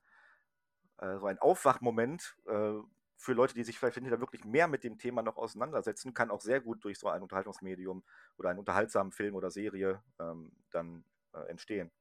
äh, 0.97 1.17
so 1.17 1.25
ein 1.27 1.39
Aufwachmoment 1.39 2.37
äh, 2.47 2.73
für 3.21 3.33
Leute, 3.33 3.53
die 3.53 3.63
sich 3.63 3.77
vielleicht 3.77 3.95
hinterher 3.95 4.19
wirklich 4.19 4.43
mehr 4.45 4.67
mit 4.67 4.83
dem 4.83 4.97
Thema 4.97 5.21
noch 5.21 5.37
auseinandersetzen, 5.37 6.13
kann 6.13 6.31
auch 6.31 6.41
sehr 6.41 6.59
gut 6.59 6.83
durch 6.83 6.97
so 6.97 7.07
ein 7.07 7.21
Unterhaltungsmedium 7.21 8.03
oder 8.37 8.49
einen 8.49 8.59
unterhaltsamen 8.59 9.11
Film 9.11 9.35
oder 9.35 9.51
Serie 9.51 10.01
ähm, 10.19 10.51
dann 10.71 11.05
äh, 11.33 11.47
entstehen. 11.49 11.91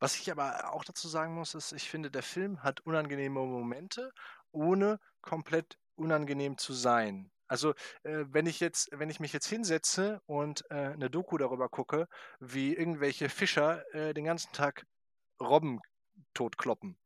Was 0.00 0.16
ich 0.16 0.30
aber 0.32 0.72
auch 0.72 0.84
dazu 0.84 1.06
sagen 1.06 1.34
muss, 1.34 1.54
ist, 1.54 1.72
ich 1.72 1.88
finde, 1.88 2.10
der 2.10 2.24
Film 2.24 2.64
hat 2.64 2.80
unangenehme 2.80 3.38
Momente, 3.38 4.10
ohne 4.50 4.98
komplett 5.20 5.78
unangenehm 5.94 6.58
zu 6.58 6.72
sein. 6.72 7.30
Also, 7.46 7.74
äh, 8.02 8.24
wenn 8.28 8.46
ich 8.46 8.58
jetzt, 8.58 8.88
wenn 8.92 9.10
ich 9.10 9.20
mich 9.20 9.32
jetzt 9.32 9.46
hinsetze 9.46 10.20
und 10.26 10.64
äh, 10.70 10.74
eine 10.74 11.10
Doku 11.10 11.38
darüber 11.38 11.68
gucke, 11.68 12.08
wie 12.40 12.74
irgendwelche 12.74 13.28
Fischer 13.28 13.84
äh, 13.94 14.14
den 14.14 14.24
ganzen 14.24 14.52
Tag 14.52 14.84
Robben 15.40 15.80
totkloppen, 16.34 16.96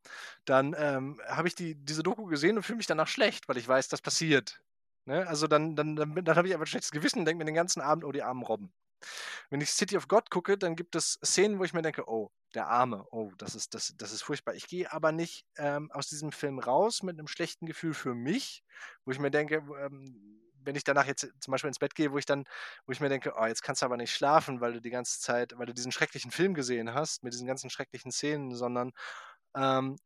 dann 0.44 0.74
ähm, 0.78 1.20
habe 1.26 1.48
ich 1.48 1.54
die, 1.54 1.74
diese 1.74 2.02
Doku 2.02 2.26
gesehen 2.26 2.56
und 2.56 2.62
fühle 2.62 2.78
mich 2.78 2.86
danach 2.86 3.08
schlecht, 3.08 3.48
weil 3.48 3.56
ich 3.56 3.68
weiß, 3.68 3.88
das 3.88 4.02
passiert. 4.02 4.60
Ne? 5.06 5.26
Also 5.26 5.46
dann, 5.46 5.76
dann, 5.76 5.96
dann, 5.96 6.14
dann 6.14 6.36
habe 6.36 6.48
ich 6.48 6.54
einfach 6.54 6.64
ein 6.64 6.68
schlechtes 6.68 6.90
Gewissen 6.90 7.20
und 7.20 7.24
denke 7.24 7.38
mir 7.38 7.44
den 7.44 7.54
ganzen 7.54 7.80
Abend, 7.80 8.04
oh, 8.04 8.12
die 8.12 8.22
armen 8.22 8.42
Robben. 8.42 8.72
Wenn 9.50 9.60
ich 9.60 9.70
City 9.70 9.96
of 9.96 10.08
God 10.08 10.30
gucke, 10.30 10.56
dann 10.56 10.76
gibt 10.76 10.96
es 10.96 11.18
Szenen, 11.24 11.58
wo 11.58 11.64
ich 11.64 11.74
mir 11.74 11.82
denke, 11.82 12.08
oh, 12.08 12.30
der 12.54 12.68
Arme, 12.68 13.06
oh, 13.10 13.32
das 13.36 13.54
ist, 13.54 13.74
das, 13.74 13.94
das 13.96 14.12
ist 14.12 14.22
furchtbar. 14.22 14.54
Ich 14.54 14.66
gehe 14.66 14.90
aber 14.92 15.12
nicht 15.12 15.44
ähm, 15.56 15.90
aus 15.92 16.08
diesem 16.08 16.32
Film 16.32 16.58
raus 16.58 17.02
mit 17.02 17.18
einem 17.18 17.26
schlechten 17.26 17.66
Gefühl 17.66 17.94
für 17.94 18.14
mich, 18.14 18.62
wo 19.04 19.10
ich 19.10 19.18
mir 19.18 19.30
denke, 19.30 19.56
ähm, 19.80 20.40
wenn 20.64 20.76
ich 20.76 20.84
danach 20.84 21.06
jetzt 21.06 21.28
zum 21.40 21.52
Beispiel 21.52 21.68
ins 21.68 21.78
Bett 21.78 21.94
gehe, 21.94 22.12
wo 22.12 22.18
ich 22.18 22.26
dann, 22.26 22.44
wo 22.86 22.92
ich 22.92 23.00
mir 23.00 23.08
denke, 23.08 23.34
oh, 23.36 23.46
jetzt 23.46 23.62
kannst 23.62 23.82
du 23.82 23.86
aber 23.86 23.96
nicht 23.96 24.12
schlafen, 24.14 24.60
weil 24.60 24.74
du 24.74 24.80
die 24.80 24.90
ganze 24.90 25.20
Zeit, 25.20 25.56
weil 25.58 25.66
du 25.66 25.74
diesen 25.74 25.92
schrecklichen 25.92 26.30
Film 26.30 26.54
gesehen 26.54 26.94
hast, 26.94 27.22
mit 27.22 27.32
diesen 27.32 27.46
ganzen 27.46 27.70
schrecklichen 27.70 28.12
Szenen, 28.12 28.54
sondern 28.54 28.92
ähm, 29.56 29.96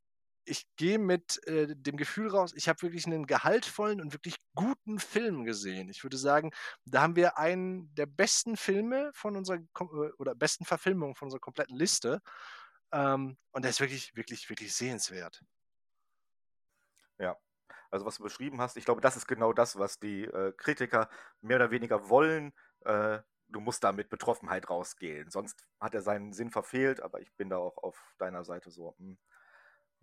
ich 0.48 0.66
gehe 0.76 0.98
mit 0.98 1.46
äh, 1.46 1.74
dem 1.76 1.96
Gefühl 1.96 2.28
raus, 2.28 2.52
ich 2.54 2.68
habe 2.68 2.82
wirklich 2.82 3.06
einen 3.06 3.26
gehaltvollen 3.26 4.00
und 4.00 4.12
wirklich 4.12 4.36
guten 4.54 4.98
Film 4.98 5.44
gesehen. 5.44 5.88
Ich 5.88 6.02
würde 6.02 6.16
sagen, 6.16 6.52
da 6.84 7.02
haben 7.02 7.16
wir 7.16 7.38
einen 7.38 7.94
der 7.94 8.06
besten 8.06 8.56
Filme 8.56 9.10
von 9.14 9.36
unserer 9.36 9.58
äh, 9.58 10.10
oder 10.18 10.34
besten 10.34 10.64
Verfilmungen 10.64 11.14
von 11.14 11.26
unserer 11.26 11.40
kompletten 11.40 11.76
Liste. 11.76 12.20
Ähm, 12.92 13.36
und 13.52 13.62
der 13.62 13.70
ist 13.70 13.80
wirklich, 13.80 14.14
wirklich, 14.16 14.48
wirklich 14.48 14.74
sehenswert. 14.74 15.42
Also 17.90 18.04
was 18.06 18.16
du 18.16 18.22
beschrieben 18.22 18.60
hast, 18.60 18.76
ich 18.76 18.84
glaube, 18.84 19.00
das 19.00 19.16
ist 19.16 19.26
genau 19.26 19.52
das, 19.52 19.78
was 19.78 19.98
die 19.98 20.24
äh, 20.24 20.52
Kritiker 20.56 21.08
mehr 21.40 21.56
oder 21.56 21.70
weniger 21.70 22.08
wollen. 22.08 22.52
Äh, 22.84 23.20
du 23.48 23.60
musst 23.60 23.82
da 23.84 23.92
mit 23.92 24.10
Betroffenheit 24.10 24.68
rausgehen. 24.68 25.30
Sonst 25.30 25.66
hat 25.80 25.94
er 25.94 26.02
seinen 26.02 26.32
Sinn 26.32 26.50
verfehlt, 26.50 27.00
aber 27.02 27.20
ich 27.20 27.34
bin 27.36 27.48
da 27.48 27.56
auch 27.56 27.78
auf 27.78 28.14
deiner 28.18 28.44
Seite 28.44 28.70
so. 28.70 28.94
Hm, 28.98 29.18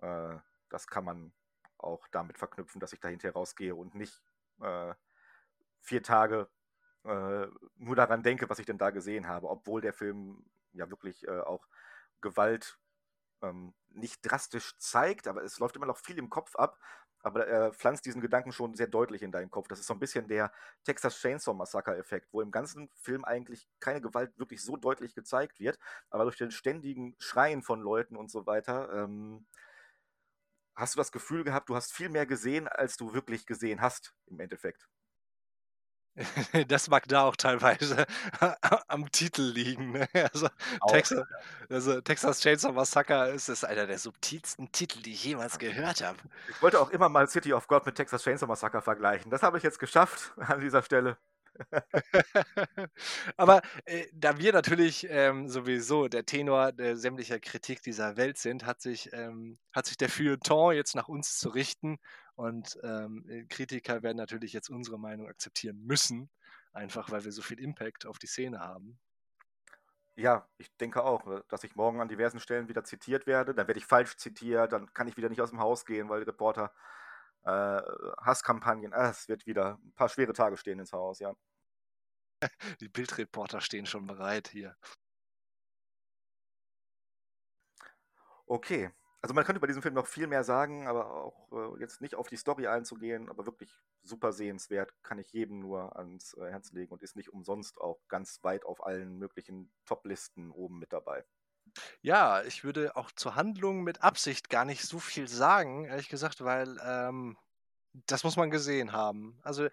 äh, 0.02 0.40
das 0.70 0.88
kann 0.88 1.06
man 1.06 1.34
auch 1.78 2.08
damit 2.10 2.38
verknüpfen, 2.38 2.80
dass 2.80 2.94
ich 2.94 3.00
da 3.00 3.08
hinterher 3.10 3.34
rausgehe 3.34 3.76
und 3.76 3.96
nicht 3.96 4.22
äh, 4.62 4.94
vier 5.82 6.02
Tage 6.04 6.50
äh, 7.04 7.48
nur 7.76 7.96
daran 7.96 8.24
denke, 8.24 8.50
was 8.50 8.60
ich 8.60 8.66
denn 8.66 8.78
da 8.80 8.90
gesehen 8.90 9.28
habe, 9.28 9.50
obwohl 9.50 9.82
der 9.82 9.94
Film 9.94 10.44
ja 10.74 10.90
wirklich 10.90 11.28
äh, 11.28 11.40
auch 11.40 11.68
Gewalt 12.22 12.80
ähm, 13.42 13.74
nicht 13.90 14.22
drastisch 14.24 14.78
zeigt, 14.78 15.28
aber 15.28 15.44
es 15.44 15.60
läuft 15.60 15.76
immer 15.76 15.86
noch 15.86 15.98
viel 15.98 16.18
im 16.18 16.30
Kopf 16.30 16.56
ab. 16.56 16.80
Aber 17.26 17.48
er 17.48 17.74
pflanzt 17.74 18.06
diesen 18.06 18.22
Gedanken 18.22 18.52
schon 18.52 18.76
sehr 18.76 18.86
deutlich 18.86 19.24
in 19.24 19.32
deinen 19.32 19.50
Kopf. 19.50 19.68
Das 19.68 19.80
ist 19.80 19.88
so 19.88 19.96
ein 19.96 20.00
bisschen 20.00 20.28
der 20.28 20.52
Texas 20.84 21.18
Chainsaw 21.20 21.56
Massacre-Effekt, 21.56 22.28
wo 22.32 22.40
im 22.42 22.52
ganzen 22.52 22.88
Film 23.02 23.26
eigentlich 23.26 23.68
keine 23.80 24.00
Gewalt 24.00 24.38
wirklich 24.38 24.62
so 24.62 24.78
deutlich 24.78 25.16
gezeigt 25.16 25.60
wird, 25.60 25.80
aber 26.12 26.26
durch 26.26 26.38
den 26.38 26.52
ständigen 26.52 27.16
Schreien 27.18 27.64
von 27.64 27.82
Leuten 27.82 28.16
und 28.16 28.30
so 28.30 28.46
weiter 28.46 28.94
ähm, 28.94 29.48
hast 30.76 30.94
du 30.94 31.00
das 31.00 31.12
Gefühl 31.12 31.44
gehabt, 31.44 31.68
du 31.70 31.76
hast 31.76 31.94
viel 31.94 32.10
mehr 32.10 32.28
gesehen, 32.28 32.68
als 32.68 32.96
du 32.96 33.14
wirklich 33.14 33.48
gesehen 33.48 33.82
hast 33.82 34.14
im 34.28 34.40
Endeffekt. 34.40 34.88
Das 36.68 36.90
mag 36.90 37.08
da 37.08 37.24
auch 37.24 37.36
teilweise 37.36 38.06
am 38.88 39.12
Titel 39.12 39.44
liegen. 39.44 39.92
Ne? 39.92 40.08
Also, 40.34 40.48
auch, 40.80 40.92
Texas, 40.92 41.24
also, 41.70 42.02
Texas 42.02 42.40
Chainsaw 42.40 42.72
Massacre 42.72 43.32
ist, 43.32 43.50
ist 43.50 43.64
einer 43.64 43.86
der 43.86 44.00
subtilsten 44.00 44.72
Titel, 44.72 45.02
die 45.02 45.14
ich 45.14 45.24
jemals 45.24 45.60
gehört 45.60 46.04
habe. 46.04 46.18
Ich 46.50 46.62
wollte 46.62 46.80
auch 46.80 46.90
immer 46.90 47.10
mal 47.10 47.28
City 47.30 47.54
of 47.54 47.68
God 47.68 47.86
mit 47.86 47.96
Texas 47.96 48.24
Chainsaw 48.24 48.48
Massacre 48.48 48.82
vergleichen. 48.82 49.30
Das 49.30 49.44
habe 49.44 49.58
ich 49.58 49.64
jetzt 49.64 49.80
geschafft 49.80 50.34
an 50.38 50.62
dieser 50.62 50.82
Stelle. 50.82 51.18
Aber 53.38 53.62
äh, 53.86 54.06
da 54.14 54.38
wir 54.38 54.52
natürlich 54.52 55.08
ähm, 55.10 55.48
sowieso 55.48 56.08
der 56.08 56.26
Tenor 56.26 56.72
der 56.74 56.98
sämtlicher 56.98 57.40
Kritik 57.40 57.82
dieser 57.82 58.18
Welt 58.18 58.38
sind, 58.38 58.66
hat 58.66 58.82
sich, 58.82 59.10
ähm, 59.14 59.58
hat 59.72 59.86
sich 59.86 59.96
der 59.98 60.10
Feuilleton 60.10 60.76
jetzt 60.76 60.96
nach 60.96 61.08
uns 61.08 61.38
zu 61.38 61.50
richten 61.50 61.98
und 62.36 62.78
ähm, 62.84 63.26
äh, 63.30 63.46
Kritiker 63.46 64.04
werden 64.04 64.18
natürlich 64.18 64.54
jetzt 64.54 64.70
unsere 64.70 65.00
Meinung 65.00 65.28
akzeptieren 65.28 65.82
müssen, 65.86 66.30
einfach 66.74 67.12
weil 67.12 67.24
wir 67.24 67.32
so 67.32 67.42
viel 67.42 67.60
Impact 67.60 68.06
auf 68.06 68.20
die 68.20 68.28
Szene 68.28 68.60
haben. 68.60 69.00
Ja, 70.18 70.48
ich 70.58 70.76
denke 70.78 71.04
auch, 71.04 71.28
äh, 71.28 71.42
dass 71.50 71.64
ich 71.64 71.76
morgen 71.76 72.02
an 72.02 72.08
diversen 72.10 72.40
Stellen 72.40 72.68
wieder 72.70 72.84
zitiert 72.84 73.28
werde. 73.28 73.54
Dann 73.54 73.68
werde 73.68 73.80
ich 73.80 73.86
falsch 73.86 74.16
zitiert, 74.18 74.74
dann 74.74 74.94
kann 74.94 75.08
ich 75.08 75.18
wieder 75.18 75.30
nicht 75.30 75.42
aus 75.42 75.50
dem 75.50 75.60
Haus 75.60 75.86
gehen, 75.86 76.10
weil 76.10 76.24
Reporter 76.24 76.74
äh, 77.44 77.82
Hasskampagnen, 78.22 78.94
äh, 78.94 79.10
es 79.10 79.28
wird 79.30 79.46
wieder 79.46 79.78
ein 79.84 79.94
paar 79.94 80.10
schwere 80.10 80.34
Tage 80.34 80.58
stehen 80.58 80.80
ins 80.80 80.94
Haus, 80.94 81.20
ja. 81.20 81.34
Die 82.82 82.90
Bildreporter 82.90 83.62
stehen 83.62 83.86
schon 83.86 84.08
bereit 84.08 84.50
hier. 84.50 84.76
Okay, 88.48 88.92
also 89.26 89.34
man 89.34 89.44
könnte 89.44 89.58
über 89.58 89.66
diesen 89.66 89.82
Film 89.82 89.96
noch 89.96 90.06
viel 90.06 90.28
mehr 90.28 90.44
sagen, 90.44 90.88
aber 90.88 91.10
auch 91.10 91.52
äh, 91.52 91.80
jetzt 91.80 92.00
nicht 92.00 92.14
auf 92.14 92.28
die 92.28 92.36
Story 92.36 92.68
einzugehen, 92.68 93.28
aber 93.28 93.48
wirklich 93.48 93.82
super 94.04 94.32
sehenswert, 94.32 94.94
kann 95.02 95.18
ich 95.18 95.34
jedem 95.34 95.62
nur 95.62 95.96
ans 95.98 96.36
äh, 96.36 96.52
Herz 96.52 96.72
legen 96.74 96.94
und 96.94 97.02
ist 97.02 97.16
nicht 97.16 97.34
umsonst 97.34 97.82
auch 97.82 98.08
ganz 98.08 98.44
weit 98.44 98.66
auf 98.68 98.86
allen 98.86 99.18
möglichen 99.18 99.72
Top-Listen 99.86 100.52
oben 100.52 100.78
mit 100.78 100.94
dabei. 100.94 101.26
Ja, 102.04 102.44
ich 102.44 102.64
würde 102.64 102.96
auch 102.96 103.12
zur 103.14 103.36
Handlung 103.36 103.82
mit 103.84 104.04
Absicht 104.04 104.52
gar 104.52 104.64
nicht 104.64 104.84
so 104.84 105.00
viel 105.00 105.28
sagen, 105.28 105.86
ehrlich 105.86 106.10
gesagt, 106.10 106.44
weil 106.44 106.78
ähm, 106.86 107.36
das 108.06 108.24
muss 108.24 108.38
man 108.38 108.52
gesehen 108.52 108.92
haben. 108.92 109.40
Also 109.42 109.66
äh, 109.66 109.72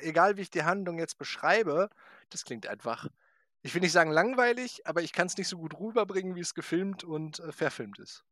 egal 0.00 0.38
wie 0.38 0.42
ich 0.42 0.50
die 0.50 0.62
Handlung 0.64 0.98
jetzt 0.98 1.18
beschreibe, 1.18 1.90
das 2.30 2.46
klingt 2.46 2.66
einfach, 2.68 3.08
ich 3.60 3.74
will 3.74 3.82
nicht 3.82 3.92
sagen 3.92 4.10
langweilig, 4.12 4.86
aber 4.86 5.02
ich 5.02 5.12
kann 5.12 5.26
es 5.26 5.36
nicht 5.36 5.48
so 5.48 5.58
gut 5.58 5.78
rüberbringen, 5.78 6.36
wie 6.36 6.40
es 6.40 6.54
gefilmt 6.54 7.04
und 7.04 7.40
äh, 7.40 7.52
verfilmt 7.52 7.98
ist. 7.98 8.24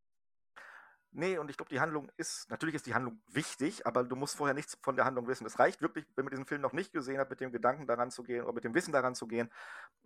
Nee, 1.15 1.37
und 1.37 1.51
ich 1.51 1.59
glaube, 1.59 1.69
die 1.69 1.81
Handlung 1.81 2.11
ist, 2.17 2.49
natürlich 2.49 2.75
ist 2.75 2.87
die 2.87 2.95
Handlung 2.95 3.21
wichtig, 3.29 3.87
aber 3.87 4.03
du 4.03 4.17
musst 4.17 4.35
vorher 4.35 4.55
nichts 4.55 4.79
von 4.83 4.97
der 4.97 5.05
Handlung 5.05 5.29
wissen. 5.29 5.47
Es 5.47 5.59
reicht 5.59 5.83
wirklich, 5.83 6.07
wenn 6.17 6.25
man 6.25 6.31
diesen 6.31 6.47
Film 6.47 6.63
noch 6.63 6.73
nicht 6.73 6.93
gesehen 6.93 7.19
hat, 7.19 7.29
mit 7.29 7.41
dem 7.41 7.53
Gedanken 7.53 7.87
daran 7.87 8.11
zu 8.11 8.23
gehen 8.23 8.45
oder 8.45 8.55
mit 8.55 8.65
dem 8.65 8.75
Wissen 8.75 8.93
daran 8.93 9.15
zu 9.15 9.27
gehen. 9.27 9.53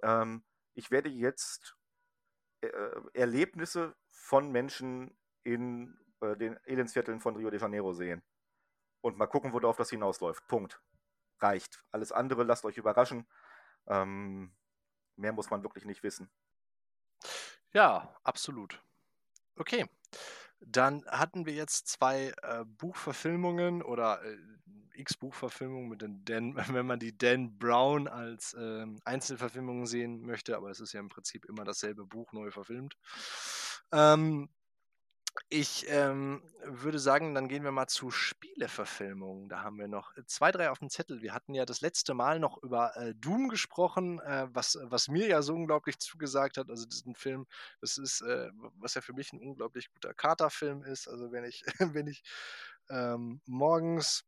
Ähm, 0.02 0.42
ich 0.74 0.90
werde 0.90 1.08
jetzt 1.08 1.76
äh, 2.60 2.68
Erlebnisse 3.14 3.94
von 4.08 4.50
Menschen 4.50 5.16
in 5.44 5.96
äh, 6.20 6.36
den 6.36 6.56
Elendsvierteln 6.64 7.20
von 7.20 7.36
Rio 7.36 7.50
de 7.50 7.60
Janeiro 7.60 7.92
sehen. 7.92 8.22
Und 9.00 9.16
mal 9.16 9.26
gucken, 9.26 9.52
worauf 9.52 9.76
das 9.76 9.90
hinausläuft. 9.90 10.44
Punkt. 10.48 10.82
Reicht. 11.38 11.84
Alles 11.92 12.10
andere 12.10 12.42
lasst 12.42 12.64
euch 12.64 12.78
überraschen. 12.78 13.28
Ähm, 13.86 14.50
mehr 15.14 15.32
muss 15.32 15.50
man 15.50 15.62
wirklich 15.62 15.84
nicht 15.84 16.02
wissen. 16.02 16.28
Ja, 17.72 18.12
absolut. 18.24 18.82
Okay. 19.56 19.86
Dann 20.60 21.04
hatten 21.06 21.46
wir 21.46 21.54
jetzt 21.54 21.88
zwei 21.88 22.32
äh, 22.42 22.64
Buchverfilmungen 22.64 23.82
oder 23.82 24.22
äh, 24.24 24.36
X-Buchverfilmungen 24.94 25.88
mit 25.88 26.02
den 26.02 26.24
Dan, 26.24 26.56
wenn 26.74 26.86
man 26.86 26.98
die 26.98 27.16
Dan 27.16 27.58
Brown 27.58 28.08
als 28.08 28.54
äh, 28.54 28.86
Einzelverfilmungen 29.04 29.86
sehen 29.86 30.22
möchte, 30.22 30.56
aber 30.56 30.70
es 30.70 30.80
ist 30.80 30.92
ja 30.92 31.00
im 31.00 31.08
Prinzip 31.08 31.44
immer 31.46 31.64
dasselbe 31.64 32.06
Buch 32.06 32.32
neu 32.32 32.50
verfilmt. 32.50 32.96
Ähm, 33.92 34.48
ich 35.48 35.86
ähm, 35.88 36.42
würde 36.64 36.98
sagen, 36.98 37.34
dann 37.34 37.48
gehen 37.48 37.64
wir 37.64 37.72
mal 37.72 37.86
zu 37.86 38.10
Spieleverfilmungen. 38.10 39.48
Da 39.48 39.62
haben 39.62 39.78
wir 39.78 39.88
noch 39.88 40.12
zwei, 40.26 40.52
drei 40.52 40.70
auf 40.70 40.78
dem 40.78 40.90
Zettel. 40.90 41.22
Wir 41.22 41.34
hatten 41.34 41.54
ja 41.54 41.64
das 41.64 41.80
letzte 41.80 42.14
Mal 42.14 42.38
noch 42.38 42.62
über 42.62 42.96
äh, 42.96 43.14
Doom 43.14 43.48
gesprochen, 43.48 44.20
äh, 44.20 44.46
was, 44.50 44.78
was 44.82 45.08
mir 45.08 45.26
ja 45.26 45.42
so 45.42 45.54
unglaublich 45.54 45.98
zugesagt 45.98 46.56
hat. 46.56 46.70
Also 46.70 46.86
diesen 46.86 47.14
Film, 47.14 47.46
das 47.80 47.98
ist, 47.98 48.20
äh, 48.22 48.50
was 48.76 48.94
ja 48.94 49.00
für 49.00 49.12
mich 49.12 49.32
ein 49.32 49.40
unglaublich 49.40 49.90
guter 49.90 50.14
Katerfilm 50.14 50.82
ist. 50.82 51.08
Also 51.08 51.32
wenn 51.32 51.44
ich, 51.44 51.64
wenn 51.78 52.06
ich 52.06 52.22
ähm, 52.88 53.40
morgens 53.46 54.24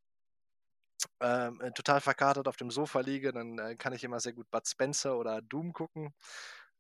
ähm, 1.21 1.61
äh, 1.61 1.73
total 1.73 2.01
verkatert 2.01 2.49
auf 2.49 2.57
dem 2.57 2.71
Sofa 2.71 3.01
liege, 3.01 3.33
dann 3.33 3.59
äh, 3.59 3.77
kann 3.77 3.93
ich 3.93 4.05
immer 4.05 4.21
sehr 4.21 4.33
gut 4.33 4.51
Bud 4.51 4.67
Spencer 4.67 5.17
oder 5.17 5.43
Doom 5.43 5.73
gucken. 5.73 6.13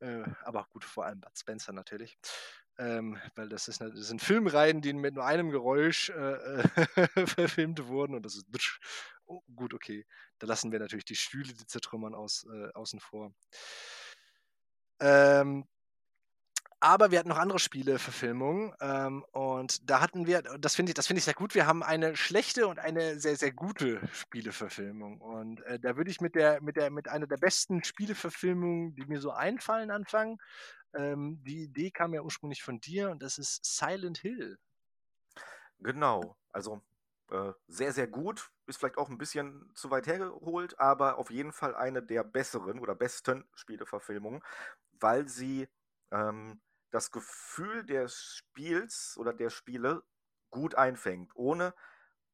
Äh, 0.00 0.24
aber 0.42 0.66
gut, 0.70 0.84
vor 0.84 1.06
allem 1.06 1.20
Bud 1.20 1.36
Spencer 1.38 1.72
natürlich. 1.72 2.18
Ähm, 2.78 3.18
weil 3.34 3.48
das, 3.48 3.66
ist 3.66 3.82
eine, 3.82 3.92
das 3.92 4.06
sind 4.06 4.22
Filmreihen, 4.22 4.80
die 4.80 4.92
mit 4.92 5.14
nur 5.14 5.24
einem 5.24 5.50
Geräusch 5.50 6.10
äh, 6.10 6.62
verfilmt 7.26 7.86
wurden 7.88 8.14
und 8.14 8.24
das 8.24 8.36
ist 8.36 8.46
oh, 9.26 9.42
gut, 9.54 9.74
okay. 9.74 10.06
Da 10.38 10.46
lassen 10.46 10.70
wir 10.70 10.78
natürlich 10.78 11.04
die 11.04 11.16
Stühle, 11.16 11.52
die 11.52 11.66
zertrümmern, 11.66 12.14
aus, 12.14 12.46
äh, 12.52 12.72
außen 12.74 13.00
vor. 13.00 13.32
Ähm, 15.00 15.66
aber 16.80 17.10
wir 17.10 17.18
hatten 17.18 17.28
noch 17.28 17.38
andere 17.38 17.58
Spieleverfilmungen 17.58 18.72
ähm, 18.80 19.24
und 19.32 19.90
da 19.90 20.00
hatten 20.00 20.26
wir, 20.26 20.42
das 20.42 20.76
finde 20.76 20.90
ich, 20.90 20.94
das 20.94 21.10
ich 21.10 21.24
sehr 21.24 21.34
gut, 21.34 21.54
wir 21.54 21.66
haben 21.66 21.82
eine 21.82 22.14
schlechte 22.14 22.68
und 22.68 22.78
eine 22.78 23.18
sehr, 23.18 23.36
sehr 23.36 23.52
gute 23.52 24.00
Spieleverfilmung. 24.12 25.20
Und 25.20 25.60
äh, 25.62 25.80
da 25.80 25.96
würde 25.96 26.10
ich 26.10 26.20
mit 26.20 26.34
der, 26.34 26.62
mit 26.62 26.76
der, 26.76 26.90
mit 26.90 27.08
einer 27.08 27.26
der 27.26 27.36
besten 27.36 27.82
Spieleverfilmungen, 27.82 28.94
die 28.94 29.06
mir 29.06 29.20
so 29.20 29.32
einfallen, 29.32 29.90
anfangen. 29.90 30.38
Ähm, 30.94 31.42
die 31.42 31.64
Idee 31.64 31.90
kam 31.90 32.14
ja 32.14 32.22
ursprünglich 32.22 32.62
von 32.62 32.80
dir 32.80 33.10
und 33.10 33.22
das 33.22 33.38
ist 33.38 33.64
Silent 33.64 34.18
Hill. 34.18 34.58
Genau, 35.80 36.36
also 36.52 36.82
äh, 37.30 37.52
sehr, 37.66 37.92
sehr 37.92 38.06
gut. 38.06 38.50
Ist 38.66 38.78
vielleicht 38.78 38.98
auch 38.98 39.08
ein 39.08 39.18
bisschen 39.18 39.70
zu 39.74 39.90
weit 39.90 40.06
hergeholt, 40.06 40.78
aber 40.78 41.18
auf 41.18 41.30
jeden 41.30 41.52
Fall 41.52 41.74
eine 41.74 42.02
der 42.02 42.24
besseren 42.24 42.78
oder 42.78 42.94
besten 42.94 43.48
Spieleverfilmungen, 43.54 44.42
weil 45.00 45.28
sie 45.28 45.68
ähm, 46.10 46.60
das 46.90 47.10
Gefühl 47.10 47.84
des 47.84 48.16
Spiels 48.16 49.16
oder 49.18 49.32
der 49.32 49.50
Spiele 49.50 50.02
gut 50.50 50.74
einfängt, 50.74 51.32
ohne 51.34 51.74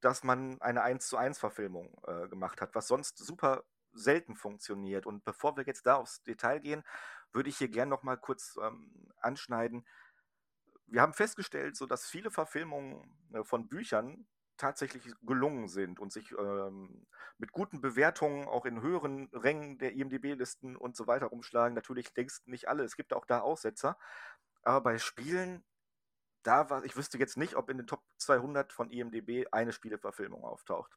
dass 0.01 0.23
man 0.23 0.61
eine 0.61 0.83
1 0.83 1.07
zu 1.07 1.17
1 1.17 1.39
Verfilmung 1.39 1.99
äh, 2.07 2.29
gemacht 2.29 2.61
hat, 2.61 2.75
was 2.75 2.87
sonst 2.89 3.19
super 3.19 3.65
selten 3.93 4.37
funktioniert. 4.37 5.07
Und 5.07 5.25
bevor 5.25 5.57
wir 5.57 5.65
jetzt 5.65 5.87
da 5.87 5.97
aufs 5.97 6.23
Detail 6.23 6.61
gehen, 6.61 6.85
würde 7.33 7.49
ich 7.49 7.57
hier 7.57 7.69
gerne 7.69 7.91
noch 7.91 8.03
mal 8.03 8.17
kurz 8.17 8.59
ähm, 8.63 9.11
anschneiden. 9.17 9.87
Wir 10.87 11.01
haben 11.01 11.15
festgestellt, 11.15 11.77
so 11.77 11.87
dass 11.87 12.07
viele 12.07 12.31
Verfilmungen 12.31 13.17
äh, 13.33 13.45
von 13.45 13.69
Büchern 13.69 14.27
tatsächlich 14.57 15.05
gelungen 15.23 15.69
sind 15.69 16.01
und 16.01 16.13
sich 16.13 16.33
ähm, 16.33 17.07
mit 17.39 17.53
guten 17.53 17.81
Bewertungen 17.81 18.47
auch 18.49 18.65
in 18.67 18.81
höheren 18.81 19.29
Rängen 19.33 19.79
der 19.79 19.93
IMDB-Listen 19.93 20.77
und 20.77 20.97
so 20.97 21.07
weiter 21.07 21.27
rumschlagen. 21.27 21.75
Natürlich 21.75 22.15
längst 22.17 22.47
nicht 22.49 22.69
alle, 22.69 22.85
es 22.85 22.97
gibt 22.97 23.13
auch 23.13 23.27
da 23.27 23.41
Aussetzer. 23.41 23.99
Aber 24.63 24.83
bei 24.83 24.99
Spielen, 24.99 25.65
da 26.45 26.71
war, 26.71 26.85
ich 26.85 26.97
wüsste 26.97 27.19
jetzt 27.19 27.37
nicht, 27.37 27.57
ob 27.57 27.71
in 27.71 27.79
den 27.79 27.87
Top 27.87 28.03
200 28.19 28.73
von 28.73 28.91
IMDB 28.91 29.47
eine 29.53 29.73
Spieleverfilmung 29.73 30.45
auftaucht 30.45 30.97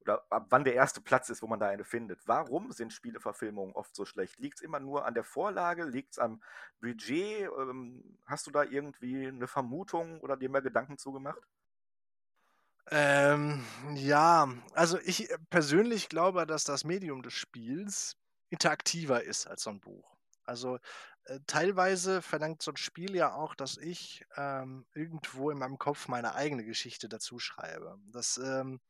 oder 0.00 0.24
ab 0.30 0.46
wann 0.50 0.64
der 0.64 0.74
erste 0.74 1.00
Platz 1.00 1.28
ist, 1.28 1.42
wo 1.42 1.46
man 1.46 1.60
da 1.60 1.68
eine 1.68 1.84
findet. 1.84 2.26
Warum 2.26 2.72
sind 2.72 2.92
Spieleverfilmungen 2.92 3.74
oft 3.74 3.94
so 3.94 4.04
schlecht? 4.04 4.38
Liegt 4.38 4.58
es 4.58 4.62
immer 4.62 4.80
nur 4.80 5.04
an 5.06 5.14
der 5.14 5.24
Vorlage? 5.24 5.84
Liegt 5.84 6.12
es 6.12 6.18
am 6.18 6.42
Budget? 6.80 7.50
Ähm, 7.58 8.18
hast 8.26 8.46
du 8.46 8.50
da 8.50 8.62
irgendwie 8.64 9.26
eine 9.28 9.46
Vermutung 9.46 10.20
oder 10.20 10.36
dir 10.36 10.48
mehr 10.48 10.62
Gedanken 10.62 10.98
zugemacht? 10.98 11.42
Ähm, 12.90 13.64
ja, 13.94 14.48
also 14.74 14.98
ich 15.04 15.28
persönlich 15.48 16.08
glaube, 16.08 16.46
dass 16.46 16.64
das 16.64 16.84
Medium 16.84 17.22
des 17.22 17.34
Spiels 17.34 18.16
interaktiver 18.48 19.22
ist 19.22 19.46
als 19.46 19.62
so 19.62 19.70
ein 19.70 19.80
Buch. 19.80 20.16
Also 20.44 20.78
äh, 21.24 21.38
teilweise 21.46 22.20
verlangt 22.20 22.62
so 22.62 22.72
ein 22.72 22.76
Spiel 22.76 23.14
ja 23.14 23.32
auch, 23.34 23.54
dass 23.54 23.76
ich 23.76 24.24
ähm, 24.36 24.86
irgendwo 24.92 25.50
in 25.50 25.58
meinem 25.58 25.78
Kopf 25.78 26.08
meine 26.08 26.34
eigene 26.34 26.64
Geschichte 26.64 27.08
dazu 27.08 27.38
schreibe. 27.38 27.96
Das 28.12 28.38
ähm, 28.38 28.80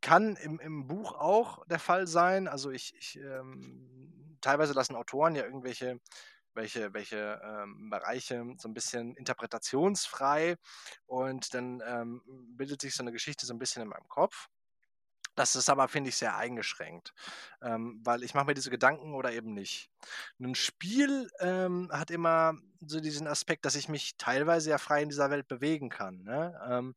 kann 0.00 0.36
im, 0.36 0.60
im 0.60 0.86
Buch 0.86 1.14
auch 1.14 1.64
der 1.66 1.78
Fall 1.80 2.06
sein. 2.06 2.46
Also 2.46 2.70
ich, 2.70 2.94
ich 2.96 3.16
ähm, 3.16 4.38
teilweise 4.40 4.74
lassen 4.74 4.94
Autoren 4.94 5.34
ja 5.34 5.44
irgendwelche 5.44 5.98
welche, 6.54 6.92
welche 6.94 7.40
ähm, 7.44 7.90
Bereiche 7.90 8.44
so 8.58 8.68
ein 8.68 8.74
bisschen 8.74 9.14
interpretationsfrei 9.14 10.56
und 11.06 11.54
dann 11.54 11.82
ähm, 11.86 12.22
bildet 12.56 12.80
sich 12.82 12.94
so 12.94 13.02
eine 13.02 13.12
Geschichte 13.12 13.46
so 13.46 13.54
ein 13.54 13.58
bisschen 13.58 13.82
in 13.82 13.88
meinem 13.88 14.08
Kopf. 14.08 14.48
Das 15.36 15.56
ist 15.56 15.70
aber, 15.70 15.88
finde 15.88 16.10
ich, 16.10 16.16
sehr 16.16 16.36
eingeschränkt, 16.36 17.14
ähm, 17.62 18.00
weil 18.04 18.24
ich 18.24 18.34
mache 18.34 18.46
mir 18.46 18.54
diese 18.54 18.70
Gedanken 18.70 19.14
oder 19.14 19.32
eben 19.32 19.54
nicht. 19.54 19.90
Ein 20.40 20.54
Spiel 20.54 21.30
ähm, 21.38 21.88
hat 21.92 22.10
immer 22.10 22.54
so 22.80 23.00
diesen 23.00 23.26
Aspekt, 23.26 23.64
dass 23.64 23.76
ich 23.76 23.88
mich 23.88 24.16
teilweise 24.18 24.70
ja 24.70 24.78
frei 24.78 25.02
in 25.02 25.08
dieser 25.08 25.30
Welt 25.30 25.48
bewegen 25.48 25.88
kann. 25.88 26.24
Ne? 26.24 26.60
Ähm, 26.68 26.94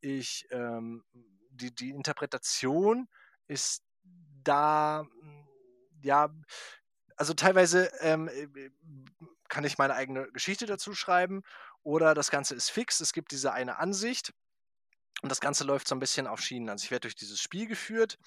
ich, 0.00 0.46
ähm, 0.50 1.04
die, 1.50 1.74
die 1.74 1.90
Interpretation 1.90 3.08
ist 3.46 3.82
da, 4.42 5.06
ja, 6.02 6.28
also 7.16 7.34
teilweise 7.34 7.90
ähm, 8.00 8.28
äh, 8.28 8.70
kann 9.48 9.64
ich 9.64 9.78
meine 9.78 9.94
eigene 9.94 10.30
Geschichte 10.32 10.66
dazu 10.66 10.94
schreiben 10.94 11.42
oder 11.82 12.14
das 12.14 12.30
Ganze 12.30 12.54
ist 12.54 12.70
fix. 12.70 13.00
Es 13.00 13.12
gibt 13.12 13.32
diese 13.32 13.52
eine 13.52 13.78
Ansicht 13.78 14.32
und 15.22 15.30
das 15.30 15.40
Ganze 15.40 15.64
läuft 15.64 15.88
so 15.88 15.94
ein 15.94 16.00
bisschen 16.00 16.26
auf 16.26 16.40
Schienen. 16.40 16.68
Also 16.68 16.84
ich 16.84 16.90
werde 16.90 17.02
durch 17.02 17.16
dieses 17.16 17.40
Spiel 17.40 17.66
geführt 17.66 18.18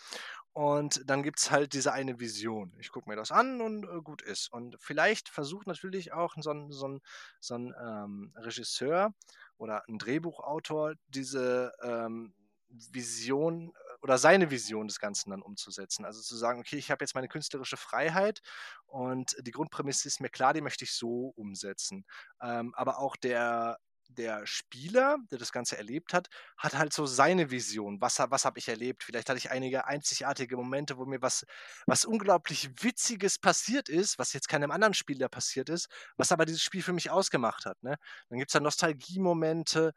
und 0.53 1.07
dann 1.09 1.23
gibt 1.23 1.39
es 1.39 1.51
halt 1.51 1.73
diese 1.73 1.93
eine 1.93 2.19
Vision. 2.19 2.73
Ich 2.79 2.89
gucke 2.89 3.09
mir 3.09 3.15
das 3.15 3.31
an 3.31 3.61
und 3.61 3.83
äh, 3.83 4.01
gut 4.01 4.21
ist. 4.21 4.51
Und 4.51 4.75
vielleicht 4.79 5.29
versucht 5.29 5.67
natürlich 5.67 6.11
auch 6.13 6.33
so 6.39 6.51
ein, 6.51 6.71
so 6.71 6.87
ein, 6.87 7.01
so 7.39 7.55
ein 7.55 7.73
ähm, 7.79 8.33
Regisseur 8.35 9.13
oder 9.57 9.83
ein 9.87 9.99
Drehbuchautor 9.99 10.95
diese 11.07 11.73
ähm, 11.81 12.33
Vision 12.69 13.73
oder 14.01 14.17
seine 14.17 14.51
Vision 14.51 14.87
des 14.87 14.99
Ganzen 14.99 15.31
dann 15.31 15.41
umzusetzen. 15.41 16.05
Also 16.05 16.21
zu 16.21 16.35
sagen, 16.35 16.59
okay, 16.59 16.77
ich 16.77 16.91
habe 16.91 17.03
jetzt 17.03 17.15
meine 17.15 17.27
künstlerische 17.27 17.77
Freiheit 17.77 18.41
und 18.85 19.35
die 19.41 19.51
Grundprämisse 19.51 20.07
ist 20.07 20.21
mir 20.21 20.29
klar, 20.29 20.53
die 20.53 20.61
möchte 20.61 20.85
ich 20.85 20.93
so 20.93 21.33
umsetzen. 21.35 22.05
Ähm, 22.41 22.73
aber 22.75 22.99
auch 22.99 23.15
der, 23.15 23.77
der 24.09 24.45
Spieler, 24.47 25.17
der 25.31 25.37
das 25.37 25.51
Ganze 25.51 25.77
erlebt 25.77 26.13
hat, 26.13 26.29
hat 26.57 26.75
halt 26.75 26.93
so 26.93 27.05
seine 27.05 27.51
Vision. 27.51 28.01
Was, 28.01 28.19
was 28.19 28.45
habe 28.45 28.59
ich 28.59 28.67
erlebt? 28.67 29.03
Vielleicht 29.03 29.29
hatte 29.29 29.37
ich 29.37 29.51
einige 29.51 29.85
einzigartige 29.85 30.57
Momente, 30.57 30.97
wo 30.97 31.05
mir 31.05 31.21
was, 31.21 31.45
was 31.85 32.05
unglaublich 32.05 32.69
Witziges 32.83 33.37
passiert 33.37 33.87
ist, 33.87 34.17
was 34.17 34.33
jetzt 34.33 34.49
keinem 34.49 34.71
anderen 34.71 34.93
Spieler 34.93 35.29
passiert 35.29 35.69
ist, 35.69 35.89
was 36.17 36.31
aber 36.31 36.45
dieses 36.45 36.63
Spiel 36.63 36.81
für 36.81 36.93
mich 36.93 37.11
ausgemacht 37.11 37.65
hat. 37.65 37.81
Ne? 37.83 37.97
Dann 38.29 38.39
gibt 38.39 38.49
es 38.49 38.53
da 38.53 38.59
Nostalgiemomente. 38.59 39.93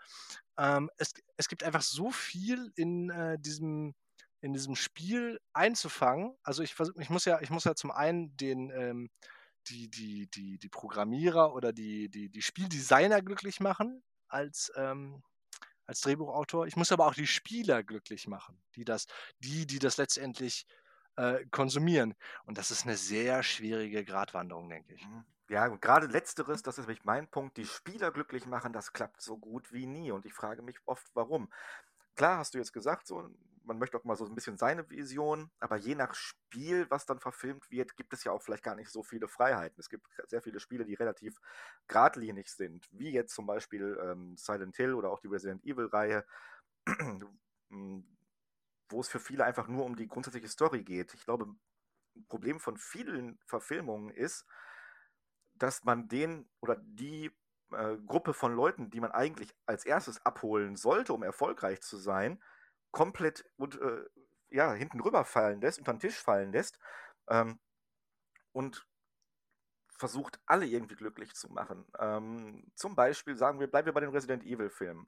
Ähm, 0.58 0.90
es, 0.98 1.12
es 1.36 1.48
gibt 1.48 1.62
einfach 1.62 1.82
so 1.82 2.10
viel 2.10 2.72
in 2.76 3.10
äh, 3.10 3.38
diesem 3.38 3.94
in 4.40 4.52
diesem 4.52 4.74
Spiel 4.74 5.40
einzufangen. 5.52 6.36
Also 6.42 6.64
ich 6.64 6.74
ich 6.98 7.10
muss 7.10 7.24
ja, 7.24 7.40
ich 7.40 7.50
muss 7.50 7.64
ja 7.64 7.76
zum 7.76 7.92
einen 7.92 8.36
den 8.36 8.70
ähm, 8.70 9.08
die, 9.68 9.88
die, 9.88 10.28
die, 10.28 10.58
die 10.58 10.68
Programmierer 10.68 11.54
oder 11.54 11.72
die, 11.72 12.08
die, 12.08 12.28
die 12.28 12.42
Spieldesigner 12.42 13.22
glücklich 13.22 13.60
machen 13.60 14.02
als, 14.28 14.72
ähm, 14.76 15.22
als 15.86 16.00
Drehbuchautor. 16.00 16.66
Ich 16.66 16.76
muss 16.76 16.92
aber 16.92 17.06
auch 17.06 17.14
die 17.14 17.26
Spieler 17.26 17.82
glücklich 17.82 18.26
machen, 18.26 18.60
die 18.74 18.84
das, 18.84 19.06
die, 19.38 19.66
die 19.66 19.78
das 19.78 19.96
letztendlich 19.96 20.66
äh, 21.16 21.44
konsumieren. 21.50 22.14
Und 22.44 22.58
das 22.58 22.70
ist 22.70 22.84
eine 22.84 22.96
sehr 22.96 23.42
schwierige 23.42 24.04
Gratwanderung, 24.04 24.68
denke 24.68 24.94
ich. 24.94 25.06
Mhm. 25.06 25.24
Ja, 25.52 25.68
gerade 25.68 26.06
letzteres, 26.06 26.62
das 26.62 26.78
ist 26.78 26.86
nämlich 26.86 27.04
mein 27.04 27.28
Punkt, 27.28 27.58
die 27.58 27.66
Spieler 27.66 28.10
glücklich 28.10 28.46
machen, 28.46 28.72
das 28.72 28.94
klappt 28.94 29.20
so 29.20 29.36
gut 29.36 29.70
wie 29.70 29.84
nie. 29.84 30.10
Und 30.10 30.24
ich 30.24 30.32
frage 30.32 30.62
mich 30.62 30.78
oft, 30.86 31.06
warum. 31.12 31.52
Klar, 32.16 32.38
hast 32.38 32.54
du 32.54 32.58
jetzt 32.58 32.72
gesagt, 32.72 33.06
so, 33.06 33.28
man 33.64 33.78
möchte 33.78 33.98
auch 33.98 34.04
mal 34.04 34.16
so 34.16 34.24
ein 34.24 34.34
bisschen 34.34 34.56
seine 34.56 34.88
Vision, 34.88 35.50
aber 35.60 35.76
je 35.76 35.94
nach 35.94 36.14
Spiel, 36.14 36.86
was 36.88 37.04
dann 37.04 37.20
verfilmt 37.20 37.70
wird, 37.70 37.98
gibt 37.98 38.14
es 38.14 38.24
ja 38.24 38.32
auch 38.32 38.40
vielleicht 38.40 38.62
gar 38.64 38.74
nicht 38.76 38.88
so 38.88 39.02
viele 39.02 39.28
Freiheiten. 39.28 39.78
Es 39.78 39.90
gibt 39.90 40.06
sehr 40.26 40.40
viele 40.40 40.58
Spiele, 40.58 40.86
die 40.86 40.94
relativ 40.94 41.38
geradlinig 41.86 42.48
sind, 42.48 42.88
wie 42.90 43.10
jetzt 43.10 43.34
zum 43.34 43.44
Beispiel 43.44 44.00
ähm, 44.02 44.34
Silent 44.38 44.74
Hill 44.76 44.94
oder 44.94 45.10
auch 45.10 45.20
die 45.20 45.28
Resident 45.28 45.62
Evil-Reihe, 45.66 46.24
hm, 47.68 48.06
wo 48.88 49.00
es 49.02 49.08
für 49.08 49.20
viele 49.20 49.44
einfach 49.44 49.68
nur 49.68 49.84
um 49.84 49.96
die 49.96 50.08
grundsätzliche 50.08 50.48
Story 50.48 50.82
geht. 50.82 51.12
Ich 51.12 51.26
glaube, 51.26 51.44
ein 52.16 52.26
Problem 52.28 52.58
von 52.58 52.78
vielen 52.78 53.38
Verfilmungen 53.44 54.08
ist, 54.08 54.46
dass 55.62 55.84
man 55.84 56.08
den 56.08 56.48
oder 56.60 56.76
die 56.76 57.30
äh, 57.70 57.96
Gruppe 58.06 58.34
von 58.34 58.52
Leuten, 58.52 58.90
die 58.90 58.98
man 58.98 59.12
eigentlich 59.12 59.54
als 59.64 59.86
erstes 59.86 60.24
abholen 60.26 60.74
sollte, 60.76 61.12
um 61.12 61.22
erfolgreich 61.22 61.80
zu 61.80 61.98
sein, 61.98 62.42
komplett 62.90 63.44
und, 63.56 63.80
äh, 63.80 64.04
ja, 64.50 64.72
hinten 64.72 65.00
rüberfallen 65.00 65.60
lässt, 65.60 65.78
unter 65.78 65.92
den 65.92 66.00
Tisch 66.00 66.20
fallen 66.20 66.50
lässt 66.52 66.80
ähm, 67.28 67.60
und 68.50 68.88
versucht, 69.96 70.40
alle 70.46 70.66
irgendwie 70.66 70.96
glücklich 70.96 71.34
zu 71.34 71.48
machen. 71.52 71.86
Ähm, 72.00 72.64
zum 72.74 72.96
Beispiel, 72.96 73.36
sagen 73.36 73.60
wir, 73.60 73.68
bleiben 73.68 73.86
wir 73.86 73.92
bei 73.92 74.00
den 74.00 74.10
Resident 74.10 74.42
Evil-Filmen. 74.42 75.06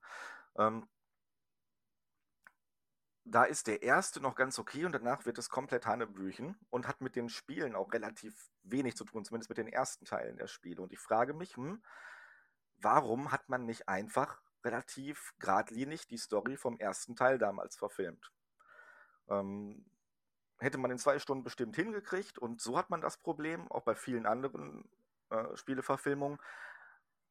Ähm, 0.57 0.89
da 3.25 3.45
ist 3.45 3.67
der 3.67 3.83
erste 3.83 4.21
noch 4.21 4.35
ganz 4.35 4.59
okay 4.59 4.85
und 4.85 4.93
danach 4.93 5.25
wird 5.25 5.39
es 5.39 5.49
komplett 5.49 5.87
Hanebüchen 5.87 6.57
und 6.71 6.87
hat 6.87 7.01
mit 7.01 7.17
den 7.17 7.31
Spielen 7.31 7.75
auch 7.75 7.93
relativ 7.93 8.51
wenig 8.63 8.97
zu 8.97 9.05
tun, 9.05 9.25
zumindest 9.25 9.49
mit 9.49 9.59
den 9.59 9.69
ersten 9.69 10.05
Teilen 10.05 10.37
der 10.37 10.47
Spiele. 10.47 10.83
Und 10.83 10.93
ich 10.93 10.99
frage 10.99 11.33
mich, 11.33 11.57
hm, 11.57 11.83
warum 12.79 13.33
hat 13.33 13.49
man 13.49 13.65
nicht 13.65 13.89
einfach 13.89 14.43
relativ 14.63 15.33
geradlinig 15.39 16.07
die 16.07 16.19
Story 16.19 16.57
vom 16.57 16.79
ersten 16.79 17.17
Teil 17.17 17.39
damals 17.39 17.77
verfilmt? 17.77 18.31
Ähm, 19.29 19.87
hätte 20.59 20.79
man 20.79 20.91
in 20.91 20.99
zwei 20.99 21.19
Stunden 21.19 21.45
bestimmt 21.45 21.77
hingekriegt 21.77 22.39
und 22.39 22.61
so 22.61 22.77
hat 22.77 22.91
man 22.91 23.01
das 23.01 23.17
Problem, 23.17 23.71
auch 23.71 23.85
bei 23.85 23.95
vielen 23.95 24.27
anderen 24.27 24.87
äh, 25.31 25.57
Spieleverfilmungen. 25.57 26.39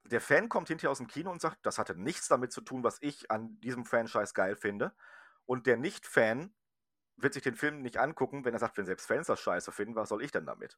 Der 0.06 0.22
Fan 0.22 0.50
kommt 0.50 0.70
hinterher 0.70 0.92
aus 0.92 0.98
dem 0.98 1.08
Kino 1.08 1.32
und 1.32 1.40
sagt, 1.40 1.66
das 1.66 1.78
hatte 1.78 1.96
nichts 1.96 2.28
damit 2.28 2.52
zu 2.52 2.62
tun, 2.62 2.84
was 2.84 2.98
ich 3.02 3.30
an 3.30 3.60
diesem 3.62 3.86
Franchise 3.86 4.34
geil 4.34 4.56
finde. 4.56 4.92
Und 5.46 5.68
der 5.68 5.78
Nicht-Fan 5.78 6.54
wird 7.18 7.34
sich 7.34 7.44
den 7.44 7.56
Film 7.56 7.82
nicht 7.82 7.98
angucken, 7.98 8.46
wenn 8.46 8.54
er 8.54 8.60
sagt, 8.60 8.78
wenn 8.78 8.86
selbst 8.86 9.08
Fans 9.08 9.28
das 9.28 9.40
scheiße 9.40 9.72
finden, 9.72 9.96
was 9.96 10.10
soll 10.10 10.24
ich 10.24 10.32
denn 10.32 10.46
damit? 10.46 10.78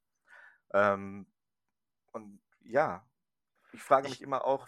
Ähm, 0.74 1.28
und 2.12 2.42
ja, 2.62 3.08
ich 3.72 3.84
frage 3.84 4.10
mich 4.10 4.22
immer 4.22 4.46
auch, 4.46 4.68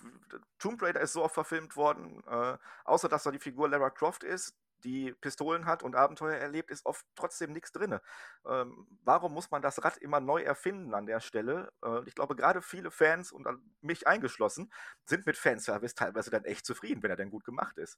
Tomb 0.60 0.82
Raider 0.82 1.02
ist 1.02 1.14
so 1.14 1.24
oft 1.24 1.34
verfilmt 1.34 1.76
worden, 1.76 2.24
äh, 2.28 2.58
außer 2.86 3.10
dass 3.10 3.24
da 3.24 3.32
die 3.32 3.40
Figur 3.40 3.70
Lara 3.70 3.90
Croft 3.90 4.24
ist, 4.24 4.56
die 4.84 5.14
Pistolen 5.14 5.66
hat 5.66 5.82
und 5.82 5.96
Abenteuer 5.96 6.36
erlebt, 6.36 6.72
ist 6.72 6.86
oft 6.86 7.06
trotzdem 7.16 7.52
nichts 7.52 7.72
drin. 7.72 8.00
Ähm, 8.46 8.88
warum 9.04 9.34
muss 9.34 9.50
man 9.50 9.62
das 9.62 9.84
Rad 9.84 9.98
immer 9.98 10.20
neu 10.20 10.42
erfinden 10.44 10.94
an 10.94 11.06
der 11.08 11.20
Stelle? 11.20 11.72
Äh, 11.84 12.04
ich 12.06 12.16
glaube, 12.16 12.36
gerade 12.36 12.62
viele 12.62 12.92
Fans 12.92 13.32
und 13.32 13.48
mich 13.82 14.08
eingeschlossen 14.08 14.72
sind 15.06 15.26
mit 15.26 15.38
Fanservice 15.38 15.96
teilweise 15.96 16.30
dann 16.30 16.46
echt 16.46 16.66
zufrieden, 16.66 17.02
wenn 17.02 17.10
er 17.10 17.18
denn 17.18 17.32
gut 17.32 17.44
gemacht 17.44 17.78
ist. 17.78 17.98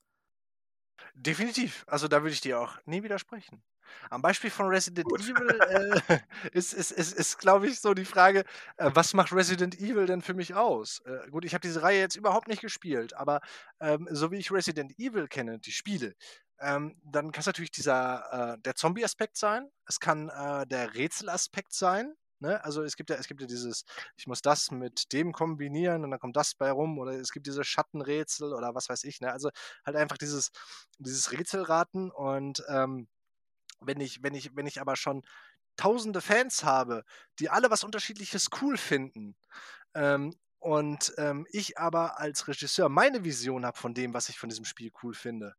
Definitiv. 1.14 1.86
Also 1.88 2.08
da 2.08 2.22
würde 2.22 2.34
ich 2.34 2.41
dir 2.41 2.60
auch 2.60 2.78
nie 2.86 3.04
widersprechen. 3.04 3.62
Am 4.10 4.22
Beispiel 4.22 4.50
von 4.50 4.68
Resident 4.68 5.08
Gut. 5.08 5.22
Evil 5.22 6.02
äh, 6.10 6.20
ist, 6.52 6.74
ist, 6.74 6.91
ist, 6.91 7.14
ist 7.14 7.38
glaube 7.39 7.68
ich, 7.68 7.80
so 7.80 7.93
die 7.93 8.06
Frage, 8.06 8.45
äh, 8.78 8.91
was 8.93 9.14
macht 9.14 9.34
Resident 9.34 9.80
Evil 9.80 10.06
denn 10.06 10.22
für 10.22 10.34
mich 10.34 10.54
aus? 10.54 11.02
Äh, 11.06 11.30
gut, 11.30 11.45
ich 11.45 11.54
habe 11.54 11.62
diese 11.62 11.82
Reihe 11.82 12.00
jetzt 12.00 12.16
überhaupt 12.16 12.47
nicht 12.47 12.62
gespielt, 12.62 13.14
aber 13.16 13.41
ähm, 13.80 14.08
so 14.12 14.32
wie 14.32 14.38
ich 14.38 14.52
Resident 14.52 14.97
Evil 15.00 15.28
kenne, 15.28 15.60
die 15.60 15.72
Spiele, 15.72 16.16
ähm, 16.60 17.00
dann 17.04 17.32
kann 17.32 17.41
es 17.41 17.45
natürlich 17.47 17.72
dieser, 17.72 18.56
äh, 18.56 18.62
der 18.62 18.76
Zombie-Aspekt 18.76 19.38
sein, 19.38 19.70
es 19.86 20.00
kann 20.00 20.30
äh, 20.30 20.68
der 20.68 20.93
Rätselaspekt 20.93 21.74
sein, 21.74 22.14
Ne? 22.39 22.63
Also 22.63 22.83
es 22.83 22.95
gibt 22.95 23.09
ja, 23.09 23.17
es 23.17 23.27
gibt 23.27 23.41
ja 23.41 23.47
dieses, 23.47 23.85
ich 24.17 24.27
muss 24.27 24.41
das 24.41 24.71
mit 24.71 25.11
dem 25.13 25.31
kombinieren 25.31 26.03
und 26.03 26.11
dann 26.11 26.19
kommt 26.19 26.35
das 26.35 26.55
bei 26.55 26.71
rum 26.71 26.97
oder 26.99 27.13
es 27.13 27.31
gibt 27.31 27.47
diese 27.47 27.63
Schattenrätsel 27.63 28.53
oder 28.53 28.75
was 28.75 28.89
weiß 28.89 29.03
ich. 29.03 29.21
Ne? 29.21 29.31
Also 29.31 29.49
halt 29.85 29.95
einfach 29.97 30.17
dieses, 30.17 30.51
dieses 30.97 31.31
Rätselraten 31.31 32.11
und 32.11 32.63
ähm, 32.69 33.07
wenn 33.81 33.99
ich, 34.01 34.23
wenn 34.23 34.35
ich, 34.35 34.55
wenn 34.55 34.67
ich 34.67 34.81
aber 34.81 34.95
schon 34.95 35.23
tausende 35.77 36.21
Fans 36.21 36.63
habe, 36.63 37.03
die 37.39 37.49
alle 37.49 37.71
was 37.71 37.83
Unterschiedliches 37.83 38.49
cool 38.61 38.77
finden, 38.77 39.35
ähm, 39.93 40.33
und 40.59 41.13
ähm, 41.17 41.47
ich 41.51 41.77
aber 41.77 42.19
als 42.19 42.47
Regisseur 42.47 42.89
meine 42.89 43.23
Vision 43.23 43.65
habe 43.65 43.77
von 43.77 43.93
dem, 43.93 44.13
was 44.13 44.29
ich 44.29 44.37
von 44.37 44.49
diesem 44.49 44.65
Spiel 44.65 44.91
cool 45.01 45.13
finde, 45.13 45.55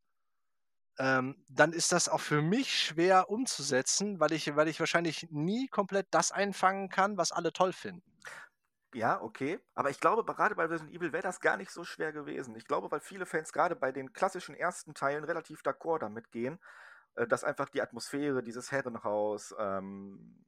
ähm, 1.00 1.42
dann 1.48 1.72
ist 1.72 1.92
das 1.92 2.10
auch 2.10 2.20
für 2.20 2.42
mich 2.42 2.78
schwer 2.78 3.30
umzusetzen, 3.30 4.20
weil 4.20 4.32
ich, 4.32 4.54
weil 4.54 4.68
ich 4.68 4.78
wahrscheinlich 4.80 5.28
nie 5.30 5.66
komplett 5.66 6.08
das 6.10 6.30
einfangen 6.30 6.90
kann, 6.90 7.16
was 7.16 7.32
alle 7.32 7.54
toll 7.54 7.72
finden. 7.72 8.02
Ja, 8.92 9.22
okay. 9.22 9.60
Aber 9.74 9.88
ich 9.88 9.98
glaube, 9.98 10.24
gerade 10.24 10.54
bei 10.54 10.66
Resident 10.66 10.94
Evil 10.94 11.14
wäre 11.14 11.22
das 11.22 11.40
gar 11.40 11.56
nicht 11.56 11.70
so 11.70 11.84
schwer 11.84 12.12
gewesen. 12.12 12.54
Ich 12.54 12.66
glaube, 12.66 12.90
weil 12.90 13.00
viele 13.00 13.24
Fans 13.24 13.50
gerade 13.52 13.76
bei 13.76 13.92
den 13.92 14.12
klassischen 14.12 14.54
ersten 14.54 14.92
Teilen 14.92 15.24
relativ 15.24 15.62
d'accord 15.62 16.00
damit 16.00 16.30
gehen, 16.32 16.58
äh, 17.14 17.26
dass 17.26 17.44
einfach 17.44 17.70
die 17.70 17.80
Atmosphäre, 17.80 18.42
dieses 18.42 18.70
Herrenhaus, 18.70 19.54
ähm, 19.58 20.44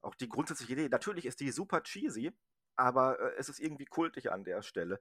auch 0.00 0.14
die 0.14 0.30
grundsätzliche 0.30 0.72
Idee, 0.72 0.88
natürlich 0.88 1.26
ist 1.26 1.40
die 1.40 1.50
super 1.50 1.82
cheesy, 1.82 2.32
aber 2.76 3.20
äh, 3.20 3.34
es 3.36 3.50
ist 3.50 3.60
irgendwie 3.60 3.86
kultig 3.86 4.32
an 4.32 4.44
der 4.44 4.62
Stelle. 4.62 4.98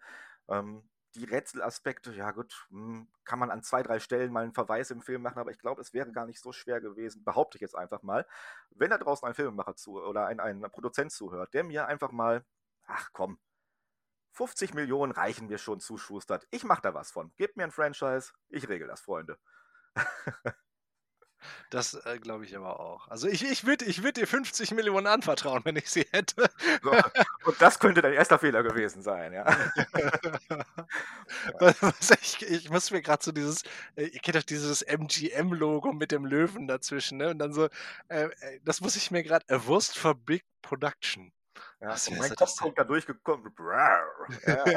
Ähm, 0.49 0.83
die 1.15 1.25
Rätselaspekte, 1.25 2.13
ja 2.13 2.31
gut, 2.31 2.65
hm, 2.69 3.07
kann 3.23 3.39
man 3.39 3.51
an 3.51 3.63
zwei, 3.63 3.83
drei 3.83 3.99
Stellen 3.99 4.31
mal 4.31 4.43
einen 4.43 4.53
Verweis 4.53 4.91
im 4.91 5.01
Film 5.01 5.21
machen, 5.21 5.39
aber 5.39 5.51
ich 5.51 5.59
glaube, 5.59 5.81
es 5.81 5.93
wäre 5.93 6.11
gar 6.11 6.25
nicht 6.25 6.39
so 6.39 6.51
schwer 6.51 6.81
gewesen, 6.81 7.23
behaupte 7.23 7.57
ich 7.57 7.61
jetzt 7.61 7.75
einfach 7.75 8.03
mal, 8.03 8.25
wenn 8.71 8.89
da 8.89 8.97
draußen 8.97 9.27
ein 9.27 9.33
Filmemacher 9.33 9.75
zu 9.75 10.01
oder 10.01 10.25
ein, 10.27 10.39
ein 10.39 10.61
Produzent 10.71 11.11
zuhört, 11.11 11.53
der 11.53 11.63
mir 11.63 11.87
einfach 11.87 12.11
mal, 12.11 12.45
ach 12.85 13.09
komm, 13.13 13.39
50 14.33 14.73
Millionen 14.73 15.11
reichen 15.11 15.47
mir 15.47 15.59
schon 15.59 15.79
zuschustert. 15.79 16.47
Ich 16.49 16.63
mache 16.63 16.81
da 16.81 16.93
was 16.93 17.11
von. 17.11 17.31
Gebt 17.37 17.55
mir 17.55 17.65
ein 17.65 17.71
Franchise, 17.71 18.33
ich 18.49 18.67
regel 18.67 18.87
das, 18.87 19.01
Freunde. 19.01 19.37
Das 21.69 21.93
äh, 22.05 22.19
glaube 22.19 22.45
ich 22.45 22.55
aber 22.55 22.79
auch. 22.79 23.07
Also 23.07 23.27
ich, 23.27 23.43
ich 23.43 23.65
würde 23.65 23.85
ich 23.85 24.03
würd 24.03 24.17
dir 24.17 24.27
50 24.27 24.71
Millionen 24.71 25.07
anvertrauen, 25.07 25.61
wenn 25.65 25.75
ich 25.75 25.89
sie 25.89 26.05
hätte. 26.11 26.49
So, 26.81 26.91
und 27.45 27.61
das 27.61 27.79
könnte 27.79 28.01
dein 28.01 28.13
erster 28.13 28.39
Fehler 28.39 28.63
gewesen 28.63 29.01
sein, 29.01 29.33
ja. 29.33 29.45
Ich, 32.21 32.41
ich 32.41 32.69
muss 32.69 32.91
mir 32.91 33.01
gerade 33.01 33.23
so 33.23 33.31
dieses, 33.31 33.63
äh, 33.95 34.05
ihr 34.05 34.19
kennt 34.19 34.35
doch 34.35 34.43
dieses 34.43 34.81
MGM-Logo 34.81 35.93
mit 35.93 36.11
dem 36.11 36.25
Löwen 36.25 36.67
dazwischen, 36.67 37.17
ne? 37.17 37.29
Und 37.29 37.39
dann 37.39 37.53
so, 37.53 37.69
äh, 38.07 38.25
äh 38.25 38.59
das 38.63 38.81
muss 38.81 38.95
ich 38.95 39.11
mir 39.11 39.23
gerade, 39.23 39.45
a 39.49 39.65
Wurst 39.65 39.97
for 39.97 40.15
Big 40.15 40.43
Production. 40.61 41.31
Ja, 41.79 41.89
Was 41.89 42.07
und 42.07 42.17
mein 42.17 42.35
Kopf 42.35 42.57
kommt 42.57 42.77
da 42.77 42.83
durchgekommen. 42.83 43.53
Ja. 44.45 44.71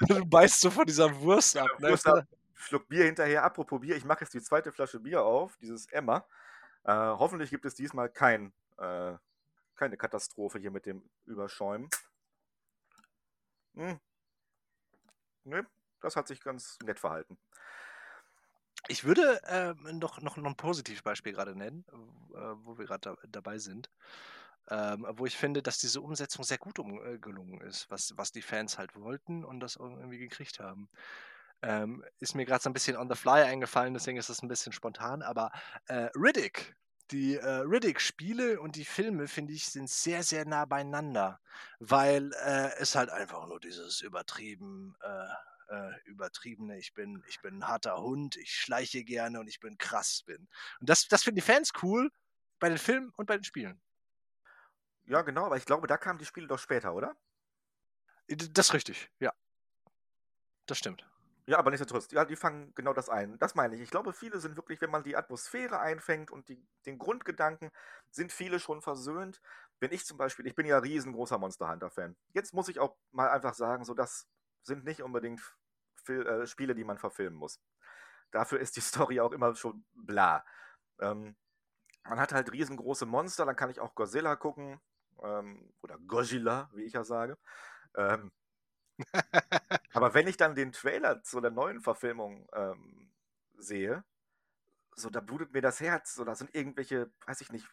und 0.00 0.10
du 0.10 0.24
beißt 0.24 0.60
so 0.60 0.70
von 0.70 0.86
dieser 0.86 1.14
Wurst 1.20 1.56
ab. 1.56 1.68
Ne? 1.78 1.90
Wurst 1.90 2.06
ab. 2.06 2.26
Schluck 2.54 2.88
Bier 2.88 3.04
hinterher. 3.04 3.44
Apropos 3.44 3.80
Bier, 3.80 3.96
ich 3.96 4.04
mache 4.04 4.22
jetzt 4.22 4.34
die 4.34 4.42
zweite 4.42 4.72
Flasche 4.72 5.00
Bier 5.00 5.22
auf, 5.22 5.56
dieses 5.58 5.86
Emma. 5.86 6.26
Äh, 6.84 6.92
hoffentlich 6.92 7.50
gibt 7.50 7.64
es 7.64 7.74
diesmal 7.74 8.08
kein, 8.08 8.52
äh, 8.78 9.14
keine 9.74 9.96
Katastrophe 9.96 10.58
hier 10.58 10.70
mit 10.70 10.86
dem 10.86 11.08
Überschäumen. 11.24 11.88
Hm. 13.74 13.98
Ne, 15.44 15.66
das 16.00 16.16
hat 16.16 16.28
sich 16.28 16.40
ganz 16.40 16.78
nett 16.84 16.98
verhalten. 16.98 17.38
Ich 18.88 19.04
würde 19.04 19.42
äh, 19.44 19.74
noch, 19.92 20.20
noch, 20.20 20.36
noch 20.36 20.46
ein 20.46 20.56
Positivbeispiel 20.56 21.32
gerade 21.32 21.56
nennen, 21.56 21.84
äh, 22.34 22.36
wo 22.64 22.78
wir 22.78 22.84
gerade 22.84 23.00
da, 23.00 23.28
dabei 23.28 23.58
sind. 23.58 23.90
Ähm, 24.70 25.06
wo 25.10 25.26
ich 25.26 25.36
finde, 25.36 25.62
dass 25.62 25.78
diese 25.78 26.00
Umsetzung 26.00 26.42
sehr 26.44 26.56
gut 26.56 26.78
um, 26.78 27.04
äh, 27.04 27.18
gelungen 27.18 27.60
ist, 27.60 27.90
was, 27.90 28.16
was 28.16 28.32
die 28.32 28.40
Fans 28.40 28.78
halt 28.78 28.94
wollten 28.96 29.44
und 29.44 29.60
das 29.60 29.76
irgendwie 29.76 30.18
gekriegt 30.18 30.58
haben. 30.58 30.88
Ähm, 31.66 32.04
ist 32.20 32.34
mir 32.34 32.44
gerade 32.44 32.62
so 32.62 32.68
ein 32.68 32.74
bisschen 32.74 32.96
on 32.96 33.08
the 33.08 33.16
fly 33.16 33.42
eingefallen, 33.42 33.94
deswegen 33.94 34.18
ist 34.18 34.28
das 34.28 34.42
ein 34.42 34.48
bisschen 34.48 34.72
spontan. 34.72 35.22
Aber 35.22 35.50
äh, 35.86 36.10
Riddick, 36.14 36.76
die 37.10 37.36
äh, 37.36 37.62
Riddick-Spiele 37.64 38.60
und 38.60 38.76
die 38.76 38.84
Filme, 38.84 39.28
finde 39.28 39.54
ich, 39.54 39.64
sind 39.64 39.88
sehr, 39.88 40.22
sehr 40.22 40.44
nah 40.44 40.66
beieinander, 40.66 41.40
weil 41.78 42.32
äh, 42.44 42.70
es 42.78 42.94
halt 42.94 43.08
einfach 43.08 43.46
nur 43.46 43.60
dieses 43.60 44.02
übertrieben, 44.02 44.94
äh, 45.00 45.74
äh, 45.74 46.00
übertriebene, 46.04 46.76
ich 46.76 46.92
bin, 46.92 47.24
ich 47.28 47.40
bin 47.40 47.60
ein 47.60 47.66
harter 47.66 47.96
Hund, 47.96 48.36
ich 48.36 48.54
schleiche 48.54 49.02
gerne 49.02 49.40
und 49.40 49.48
ich 49.48 49.60
bin 49.60 49.78
krass 49.78 50.22
bin. 50.26 50.46
Und 50.80 50.90
das, 50.90 51.08
das 51.08 51.22
finden 51.22 51.36
die 51.36 51.42
Fans 51.42 51.72
cool 51.82 52.10
bei 52.58 52.68
den 52.68 52.78
Filmen 52.78 53.10
und 53.16 53.24
bei 53.24 53.38
den 53.38 53.44
Spielen. 53.44 53.80
Ja, 55.06 55.22
genau, 55.22 55.46
aber 55.46 55.56
ich 55.56 55.64
glaube, 55.64 55.86
da 55.86 55.96
kamen 55.96 56.18
die 56.18 56.26
Spiele 56.26 56.46
doch 56.46 56.58
später, 56.58 56.94
oder? 56.94 57.16
Das 58.28 58.66
ist 58.66 58.74
richtig, 58.74 59.10
ja. 59.18 59.32
Das 60.66 60.76
stimmt. 60.76 61.06
Ja, 61.46 61.58
aber 61.58 61.70
nichtsdestotrotz, 61.70 62.10
ja, 62.12 62.24
die 62.24 62.36
fangen 62.36 62.72
genau 62.74 62.94
das 62.94 63.10
ein. 63.10 63.38
Das 63.38 63.54
meine 63.54 63.74
ich. 63.74 63.82
Ich 63.82 63.90
glaube, 63.90 64.14
viele 64.14 64.38
sind 64.40 64.56
wirklich, 64.56 64.80
wenn 64.80 64.90
man 64.90 65.02
die 65.04 65.14
Atmosphäre 65.16 65.78
einfängt 65.78 66.30
und 66.30 66.48
die, 66.48 66.66
den 66.86 66.98
Grundgedanken, 66.98 67.70
sind 68.10 68.32
viele 68.32 68.58
schon 68.58 68.80
versöhnt. 68.80 69.42
Wenn 69.78 69.92
ich 69.92 70.06
zum 70.06 70.16
Beispiel, 70.16 70.46
ich 70.46 70.54
bin 70.54 70.64
ja 70.66 70.78
riesengroßer 70.78 71.36
Monster 71.38 71.68
Hunter-Fan. 71.70 72.16
Jetzt 72.32 72.54
muss 72.54 72.68
ich 72.68 72.80
auch 72.80 72.96
mal 73.12 73.28
einfach 73.30 73.54
sagen, 73.54 73.84
so 73.84 73.92
das 73.92 74.26
sind 74.62 74.84
nicht 74.84 75.02
unbedingt 75.02 75.40
Fil 76.04 76.26
äh, 76.26 76.46
Spiele, 76.46 76.74
die 76.74 76.84
man 76.84 76.96
verfilmen 76.98 77.38
muss. 77.38 77.60
Dafür 78.30 78.60
ist 78.60 78.76
die 78.76 78.80
Story 78.82 79.20
auch 79.20 79.32
immer 79.32 79.54
schon 79.54 79.84
bla. 79.94 80.44
Ähm, 81.00 81.36
man 82.04 82.20
hat 82.20 82.32
halt 82.32 82.52
riesengroße 82.52 83.06
Monster, 83.06 83.46
dann 83.46 83.56
kann 83.56 83.70
ich 83.70 83.80
auch 83.80 83.94
Godzilla 83.94 84.36
gucken. 84.36 84.80
Ähm, 85.22 85.72
oder 85.82 85.98
Godzilla, 86.06 86.70
wie 86.74 86.84
ich 86.84 86.94
ja 86.94 87.04
sage. 87.04 87.38
Ähm, 87.96 88.32
aber 89.94 90.12
wenn 90.12 90.26
ich 90.26 90.36
dann 90.36 90.56
den 90.56 90.72
Trailer 90.72 91.22
zu 91.22 91.40
der 91.40 91.52
neuen 91.52 91.80
Verfilmung 91.80 92.48
ähm, 92.52 93.12
sehe, 93.56 94.04
so 94.96 95.08
da 95.08 95.20
blutet 95.20 95.52
mir 95.52 95.62
das 95.62 95.80
Herz, 95.80 96.14
so 96.14 96.24
da 96.24 96.34
sind 96.34 96.54
irgendwelche, 96.54 97.12
weiß 97.26 97.40
ich 97.40 97.52
nicht, 97.52 97.68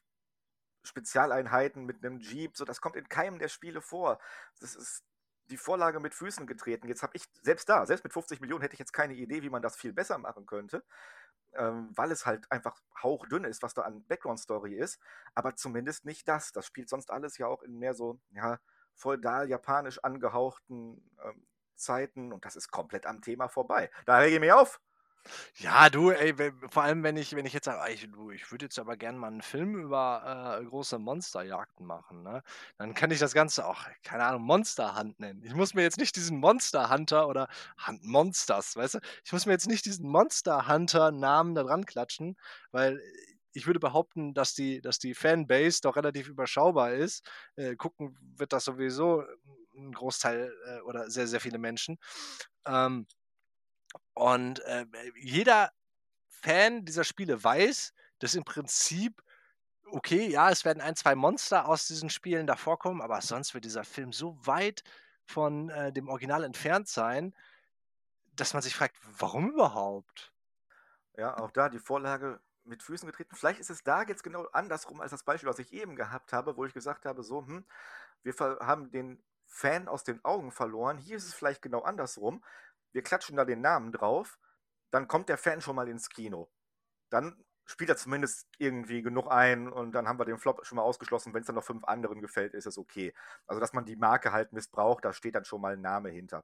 Spezialeinheiten 0.84 1.84
mit 1.84 2.06
einem 2.06 2.20
Jeep, 2.20 2.56
so 2.56 2.64
das 2.64 2.80
kommt 2.80 2.96
in 2.96 3.10
keinem 3.10 3.40
der 3.40 3.48
Spiele 3.48 3.82
vor. 3.82 4.20
Das 4.60 4.76
ist 4.76 5.04
die 5.50 5.58
Vorlage 5.58 6.00
mit 6.00 6.14
Füßen 6.14 6.46
getreten. 6.46 6.88
Jetzt 6.88 7.02
habe 7.02 7.16
ich, 7.16 7.26
selbst 7.42 7.68
da, 7.70 7.86
selbst 7.88 8.04
mit 8.04 8.14
50 8.14 8.40
Millionen 8.40 8.62
hätte 8.62 8.74
ich 8.74 8.80
jetzt 8.80 8.94
keine 8.94 9.16
Idee, 9.16 9.42
wie 9.42 9.50
man 9.50 9.64
das 9.64 9.76
viel 9.76 9.92
besser 9.92 10.20
machen 10.20 10.46
könnte, 10.46 10.84
ähm, 11.54 11.90
weil 11.96 12.12
es 12.12 12.28
halt 12.28 12.52
einfach 12.52 12.80
hauchdünn 13.02 13.46
ist, 13.46 13.64
was 13.64 13.74
da 13.74 13.82
an 13.82 14.06
Background-Story 14.08 14.76
ist. 14.76 15.00
Aber 15.34 15.56
zumindest 15.56 16.06
nicht 16.06 16.28
das. 16.28 16.52
Das 16.52 16.68
spielt 16.68 16.90
sonst 16.90 17.10
alles 17.10 17.38
ja 17.40 17.48
auch 17.48 17.64
in 17.64 17.80
mehr 17.80 17.96
so, 17.96 18.20
ja, 18.30 18.60
feudal 18.94 19.50
japanisch 19.50 20.00
angehauchten 20.04 21.10
ähm, 21.24 21.48
Zeiten 21.82 22.32
und 22.34 22.46
das 22.46 22.56
ist 22.56 22.72
komplett 22.72 23.06
am 23.06 23.22
Thema 23.22 23.50
vorbei. 23.50 23.90
Da 24.06 24.18
rege 24.20 24.36
ich 24.36 24.40
mich 24.42 24.54
auf. 24.54 24.80
Ja, 25.58 25.90
du, 25.90 26.10
ey, 26.10 26.34
vor 26.70 26.84
allem, 26.84 27.04
wenn 27.04 27.16
ich, 27.16 27.36
wenn 27.36 27.46
ich 27.46 27.54
jetzt 27.54 27.66
sage, 27.66 27.92
ich, 27.92 28.04
ich 28.34 28.52
würde 28.52 28.66
jetzt 28.66 28.80
aber 28.80 28.98
gerne 28.98 29.18
mal 29.18 29.28
einen 29.28 29.42
Film 29.42 29.76
über 29.76 30.58
äh, 30.60 30.66
große 30.66 30.98
Monsterjagden 30.98 31.86
machen, 31.86 32.24
ne? 32.24 32.42
Dann 32.78 32.94
kann 32.96 33.12
ich 33.12 33.20
das 33.20 33.34
Ganze 33.34 33.68
auch, 33.68 33.86
keine 34.04 34.24
Ahnung, 34.26 34.42
Monster 34.44 34.98
Hunt 34.98 35.20
nennen. 35.20 35.44
Ich 35.44 35.54
muss 35.54 35.74
mir 35.74 35.84
jetzt 35.84 36.00
nicht 36.00 36.16
diesen 36.16 36.40
Monster 36.40 36.90
Hunter 36.90 37.28
oder 37.28 37.48
Hunt 37.88 38.04
Monsters, 38.04 38.76
weißt 38.76 38.96
du? 38.96 39.00
Ich 39.24 39.32
muss 39.32 39.46
mir 39.46 39.52
jetzt 39.54 39.68
nicht 39.68 39.86
diesen 39.86 40.10
Monster 40.10 40.68
Hunter 40.68 41.12
Namen 41.12 41.54
da 41.56 41.64
dran 41.64 41.86
klatschen, 41.86 42.38
weil 42.72 43.00
ich 43.54 43.68
würde 43.68 43.80
behaupten, 43.80 44.34
dass 44.34 44.54
die, 44.54 44.82
dass 44.82 44.98
die 44.98 45.14
Fanbase 45.14 45.82
doch 45.82 45.96
relativ 45.98 46.30
überschaubar 46.30 46.94
ist. 46.94 47.30
Äh, 47.56 47.76
gucken 47.76 48.18
wird 48.38 48.54
das 48.54 48.66
sowieso 48.66 49.24
ein 49.76 49.94
Großteil 49.94 50.54
äh, 50.66 50.80
oder 50.82 51.10
sehr, 51.10 51.28
sehr 51.28 51.40
viele 51.40 51.58
Menschen. 51.58 52.00
Ähm, 52.66 53.08
und 54.14 54.60
äh, 54.62 54.86
jeder 55.16 55.72
Fan 56.28 56.86
dieser 56.86 57.04
Spiele 57.04 57.44
weiß, 57.44 57.94
dass 58.20 58.36
im 58.36 58.44
Prinzip, 58.44 59.22
okay, 59.86 60.28
ja, 60.28 60.50
es 60.50 60.66
werden 60.66 60.82
ein, 60.82 60.96
zwei 60.96 61.16
Monster 61.16 61.68
aus 61.68 61.88
diesen 61.88 62.10
Spielen 62.10 62.48
davor 62.48 62.80
kommen, 62.80 63.02
aber 63.02 63.22
sonst 63.22 63.54
wird 63.54 63.66
dieser 63.66 63.84
Film 63.84 64.12
so 64.14 64.38
weit 64.46 64.84
von 65.26 65.70
äh, 65.70 65.92
dem 65.92 66.10
Original 66.10 66.44
entfernt 66.44 66.88
sein, 66.88 67.36
dass 68.36 68.54
man 68.54 68.62
sich 68.62 68.76
fragt, 68.76 68.98
warum 69.18 69.52
überhaupt? 69.52 70.32
Ja, 71.18 71.38
auch 71.38 71.52
da 71.52 71.70
die 71.70 71.80
Vorlage 71.80 72.40
mit 72.64 72.84
Füßen 72.84 73.08
getreten. 73.08 73.36
Vielleicht 73.36 73.60
ist 73.60 73.70
es 73.70 73.84
da 73.84 74.04
jetzt 74.04 74.24
genau 74.24 74.46
andersrum 74.54 75.02
als 75.02 75.12
das 75.12 75.24
Beispiel, 75.24 75.50
was 75.50 75.60
ich 75.60 75.74
eben 75.74 75.96
gehabt 75.96 76.34
habe, 76.34 76.56
wo 76.58 76.66
ich 76.66 76.74
gesagt 76.74 77.06
habe, 77.06 77.24
so, 77.24 77.46
hm, 77.46 77.66
wir 78.24 78.34
haben 78.62 78.92
den 78.92 79.22
Fan 79.52 79.88
aus 79.88 80.04
den 80.04 80.24
Augen 80.24 80.52
verloren. 80.52 80.98
Hier 80.98 81.18
ist 81.18 81.28
es 81.28 81.34
vielleicht 81.34 81.62
genau 81.62 81.82
andersrum. 81.82 82.44
Wir 82.94 83.04
klatschen 83.04 83.36
da 83.38 83.46
den 83.46 83.62
Namen 83.62 83.92
drauf, 83.92 84.40
dann 84.92 85.08
kommt 85.08 85.30
der 85.30 85.38
Fan 85.38 85.62
schon 85.62 85.76
mal 85.76 85.88
ins 85.88 86.10
Kino. 86.10 86.50
Dann 87.10 87.44
spielt 87.66 87.90
er 87.90 87.98
zumindest 87.98 88.48
irgendwie 88.58 89.02
genug 89.02 89.30
ein 89.32 89.70
und 89.72 89.94
dann 89.94 90.08
haben 90.08 90.20
wir 90.20 90.26
den 90.26 90.38
Flop 90.40 90.66
schon 90.66 90.78
mal 90.78 90.84
ausgeschlossen. 90.84 91.34
Wenn 91.34 91.42
es 91.42 91.48
dann 91.48 91.56
noch 91.56 91.64
fünf 91.64 91.84
anderen 91.86 92.22
gefällt, 92.22 92.54
ist 92.54 92.66
es 92.66 92.78
okay. 92.78 93.14
Also, 93.48 93.60
dass 93.60 93.74
man 93.74 93.86
die 93.86 93.96
Marke 93.96 94.32
halt 94.32 94.54
missbraucht, 94.54 95.06
da 95.06 95.14
steht 95.14 95.36
dann 95.36 95.46
schon 95.46 95.62
mal 95.62 95.74
ein 95.74 95.82
Name 95.82 96.10
hinter. 96.10 96.44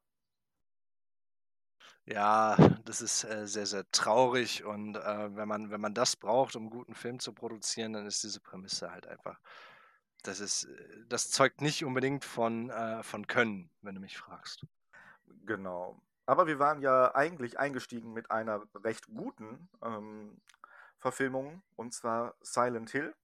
Ja, 2.05 2.55
das 2.85 3.01
ist 3.01 3.25
äh, 3.25 3.45
sehr, 3.47 3.65
sehr 3.65 3.83
traurig 3.91 4.63
und 4.63 4.95
äh, 4.95 5.35
wenn 5.35 5.47
man, 5.47 5.71
wenn 5.71 5.81
man 5.81 5.93
das 5.93 6.15
braucht, 6.15 6.55
um 6.55 6.63
einen 6.63 6.69
guten 6.69 6.95
Film 6.95 7.19
zu 7.19 7.33
produzieren, 7.33 7.93
dann 7.93 8.05
ist 8.05 8.23
diese 8.23 8.39
Prämisse 8.39 8.91
halt 8.91 9.07
einfach, 9.07 9.39
das 10.27 10.39
ist, 10.39 10.65
äh, 10.65 11.05
das 11.07 11.31
zeugt 11.31 11.61
nicht 11.61 11.83
unbedingt 11.83 12.25
von, 12.25 12.69
äh, 12.69 13.03
von 13.03 13.27
Können, 13.27 13.71
wenn 13.81 13.95
du 13.95 14.01
mich 14.01 14.17
fragst. 14.17 14.65
Genau. 15.45 16.01
Aber 16.25 16.47
wir 16.47 16.59
waren 16.59 16.81
ja 16.81 17.15
eigentlich 17.15 17.57
eingestiegen 17.57 18.11
mit 18.11 18.31
einer 18.31 18.63
recht 18.75 19.07
guten 19.07 19.69
ähm, 19.81 20.41
Verfilmung, 20.97 21.63
und 21.75 21.93
zwar 21.93 22.35
Silent 22.41 22.89
Hill. 22.89 23.15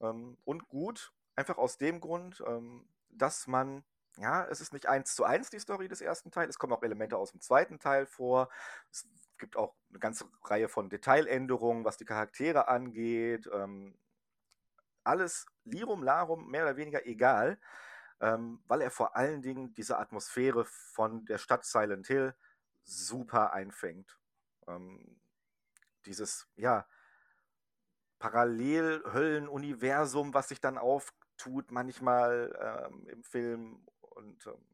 Ähm, 0.00 0.38
und 0.44 0.68
gut, 0.68 1.12
einfach 1.34 1.58
aus 1.58 1.76
dem 1.76 2.00
Grund, 2.00 2.42
ähm, 2.46 2.88
dass 3.10 3.46
man 3.46 3.84
ja, 4.18 4.46
es 4.46 4.62
ist 4.62 4.72
nicht 4.72 4.86
eins 4.86 5.14
zu 5.14 5.24
eins 5.24 5.50
die 5.50 5.58
Story 5.58 5.88
des 5.88 6.00
ersten 6.00 6.30
Teils. 6.30 6.50
Es 6.50 6.58
kommen 6.58 6.72
auch 6.72 6.82
Elemente 6.82 7.18
aus 7.18 7.32
dem 7.32 7.42
zweiten 7.42 7.78
Teil 7.78 8.06
vor. 8.06 8.48
Es 8.90 9.06
gibt 9.36 9.56
auch 9.56 9.74
eine 9.90 9.98
ganze 9.98 10.24
Reihe 10.42 10.68
von 10.68 10.88
Detailänderungen, 10.88 11.84
was 11.84 11.98
die 11.98 12.06
Charaktere 12.06 12.68
angeht. 12.68 13.46
Ähm, 13.52 13.94
alles 15.06 15.46
Lirum 15.64 16.02
Larum, 16.02 16.50
mehr 16.50 16.64
oder 16.64 16.76
weniger 16.76 17.06
egal, 17.06 17.58
ähm, 18.20 18.62
weil 18.66 18.80
er 18.80 18.90
vor 18.90 19.16
allen 19.16 19.42
Dingen 19.42 19.74
diese 19.74 19.98
Atmosphäre 19.98 20.64
von 20.64 21.24
der 21.26 21.38
Stadt 21.38 21.64
Silent 21.64 22.06
Hill 22.06 22.34
super 22.84 23.52
einfängt. 23.52 24.18
Ähm, 24.66 25.20
dieses, 26.06 26.48
ja, 26.56 26.86
Parallelhöllenuniversum, 28.18 30.34
was 30.34 30.48
sich 30.48 30.60
dann 30.60 30.78
auftut 30.78 31.70
manchmal 31.70 32.88
ähm, 32.90 33.06
im 33.08 33.22
Film 33.22 33.86
und 34.00 34.46
ähm, 34.46 34.64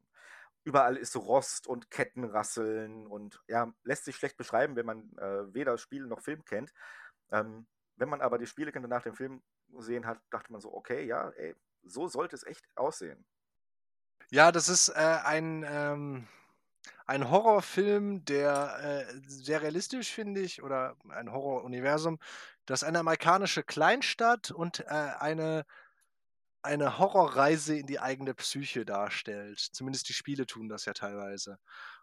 überall 0.64 0.96
ist 0.96 1.16
Rost 1.16 1.66
und 1.66 1.90
Kettenrasseln 1.90 3.06
und 3.06 3.42
ja, 3.48 3.72
lässt 3.82 4.04
sich 4.04 4.16
schlecht 4.16 4.36
beschreiben, 4.36 4.76
wenn 4.76 4.86
man 4.86 5.16
äh, 5.18 5.52
weder 5.52 5.76
Spiel 5.78 6.06
noch 6.06 6.20
Film 6.20 6.44
kennt. 6.44 6.72
Ähm, 7.32 7.66
wenn 7.96 8.08
man 8.08 8.20
aber 8.20 8.38
die 8.38 8.46
Spiele 8.46 8.72
kennt 8.72 8.84
und 8.84 8.90
nach 8.90 9.02
dem 9.02 9.14
Film 9.14 9.42
gesehen 9.76 10.06
hat, 10.06 10.20
dachte 10.30 10.52
man 10.52 10.60
so, 10.60 10.72
okay, 10.72 11.04
ja, 11.04 11.30
ey, 11.30 11.54
so 11.84 12.08
sollte 12.08 12.36
es 12.36 12.44
echt 12.44 12.64
aussehen. 12.76 13.24
Ja, 14.30 14.52
das 14.52 14.68
ist 14.68 14.88
äh, 14.88 15.18
ein, 15.24 15.64
ähm, 15.68 16.28
ein 17.06 17.30
Horrorfilm, 17.30 18.24
der 18.24 19.06
äh, 19.08 19.20
sehr 19.26 19.62
realistisch, 19.62 20.10
finde 20.12 20.40
ich, 20.40 20.62
oder 20.62 20.96
ein 21.10 21.30
Horroruniversum, 21.30 22.18
das 22.66 22.84
eine 22.84 23.00
amerikanische 23.00 23.62
Kleinstadt 23.62 24.50
und 24.50 24.80
äh, 24.80 24.84
eine, 24.86 25.66
eine 26.62 26.98
Horrorreise 26.98 27.76
in 27.76 27.86
die 27.86 28.00
eigene 28.00 28.34
Psyche 28.34 28.84
darstellt. 28.84 29.58
Zumindest 29.58 30.08
die 30.08 30.14
Spiele 30.14 30.46
tun 30.46 30.68
das 30.68 30.84
ja 30.84 30.92
teilweise. 30.92 31.58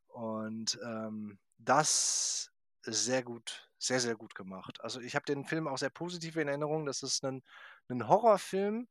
Und 0.07 0.77
ähm, 0.83 1.39
das 1.57 2.51
sehr 2.81 3.23
gut, 3.23 3.68
sehr, 3.79 3.99
sehr 3.99 4.15
gut 4.15 4.35
gemacht. 4.35 4.81
Also 4.81 4.99
ich 4.99 5.15
habe 5.15 5.25
den 5.25 5.45
Film 5.45 5.67
auch 5.67 5.77
sehr 5.77 5.89
positiv 5.89 6.35
in 6.35 6.47
Erinnerung. 6.47 6.85
Das 6.85 7.01
ist 7.01 7.23
ein, 7.23 7.41
ein 7.87 8.07
Horrorfilm, 8.07 8.87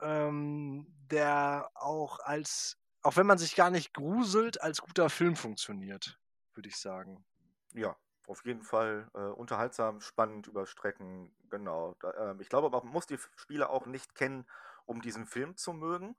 ähm, 0.00 0.86
der 1.10 1.70
auch 1.74 2.18
als, 2.20 2.78
auch 3.02 3.16
wenn 3.16 3.26
man 3.26 3.38
sich 3.38 3.54
gar 3.54 3.70
nicht 3.70 3.92
gruselt, 3.92 4.60
als 4.60 4.80
guter 4.80 5.10
Film 5.10 5.36
funktioniert, 5.36 6.18
würde 6.54 6.70
ich 6.70 6.76
sagen. 6.78 7.24
Ja, 7.74 7.96
auf 8.26 8.44
jeden 8.46 8.62
Fall 8.62 9.10
äh, 9.14 9.18
unterhaltsam, 9.18 10.00
spannend 10.00 10.46
über 10.46 10.66
Strecken, 10.66 11.34
genau. 11.50 11.94
Da, 12.00 12.32
äh, 12.32 12.34
ich 12.40 12.48
glaube 12.48 12.70
man 12.70 12.86
muss 12.86 13.06
die 13.06 13.18
Spiele 13.36 13.68
auch 13.68 13.86
nicht 13.86 14.14
kennen, 14.14 14.46
um 14.86 15.02
diesen 15.02 15.26
Film 15.26 15.56
zu 15.56 15.74
mögen. 15.74 16.16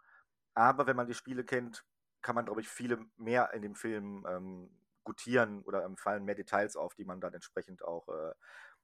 Aber 0.53 0.85
wenn 0.87 0.95
man 0.95 1.07
die 1.07 1.15
Spiele 1.15 1.43
kennt, 1.43 1.83
kann 2.21 2.35
man, 2.35 2.45
glaube 2.45 2.61
ich, 2.61 2.67
viele 2.69 3.05
mehr 3.17 3.53
in 3.53 3.61
dem 3.61 3.75
Film 3.75 4.25
ähm, 4.29 4.69
gutieren 5.05 5.63
oder 5.63 5.85
ähm, 5.85 5.95
fallen 5.95 6.25
mehr 6.25 6.35
Details 6.35 6.75
auf, 6.75 6.93
die 6.95 7.05
man 7.05 7.21
dann 7.21 7.33
entsprechend 7.33 7.83
auch 7.83 8.09
äh, 8.09 8.33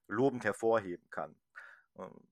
lobend 0.07 0.45
hervorheben 0.45 1.09
kann. 1.09 1.35
Ähm, 1.97 2.27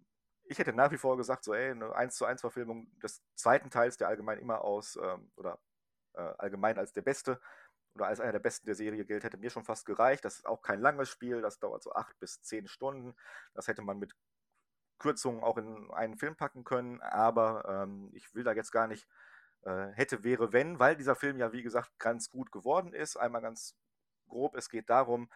ich 0.46 0.58
hätte 0.58 0.74
nach 0.74 0.92
wie 0.92 0.98
vor 0.98 1.18
gesagt, 1.18 1.44
so, 1.44 1.54
ey, 1.54 1.72
eine 1.72 1.94
1 1.94 2.16
zu 2.16 2.26
1 2.26 2.42
Verfilmung 2.42 2.88
des 3.00 3.22
zweiten 3.36 3.70
Teils, 3.70 3.98
der 3.98 4.08
allgemein 4.08 4.40
immer 4.40 4.62
aus, 4.62 4.98
ähm, 5.02 5.32
oder 5.36 5.60
äh, 6.14 6.22
allgemein 6.38 6.78
als 6.78 6.94
der 6.94 7.02
beste 7.02 7.40
oder 7.96 8.08
als 8.08 8.20
einer 8.20 8.32
der 8.32 8.40
besten 8.40 8.66
der 8.66 8.76
Serie 8.76 9.06
gilt, 9.06 9.24
hätte 9.24 9.38
mir 9.38 9.50
schon 9.50 9.66
fast 9.66 9.86
gereicht. 9.86 10.24
Das 10.26 10.36
ist 10.36 10.46
auch 10.46 10.62
kein 10.62 10.80
langes 10.80 11.10
Spiel, 11.10 11.42
das 11.42 11.60
dauert 11.60 11.84
so 11.84 11.92
acht 11.94 12.18
bis 12.20 12.42
zehn 12.42 12.68
Stunden. 12.68 13.16
Das 13.54 13.68
hätte 13.68 13.82
man 13.82 14.00
mit 14.00 14.16
Kürzungen 15.00 15.44
auch 15.44 15.58
in 15.58 15.92
einen 15.92 16.18
Film 16.18 16.36
packen 16.36 16.64
können, 16.64 17.02
aber 17.02 17.66
ähm, 17.68 18.10
ich 18.14 18.34
will 18.34 18.44
da 18.44 18.54
jetzt 18.54 18.72
gar 18.72 18.88
nicht 18.88 19.08
hätte, 19.64 20.24
wäre, 20.24 20.54
wenn, 20.54 20.80
weil 20.80 20.96
dieser 20.96 21.16
Film 21.16 21.38
ja, 21.38 21.52
wie 21.52 21.64
gesagt, 21.64 21.92
ganz 22.00 22.30
gut 22.30 22.52
geworden 22.52 22.94
ist. 22.94 23.18
Einmal 23.18 23.42
ganz 23.42 23.76
grob, 24.28 24.56
es 24.56 24.70
geht 24.70 24.90
darum, 24.90 25.30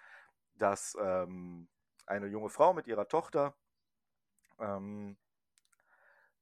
dass 0.56 0.96
ähm, 1.00 1.68
eine 2.06 2.28
junge 2.28 2.50
Frau 2.50 2.74
mit 2.74 2.88
ihrer 2.88 3.08
Tochter 3.08 3.56
ähm, 4.60 5.18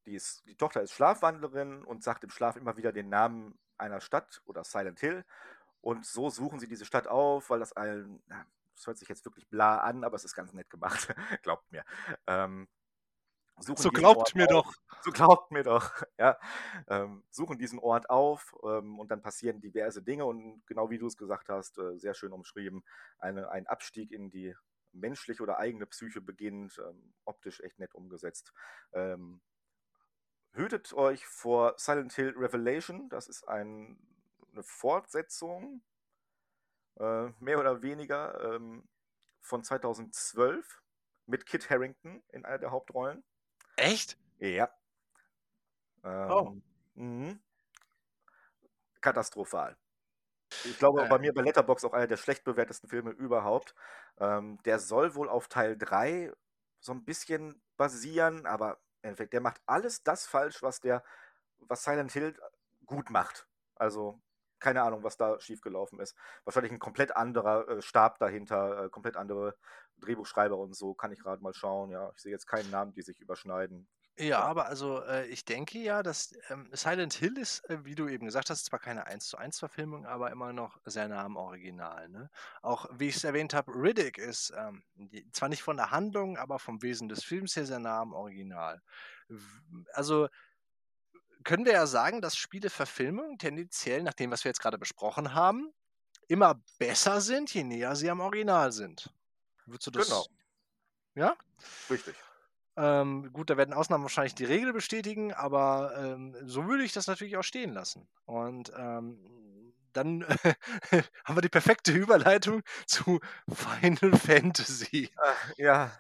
die, 0.05 0.15
ist, 0.15 0.43
die 0.45 0.55
Tochter 0.55 0.81
ist 0.81 0.93
Schlafwandlerin 0.93 1.83
und 1.83 2.03
sagt 2.03 2.23
im 2.23 2.29
Schlaf 2.29 2.55
immer 2.55 2.77
wieder 2.77 2.91
den 2.91 3.09
Namen 3.09 3.57
einer 3.77 4.01
Stadt 4.01 4.41
oder 4.45 4.63
Silent 4.63 4.99
Hill. 4.99 5.25
Und 5.81 6.05
so 6.05 6.29
suchen 6.29 6.59
sie 6.59 6.67
diese 6.67 6.85
Stadt 6.85 7.07
auf, 7.07 7.49
weil 7.49 7.59
das 7.59 7.73
allen, 7.73 8.23
das 8.75 8.87
hört 8.87 8.97
sich 8.97 9.09
jetzt 9.09 9.25
wirklich 9.25 9.47
bla 9.47 9.77
an, 9.77 10.03
aber 10.03 10.15
es 10.15 10.23
ist 10.25 10.35
ganz 10.35 10.53
nett 10.53 10.69
gemacht, 10.69 11.13
glaubt 11.43 11.71
mir. 11.71 11.83
Ähm, 12.27 12.67
so 13.61 13.89
glaubt 13.89 14.35
mir 14.35 14.45
auf. 14.45 14.65
doch. 14.65 14.73
So 15.03 15.11
glaubt 15.11 15.51
mir 15.51 15.63
doch. 15.63 15.91
Ja, 16.17 16.37
ähm, 16.87 17.23
suchen 17.31 17.57
diesen 17.57 17.79
Ort 17.79 18.09
auf 18.09 18.53
ähm, 18.63 18.99
und 18.99 19.09
dann 19.09 19.21
passieren 19.21 19.59
diverse 19.59 20.03
Dinge 20.03 20.25
und 20.25 20.61
genau 20.67 20.89
wie 20.91 20.99
du 20.99 21.07
es 21.07 21.17
gesagt 21.17 21.49
hast, 21.49 21.79
äh, 21.79 21.97
sehr 21.97 22.13
schön 22.13 22.31
umschrieben, 22.31 22.83
eine, 23.17 23.49
ein 23.49 23.65
Abstieg 23.65 24.11
in 24.11 24.29
die 24.29 24.55
menschliche 24.93 25.41
oder 25.41 25.57
eigene 25.57 25.85
Psyche 25.87 26.21
beginnt, 26.21 26.79
ähm, 26.85 27.13
optisch 27.25 27.59
echt 27.61 27.79
nett 27.79 27.95
umgesetzt. 27.95 28.53
Ähm, 28.93 29.41
hütet 30.53 30.93
euch 30.93 31.25
vor 31.25 31.75
Silent 31.77 32.13
Hill 32.13 32.33
Revelation, 32.37 33.09
das 33.09 33.27
ist 33.27 33.47
ein, 33.47 33.97
eine 34.51 34.63
Fortsetzung, 34.63 35.81
äh, 36.99 37.29
mehr 37.39 37.59
oder 37.59 37.81
weniger, 37.81 38.55
ähm, 38.55 38.87
von 39.41 39.63
2012 39.63 40.81
mit 41.25 41.45
Kit 41.45 41.69
Harrington 41.69 42.23
in 42.29 42.45
einer 42.45 42.59
der 42.59 42.71
Hauptrollen. 42.71 43.23
Echt? 43.75 44.17
Ja. 44.39 44.69
oh. 46.03 46.53
Ähm, 46.95 47.29
mh. 47.29 47.39
Katastrophal. 49.01 49.77
Ich 50.65 50.77
glaube, 50.77 51.03
äh, 51.03 51.07
bei 51.07 51.17
mir 51.17 51.33
bei 51.33 51.41
Letterbox 51.41 51.83
auch 51.85 51.93
einer 51.93 52.07
der 52.07 52.17
schlecht 52.17 52.43
bewertesten 52.43 52.87
Filme 52.87 53.11
überhaupt. 53.11 53.73
Ähm, 54.19 54.59
der 54.65 54.79
soll 54.79 55.15
wohl 55.15 55.29
auf 55.29 55.47
Teil 55.47 55.77
3 55.77 56.31
so 56.79 56.91
ein 56.91 57.05
bisschen 57.05 57.61
basieren, 57.77 58.45
aber 58.45 58.79
im 59.01 59.09
Endeffekt, 59.09 59.33
der 59.33 59.41
macht 59.41 59.61
alles 59.65 60.03
das 60.03 60.27
falsch, 60.27 60.61
was 60.61 60.79
der, 60.79 61.03
was 61.59 61.83
Silent 61.83 62.11
Hill 62.11 62.37
gut 62.85 63.09
macht. 63.09 63.47
Also, 63.75 64.21
keine 64.59 64.83
Ahnung, 64.83 65.03
was 65.03 65.17
da 65.17 65.39
schiefgelaufen 65.39 65.99
ist. 65.99 66.15
Wahrscheinlich 66.43 66.71
ein 66.71 66.79
komplett 66.79 67.15
anderer 67.15 67.67
äh, 67.67 67.81
Stab 67.81 68.19
dahinter, 68.19 68.85
äh, 68.85 68.89
komplett 68.89 69.17
andere 69.17 69.55
Drehbuchschreiber 70.01 70.57
und 70.57 70.75
so. 70.75 70.93
Kann 70.93 71.11
ich 71.11 71.19
gerade 71.19 71.41
mal 71.41 71.53
schauen. 71.53 71.91
Ja, 71.91 72.11
ich 72.15 72.21
sehe 72.21 72.31
jetzt 72.31 72.47
keinen 72.47 72.69
Namen, 72.69 72.93
die 72.93 73.01
sich 73.01 73.19
überschneiden. 73.19 73.87
Ja, 74.17 74.41
aber 74.41 74.67
also 74.67 75.01
äh, 75.03 75.25
ich 75.27 75.45
denke 75.45 75.79
ja, 75.79 76.03
dass 76.03 76.33
ähm, 76.49 76.69
Silent 76.73 77.13
Hill 77.13 77.37
ist, 77.37 77.67
äh, 77.69 77.83
wie 77.85 77.95
du 77.95 78.07
eben 78.07 78.25
gesagt 78.25 78.49
hast, 78.49 78.65
zwar 78.65 78.77
keine 78.77 79.07
1 79.07 79.25
zu 79.27 79.37
1 79.37 79.57
Verfilmung, 79.57 80.05
aber 80.05 80.31
immer 80.31 80.53
noch 80.53 80.79
sehr 80.85 81.07
nah 81.07 81.23
am 81.23 81.37
Original. 81.37 82.09
Ne? 82.09 82.29
Auch 82.61 82.87
wie 82.91 83.07
ich 83.07 83.15
es 83.15 83.23
erwähnt 83.23 83.53
habe, 83.53 83.73
Riddick 83.73 84.17
ist 84.17 84.53
ähm, 84.55 84.83
die, 84.95 85.31
zwar 85.31 85.49
nicht 85.49 85.63
von 85.63 85.77
der 85.77 85.91
Handlung, 85.91 86.37
aber 86.37 86.59
vom 86.59 86.81
Wesen 86.81 87.07
des 87.07 87.23
Films 87.23 87.55
her 87.55 87.65
sehr 87.65 87.79
nah 87.79 88.01
am 88.01 88.13
Original. 88.13 88.81
Also 89.93 90.27
können 91.43 91.65
wir 91.65 91.73
ja 91.73 91.87
sagen, 91.87 92.21
dass 92.21 92.35
Spieleverfilmungen 92.35 93.39
tendenziell, 93.39 94.03
nach 94.03 94.13
dem, 94.13 94.29
was 94.29 94.43
wir 94.43 94.49
jetzt 94.49 94.61
gerade 94.61 94.77
besprochen 94.77 95.33
haben, 95.33 95.73
immer 96.27 96.61
besser 96.77 97.21
sind, 97.21 97.51
je 97.53 97.63
näher 97.63 97.95
sie 97.95 98.09
am 98.09 98.19
Original 98.19 98.71
sind. 98.71 99.11
Würdest 99.71 99.87
du 99.87 99.91
das? 99.91 100.07
Genau. 100.07 100.25
Ja? 101.15 101.35
Richtig. 101.89 102.15
Ähm, 102.77 103.31
gut, 103.33 103.49
da 103.49 103.57
werden 103.57 103.73
Ausnahmen 103.73 104.03
wahrscheinlich 104.03 104.35
die 104.35 104.45
Regel 104.45 104.73
bestätigen, 104.73 105.33
aber 105.33 105.93
ähm, 105.97 106.35
so 106.45 106.67
würde 106.67 106.83
ich 106.83 106.93
das 106.93 107.07
natürlich 107.07 107.35
auch 107.37 107.43
stehen 107.43 107.73
lassen. 107.73 108.07
Und 108.25 108.71
ähm, 108.77 109.73
dann 109.93 110.25
haben 111.25 111.37
wir 111.37 111.41
die 111.41 111.49
perfekte 111.49 111.91
Überleitung 111.91 112.63
zu 112.85 113.19
Final 113.53 114.17
Fantasy. 114.17 115.09
Ach, 115.17 115.53
ja, 115.57 115.91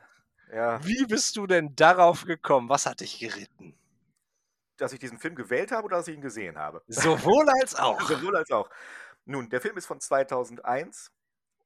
ja. 0.51 0.83
Wie 0.85 1.05
bist 1.05 1.35
du 1.37 1.47
denn 1.47 1.75
darauf 1.75 2.25
gekommen? 2.25 2.69
Was 2.69 2.85
hat 2.85 3.01
dich 3.01 3.19
geritten? 3.19 3.77
Dass 4.77 4.93
ich 4.93 4.99
diesen 4.99 5.19
Film 5.19 5.35
gewählt 5.35 5.71
habe 5.71 5.85
oder 5.85 5.97
dass 5.97 6.07
ich 6.07 6.15
ihn 6.15 6.21
gesehen 6.21 6.57
habe? 6.57 6.81
Sowohl 6.87 7.47
als 7.61 7.75
auch. 7.79 8.01
Sowohl 8.01 8.35
als 8.35 8.51
auch. 8.51 8.69
Nun, 9.25 9.49
der 9.49 9.61
Film 9.61 9.77
ist 9.77 9.85
von 9.85 9.99
2001 9.99 11.11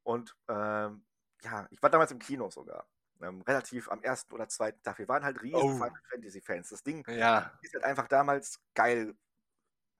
und 0.04 0.36
ähm, 0.50 1.04
ja, 1.46 1.68
ich 1.70 1.82
war 1.82 1.90
damals 1.90 2.12
im 2.12 2.20
Kino 2.20 2.50
sogar 2.50 2.88
ähm, 3.22 3.42
relativ 3.42 3.90
am 3.90 4.02
ersten 4.02 4.34
oder 4.34 4.50
zweiten 4.50 4.82
Tag. 4.82 4.98
Wir 4.98 5.08
waren 5.08 5.24
halt 5.24 5.42
riesen 5.42 5.62
oh. 5.62 5.74
Final 5.74 6.02
Fantasy 6.10 6.42
Fans. 6.42 6.70
Das 6.70 6.84
Ding 6.84 7.06
ja. 7.08 7.52
ist 7.62 7.74
halt 7.74 7.84
einfach 7.84 8.08
damals 8.08 8.60
geil. 8.74 9.16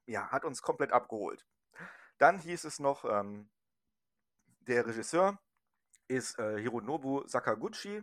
Ja, 0.06 0.28
hat 0.30 0.44
uns 0.44 0.60
komplett 0.60 0.92
abgeholt. 0.92 1.46
Dann 2.18 2.38
hieß 2.38 2.64
es 2.64 2.78
noch, 2.78 3.04
ähm, 3.04 3.48
der 4.60 4.86
Regisseur 4.86 5.38
ist 6.08 6.38
äh, 6.38 6.60
Hironobu 6.60 7.26
Sakaguchi. 7.26 8.02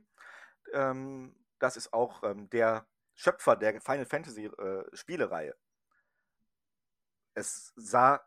Ähm, 0.72 1.36
das 1.60 1.78
ist 1.78 1.94
auch 1.94 2.24
ähm, 2.24 2.50
der 2.50 2.88
Schöpfer 3.14 3.56
der 3.56 3.82
Final 3.82 4.06
Fantasy 4.06 4.46
äh, 4.46 4.84
Spielereihe. 4.96 5.56
Es 7.36 7.74
sah 7.76 8.26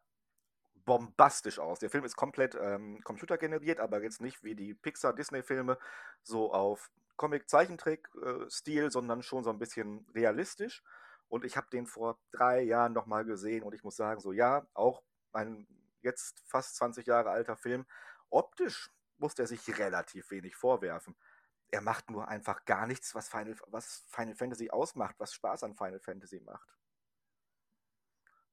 bombastisch 0.86 1.58
aus. 1.58 1.80
Der 1.80 1.90
Film 1.90 2.04
ist 2.04 2.16
komplett 2.16 2.56
ähm, 2.58 3.02
computergeneriert, 3.02 3.80
aber 3.80 4.02
jetzt 4.02 4.22
nicht 4.22 4.42
wie 4.42 4.54
die 4.54 4.72
Pixar-Disney-Filme 4.72 5.78
so 6.22 6.52
auf 6.52 6.90
Comic-Zeichentrick-Stil, 7.16 8.90
sondern 8.90 9.22
schon 9.22 9.44
so 9.44 9.50
ein 9.50 9.58
bisschen 9.58 10.06
realistisch. 10.14 10.82
Und 11.28 11.44
ich 11.44 11.56
habe 11.56 11.68
den 11.70 11.86
vor 11.86 12.18
drei 12.30 12.62
Jahren 12.62 12.92
nochmal 12.92 13.24
gesehen 13.24 13.64
und 13.64 13.74
ich 13.74 13.82
muss 13.82 13.96
sagen, 13.96 14.20
so 14.20 14.32
ja, 14.32 14.66
auch 14.74 15.02
ein 15.32 15.66
jetzt 16.02 16.40
fast 16.46 16.76
20 16.76 17.06
Jahre 17.06 17.30
alter 17.30 17.56
Film, 17.56 17.84
optisch 18.30 18.90
muss 19.18 19.34
der 19.34 19.48
sich 19.48 19.78
relativ 19.78 20.30
wenig 20.30 20.54
vorwerfen. 20.54 21.16
Er 21.68 21.80
macht 21.80 22.10
nur 22.10 22.28
einfach 22.28 22.64
gar 22.64 22.86
nichts, 22.86 23.14
was 23.16 23.28
Final, 23.28 23.56
was 23.66 24.04
Final 24.08 24.36
Fantasy 24.36 24.70
ausmacht, 24.70 25.16
was 25.18 25.34
Spaß 25.34 25.64
an 25.64 25.74
Final 25.74 25.98
Fantasy 25.98 26.38
macht. 26.40 26.68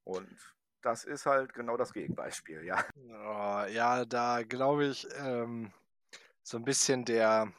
Und 0.04 0.56
das 0.84 1.04
ist 1.06 1.26
halt 1.26 1.54
genau 1.54 1.78
das 1.78 1.94
Gegenbeispiel, 1.94 2.64
ja. 2.64 2.84
Oh, 2.96 3.66
ja, 3.70 4.06
da 4.06 4.44
glaube 4.44 4.86
ich, 4.88 5.08
ähm, 5.18 5.72
so 6.44 6.58
ein 6.58 6.66
bisschen 6.66 7.06
der, 7.06 7.52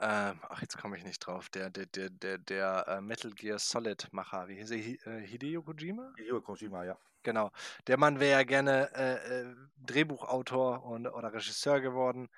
Ähm, 0.00 0.40
ach, 0.48 0.60
jetzt 0.60 0.76
komme 0.78 0.96
ich 0.98 1.04
nicht 1.04 1.20
drauf. 1.20 1.48
Der, 1.50 1.70
der, 1.70 1.86
der, 1.86 2.10
der, 2.10 2.38
der 2.38 2.88
äh, 2.88 3.00
Metal 3.00 3.30
Gear 3.30 3.58
Solid 3.58 4.08
Macher, 4.12 4.48
wie 4.48 4.56
hieß 4.56 4.72
er? 4.72 4.78
Äh, 5.06 5.26
Hideo 5.26 5.62
Kojima? 5.62 6.12
Hideo 6.16 6.40
Kojima, 6.40 6.84
ja. 6.84 6.98
Genau. 7.22 7.52
Der 7.86 7.98
Mann 7.98 8.18
wäre 8.18 8.40
ja 8.40 8.42
gerne 8.44 8.90
äh, 8.94 9.42
äh, 9.42 9.54
Drehbuchautor 9.76 10.84
und, 10.84 11.06
oder 11.06 11.32
Regisseur 11.32 11.80
geworden. 11.80 12.28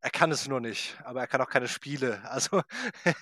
Er 0.00 0.10
kann 0.10 0.30
es 0.30 0.46
nur 0.46 0.60
nicht, 0.60 0.96
aber 1.02 1.20
er 1.20 1.26
kann 1.26 1.40
auch 1.40 1.48
keine 1.48 1.66
Spiele. 1.66 2.22
Also 2.28 2.62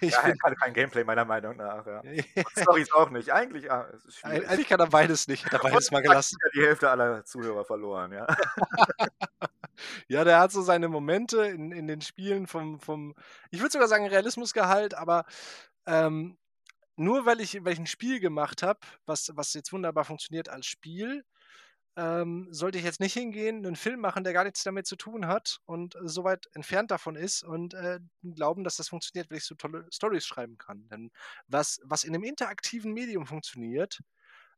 ich 0.00 0.12
Ja, 0.12 0.20
er 0.20 0.36
kann 0.36 0.54
kein 0.56 0.74
Gameplay 0.74 1.04
meiner 1.04 1.24
Meinung 1.24 1.56
nach, 1.56 1.86
ja. 1.86 2.02
Storys 2.56 2.92
auch 2.92 3.10
nicht. 3.10 3.32
Eigentlich, 3.32 3.70
ah, 3.70 3.88
eigentlich 4.22 4.68
kann 4.68 4.80
er 4.80 4.88
beides 4.88 5.26
nicht. 5.26 5.46
Hat 5.46 5.54
er 5.54 5.58
beides 5.60 5.90
mal 5.90 6.02
gelassen. 6.02 6.36
ja 6.42 6.50
die 6.54 6.66
Hälfte 6.66 6.90
aller 6.90 7.24
Zuhörer 7.24 7.64
verloren, 7.64 8.12
ja. 8.12 8.26
Ja, 10.08 10.24
der 10.24 10.40
hat 10.40 10.52
so 10.52 10.62
seine 10.62 10.88
Momente 10.88 11.44
in, 11.44 11.70
in 11.70 11.86
den 11.86 12.00
Spielen 12.00 12.46
vom, 12.46 12.80
vom 12.80 13.14
ich 13.50 13.60
würde 13.60 13.72
sogar 13.72 13.88
sagen 13.88 14.06
Realismusgehalt, 14.06 14.94
aber 14.94 15.26
ähm, 15.86 16.38
nur 16.96 17.26
weil 17.26 17.40
ich, 17.40 17.62
weil 17.62 17.74
ich 17.74 17.78
ein 17.78 17.86
Spiel 17.86 18.20
gemacht 18.20 18.62
habe, 18.62 18.80
was, 19.04 19.30
was 19.34 19.52
jetzt 19.52 19.72
wunderbar 19.72 20.04
funktioniert 20.04 20.48
als 20.48 20.64
Spiel, 20.64 21.24
ähm, 21.96 22.48
sollte 22.50 22.78
ich 22.78 22.84
jetzt 22.84 23.00
nicht 23.00 23.14
hingehen, 23.14 23.64
einen 23.64 23.76
Film 23.76 24.00
machen, 24.00 24.22
der 24.22 24.34
gar 24.34 24.44
nichts 24.44 24.62
damit 24.62 24.86
zu 24.86 24.96
tun 24.96 25.26
hat 25.26 25.60
und 25.64 25.94
äh, 25.96 26.00
so 26.04 26.24
weit 26.24 26.46
entfernt 26.52 26.90
davon 26.90 27.16
ist 27.16 27.42
und 27.42 27.74
äh, 27.74 28.00
glauben, 28.22 28.64
dass 28.64 28.76
das 28.76 28.88
funktioniert, 28.88 29.30
weil 29.30 29.38
ich 29.38 29.44
so 29.44 29.54
tolle 29.54 29.86
Stories 29.90 30.26
schreiben 30.26 30.58
kann. 30.58 30.86
Denn 30.88 31.10
was, 31.48 31.80
was 31.84 32.04
in 32.04 32.14
einem 32.14 32.24
interaktiven 32.24 32.92
Medium 32.92 33.26
funktioniert, 33.26 34.00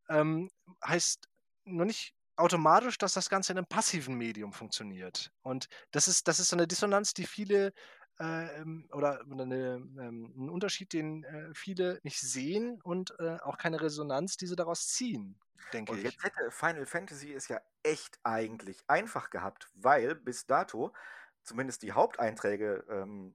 ähm, 0.09 0.51
heißt 0.85 1.29
noch 1.65 1.85
nicht 1.85 2.15
automatisch, 2.37 2.99
dass 2.99 3.13
das 3.13 3.29
Ganze 3.29 3.53
in 3.53 3.59
einem 3.59 3.67
passiven 3.67 4.17
Medium 4.17 4.53
funktioniert. 4.53 5.31
Und 5.43 5.69
das 5.91 6.09
ist, 6.09 6.29
das 6.29 6.39
ist 6.39 6.49
so 6.49 6.57
eine 6.57 6.69
Dissonanz, 6.69 7.13
die 7.15 7.27
viele 7.27 7.73
äh, 8.21 8.61
ähm, 8.61 8.89
oder, 8.93 9.25
oder 9.31 9.45
eine, 9.45 9.75
ähm, 9.75 10.33
ein 10.37 10.51
Unterschied, 10.51 10.93
den 10.93 11.25
äh, 11.25 11.55
viele 11.55 12.01
nicht 12.03 12.21
sehen 12.21 12.81
und 12.83 13.15
äh, 13.19 13.39
auch 13.43 13.59
keine 13.59 13.81
Resonanz, 13.81 14.37
die 14.37 14.47
sie 14.47 14.57
daraus 14.57 14.89
ziehen, 14.89 15.39
denke 15.73 15.93
Und 15.93 15.99
ich. 15.99 16.05
jetzt 16.05 16.23
hätte 16.23 16.51
Final 16.51 16.87
Fantasy 16.87 17.33
es 17.33 17.49
ja 17.49 17.61
echt 17.83 18.19
eigentlich 18.25 18.83
einfach 18.89 19.31
gehabt, 19.31 19.71
weil 19.75 20.15
bis 20.15 20.47
dato 20.47 20.93
zumindest 21.43 21.83
die 21.83 21.93
Haupteinträge 21.93 22.85
ähm, 22.89 23.35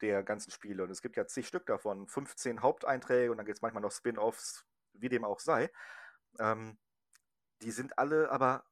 der 0.00 0.22
ganzen 0.22 0.50
Spiele, 0.50 0.82
und 0.82 0.90
es 0.90 1.00
gibt 1.00 1.16
ja 1.16 1.26
zig 1.26 1.46
Stück 1.46 1.66
davon, 1.66 2.08
15 2.08 2.60
Haupteinträge 2.60 3.30
und 3.30 3.38
dann 3.38 3.46
gibt 3.46 3.56
es 3.56 3.62
manchmal 3.62 3.82
noch 3.82 3.92
Spin-offs, 3.92 4.66
wie 4.92 5.08
dem 5.08 5.24
auch 5.24 5.40
sei, 5.40 5.70
ähm, 6.38 6.78
die 7.62 7.70
sind 7.70 7.98
alle 7.98 8.30
aber 8.30 8.64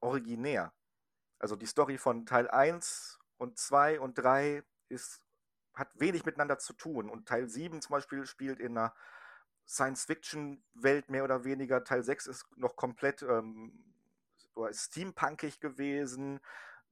originär. 0.00 0.72
Also 1.38 1.56
die 1.56 1.66
Story 1.66 1.98
von 1.98 2.24
Teil 2.24 2.48
1 2.48 3.18
und 3.36 3.58
2 3.58 4.00
und 4.00 4.14
3 4.14 4.62
ist, 4.88 5.20
hat 5.74 5.88
wenig 5.94 6.24
miteinander 6.24 6.58
zu 6.58 6.72
tun. 6.72 7.08
Und 7.10 7.28
Teil 7.28 7.48
7 7.48 7.80
zum 7.80 7.92
Beispiel 7.94 8.26
spielt 8.26 8.60
in 8.60 8.76
einer 8.76 8.94
Science-Fiction-Welt 9.66 11.10
mehr 11.10 11.24
oder 11.24 11.44
weniger. 11.44 11.84
Teil 11.84 12.02
6 12.02 12.26
ist 12.26 12.46
noch 12.56 12.76
komplett 12.76 13.22
ähm, 13.22 13.84
steampunkig 14.72 15.60
gewesen. 15.60 16.40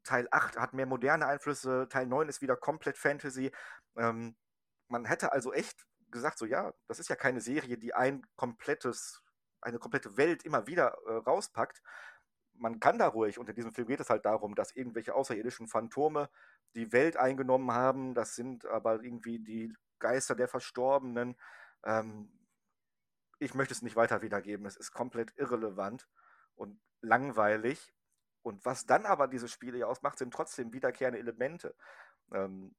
Teil 0.02 0.28
8 0.30 0.58
hat 0.58 0.74
mehr 0.74 0.86
moderne 0.86 1.26
Einflüsse. 1.26 1.88
Teil 1.88 2.06
9 2.06 2.28
ist 2.28 2.42
wieder 2.42 2.56
komplett 2.56 2.98
Fantasy. 2.98 3.52
Ähm, 3.96 4.36
man 4.88 5.04
hätte 5.04 5.32
also 5.32 5.52
echt 5.52 5.86
gesagt, 6.10 6.38
so 6.38 6.46
ja, 6.46 6.72
das 6.86 6.98
ist 6.98 7.08
ja 7.08 7.16
keine 7.16 7.40
Serie, 7.40 7.78
die 7.78 7.94
ein 7.94 8.26
komplettes, 8.36 9.22
eine 9.60 9.78
komplette 9.78 10.16
Welt 10.16 10.44
immer 10.44 10.66
wieder 10.66 10.96
äh, 11.06 11.12
rauspackt. 11.12 11.82
Man 12.54 12.80
kann 12.80 12.98
da 12.98 13.08
ruhig, 13.08 13.38
und 13.38 13.48
in 13.48 13.54
diesem 13.54 13.72
Film 13.72 13.88
geht 13.88 14.00
es 14.00 14.10
halt 14.10 14.24
darum, 14.24 14.54
dass 14.54 14.74
irgendwelche 14.76 15.14
außerirdischen 15.14 15.66
Phantome 15.68 16.30
die 16.74 16.92
Welt 16.92 17.16
eingenommen 17.16 17.72
haben. 17.72 18.14
Das 18.14 18.34
sind 18.34 18.66
aber 18.66 19.02
irgendwie 19.02 19.38
die 19.38 19.74
Geister 19.98 20.34
der 20.34 20.48
Verstorbenen. 20.48 21.36
Ähm, 21.84 22.32
ich 23.38 23.54
möchte 23.54 23.74
es 23.74 23.82
nicht 23.82 23.96
weiter 23.96 24.22
wiedergeben. 24.22 24.66
Es 24.66 24.76
ist 24.76 24.92
komplett 24.92 25.32
irrelevant 25.36 26.08
und 26.54 26.80
langweilig. 27.00 27.92
Und 28.42 28.64
was 28.64 28.86
dann 28.86 29.06
aber 29.06 29.26
diese 29.28 29.48
Spiele 29.48 29.78
ja 29.78 29.86
ausmacht, 29.86 30.18
sind 30.18 30.32
trotzdem 30.32 30.72
wiederkehrende 30.72 31.18
Elemente. 31.18 31.74
Ähm, 32.32 32.74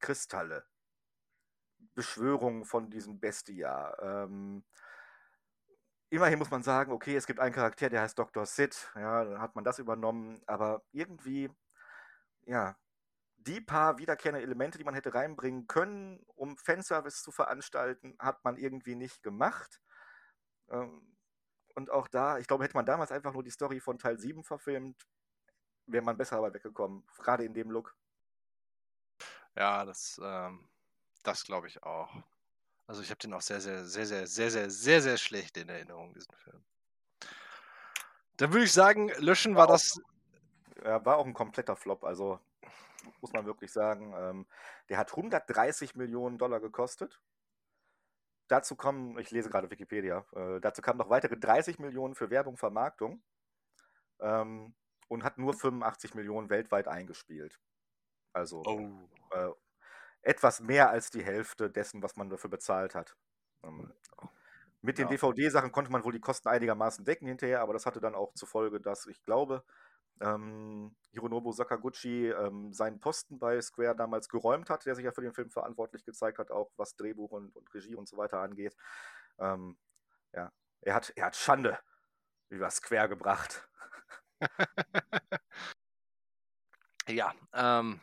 Kristalle, 0.00 0.66
Beschwörungen 1.94 2.64
von 2.64 2.90
diesem 2.90 3.20
Bestia. 3.20 3.96
Ähm, 4.00 4.64
immerhin 6.10 6.38
muss 6.38 6.50
man 6.50 6.62
sagen, 6.62 6.92
okay, 6.92 7.16
es 7.16 7.26
gibt 7.26 7.40
einen 7.40 7.54
Charakter, 7.54 7.88
der 7.88 8.02
heißt 8.02 8.18
Dr. 8.18 8.46
Sid. 8.46 8.90
Ja, 8.94 9.24
dann 9.24 9.40
hat 9.40 9.54
man 9.54 9.64
das 9.64 9.78
übernommen. 9.78 10.40
Aber 10.46 10.82
irgendwie, 10.92 11.50
ja, 12.46 12.76
die 13.36 13.60
paar 13.60 13.98
wiederkehrende 13.98 14.42
Elemente, 14.42 14.78
die 14.78 14.84
man 14.84 14.94
hätte 14.94 15.14
reinbringen 15.14 15.66
können, 15.66 16.24
um 16.34 16.56
Fanservice 16.56 17.22
zu 17.22 17.30
veranstalten, 17.30 18.16
hat 18.18 18.42
man 18.44 18.56
irgendwie 18.56 18.94
nicht 18.94 19.22
gemacht. 19.22 19.80
Ähm, 20.70 21.16
und 21.74 21.90
auch 21.90 22.08
da, 22.08 22.38
ich 22.38 22.46
glaube, 22.48 22.64
hätte 22.64 22.76
man 22.76 22.86
damals 22.86 23.12
einfach 23.12 23.32
nur 23.32 23.44
die 23.44 23.50
Story 23.50 23.80
von 23.80 23.98
Teil 23.98 24.18
7 24.18 24.42
verfilmt, 24.44 25.06
wäre 25.86 26.04
man 26.04 26.16
besser 26.16 26.36
dabei 26.36 26.54
weggekommen. 26.54 27.06
Gerade 27.18 27.44
in 27.44 27.54
dem 27.54 27.70
Look. 27.70 27.96
Ja, 29.56 29.84
das, 29.84 30.20
ähm, 30.22 30.68
das 31.22 31.44
glaube 31.44 31.68
ich 31.68 31.82
auch. 31.82 32.12
Also 32.88 33.02
ich 33.02 33.10
habe 33.10 33.18
den 33.18 33.34
auch 33.34 33.42
sehr, 33.42 33.60
sehr, 33.60 33.84
sehr, 33.84 34.06
sehr, 34.06 34.26
sehr, 34.26 34.50
sehr, 34.50 34.70
sehr, 34.70 35.02
sehr 35.02 35.18
schlecht 35.18 35.56
in 35.58 35.68
Erinnerung, 35.68 36.14
diesen 36.14 36.34
Film. 36.36 36.64
Dann 38.38 38.52
würde 38.52 38.64
ich 38.64 38.72
sagen, 38.72 39.10
löschen 39.18 39.54
war 39.56 39.68
War 39.68 39.68
auch, 39.68 39.72
das. 39.72 40.00
ja, 40.82 41.04
war 41.04 41.18
auch 41.18 41.26
ein 41.26 41.34
kompletter 41.34 41.76
Flop. 41.76 42.04
Also 42.04 42.40
muss 43.20 43.32
man 43.32 43.46
wirklich 43.46 43.72
sagen. 43.72 44.14
Ähm, 44.16 44.46
der 44.88 44.98
hat 44.98 45.10
130 45.10 45.96
Millionen 45.96 46.38
Dollar 46.38 46.60
gekostet. 46.60 47.20
Dazu 48.48 48.74
kommen, 48.76 49.18
ich 49.18 49.30
lese 49.30 49.50
gerade 49.50 49.70
Wikipedia, 49.70 50.24
äh, 50.34 50.58
dazu 50.60 50.80
kamen 50.80 50.98
noch 50.98 51.10
weitere 51.10 51.36
30 51.36 51.78
Millionen 51.78 52.14
für 52.14 52.30
Werbung, 52.30 52.56
Vermarktung 52.56 53.22
ähm, 54.20 54.74
und 55.08 55.22
hat 55.24 55.36
nur 55.36 55.52
85 55.52 56.14
Millionen 56.14 56.48
weltweit 56.48 56.88
eingespielt. 56.88 57.60
Also 58.32 58.62
Oh. 58.64 59.08
äh, 59.32 59.50
etwas 60.22 60.60
mehr 60.60 60.90
als 60.90 61.10
die 61.10 61.22
Hälfte 61.24 61.70
dessen, 61.70 62.02
was 62.02 62.16
man 62.16 62.28
dafür 62.30 62.50
bezahlt 62.50 62.94
hat. 62.94 63.16
Ähm, 63.64 63.92
mit 64.80 64.98
den 64.98 65.08
Ja. 65.08 65.16
DVD-Sachen 65.16 65.72
konnte 65.72 65.90
man 65.90 66.04
wohl 66.04 66.12
die 66.12 66.20
Kosten 66.20 66.48
einigermaßen 66.48 67.04
decken 67.04 67.26
hinterher, 67.26 67.60
aber 67.60 67.72
das 67.72 67.86
hatte 67.86 68.00
dann 68.00 68.14
auch 68.14 68.34
zur 68.34 68.48
Folge, 68.48 68.80
dass 68.80 69.06
ich 69.06 69.22
glaube, 69.24 69.64
ähm, 70.20 70.96
Hironobu 71.12 71.52
Sakaguchi 71.52 72.28
ähm, 72.28 72.72
seinen 72.72 73.00
Posten 73.00 73.38
bei 73.38 73.60
Square 73.60 73.96
damals 73.96 74.28
geräumt 74.28 74.70
hat, 74.70 74.86
der 74.86 74.94
sich 74.94 75.04
ja 75.04 75.12
für 75.12 75.22
den 75.22 75.32
Film 75.34 75.50
verantwortlich 75.50 76.04
gezeigt 76.04 76.38
hat, 76.38 76.50
auch 76.50 76.70
was 76.76 76.96
Drehbuch 76.96 77.30
und, 77.32 77.54
und 77.56 77.72
Regie 77.74 77.94
und 77.94 78.08
so 78.08 78.16
weiter 78.16 78.40
angeht. 78.40 78.76
Ähm, 79.38 79.78
ja, 80.32 80.52
er 80.82 80.94
hat, 80.94 81.12
er 81.16 81.26
hat 81.26 81.36
Schande 81.36 81.78
über 82.50 82.70
Square 82.70 83.08
gebracht. 83.08 83.68
Ja, 87.08 87.32
ähm, 87.54 88.00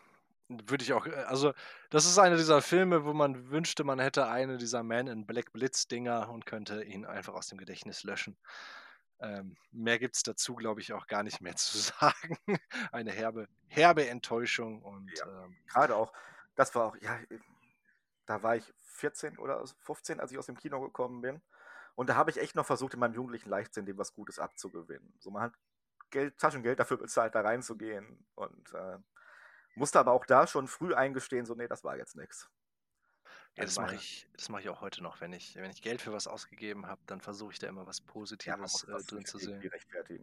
würde 0.49 0.83
ich 0.83 0.93
auch, 0.93 1.05
äh, 1.07 1.11
also 1.27 1.53
das 1.89 2.05
ist 2.05 2.17
einer 2.19 2.37
dieser 2.37 2.61
Filme, 2.61 3.05
wo 3.05 3.13
man 3.13 3.49
wünschte, 3.49 3.83
man 3.83 3.99
hätte 3.99 4.27
eine 4.27 4.57
dieser 4.57 4.83
Man 4.83 5.07
in 5.07 5.25
Black 5.25 5.51
Blitz 5.53 5.87
Dinger 5.87 6.29
und 6.29 6.45
könnte 6.45 6.83
ihn 6.83 7.05
einfach 7.05 7.33
aus 7.33 7.47
dem 7.47 7.57
Gedächtnis 7.57 8.03
löschen. 8.03 8.37
Ähm, 9.19 9.55
mehr 9.71 9.97
gibt 9.99 10.15
es 10.15 10.23
dazu, 10.23 10.55
glaube 10.55 10.81
ich, 10.81 10.93
auch 10.93 11.07
gar 11.07 11.23
nicht 11.23 11.41
mehr 11.41 11.55
zu 11.55 11.77
sagen. 11.77 12.37
Eine 12.91 13.11
herbe, 13.11 13.47
herbe 13.67 14.07
Enttäuschung 14.07 14.81
und 14.81 15.11
Ja. 15.17 15.45
ähm, 15.45 15.57
Gerade 15.67 15.95
auch, 15.95 16.13
das 16.55 16.75
war 16.75 16.85
auch, 16.85 16.97
ja, 17.01 17.19
da 18.25 18.41
war 18.43 18.55
ich 18.55 18.73
14 18.77 19.37
oder 19.37 19.63
15, 19.79 20.19
als 20.19 20.31
ich 20.31 20.37
aus 20.37 20.47
dem 20.47 20.57
Kino 20.57 20.81
gekommen 20.81 21.21
bin. 21.21 21.41
Und 21.95 22.09
da 22.09 22.15
habe 22.15 22.29
ich 22.31 22.37
echt 22.37 22.55
noch 22.55 22.65
versucht, 22.65 22.93
in 22.93 22.99
meinem 22.99 23.13
jugendlichen 23.13 23.49
Leichtsinn 23.49 23.85
dem 23.85 23.97
was 23.97 24.13
Gutes 24.13 24.39
abzugewinnen. 24.39 25.13
So, 25.19 25.31
man 25.31 25.43
hat 25.43 25.53
Geld, 26.09 26.37
Taschengeld 26.37 26.79
dafür 26.79 26.97
bezahlt, 26.97 27.35
da 27.35 27.41
reinzugehen. 27.41 28.25
Und 28.35 28.73
äh, 28.73 28.97
musste 29.75 29.99
aber 29.99 30.11
auch 30.13 30.25
da 30.25 30.47
schon 30.47 30.67
früh 30.67 30.93
eingestehen, 30.93 31.45
so, 31.45 31.55
nee, 31.55 31.67
das 31.67 31.83
war 31.83 31.97
jetzt 31.97 32.15
nichts. 32.15 32.49
ja, 33.55 33.63
das 33.63 33.77
mache 33.77 33.95
ich, 33.95 34.27
das 34.33 34.49
mache 34.49 34.61
ich 34.63 34.69
auch 34.69 34.81
heute 34.81 35.01
noch, 35.03 35.21
wenn 35.21 35.31
ich, 35.33 35.55
wenn 35.55 35.71
ich 35.71 35.81
Geld 35.81 36.01
für 36.01 36.11
was 36.13 36.27
ausgegeben 36.27 36.87
habe, 36.87 37.01
dann 37.05 37.21
versuche 37.21 37.53
ich 37.53 37.59
da 37.59 37.67
immer 37.67 37.87
was 37.87 38.01
Ja, 38.45 38.57
Positives 38.57 38.57
muss 38.57 38.83
äh, 38.83 38.91
das 38.91 39.05
drin 39.05 39.25
zu 39.25 39.37
sehen. 39.37 39.61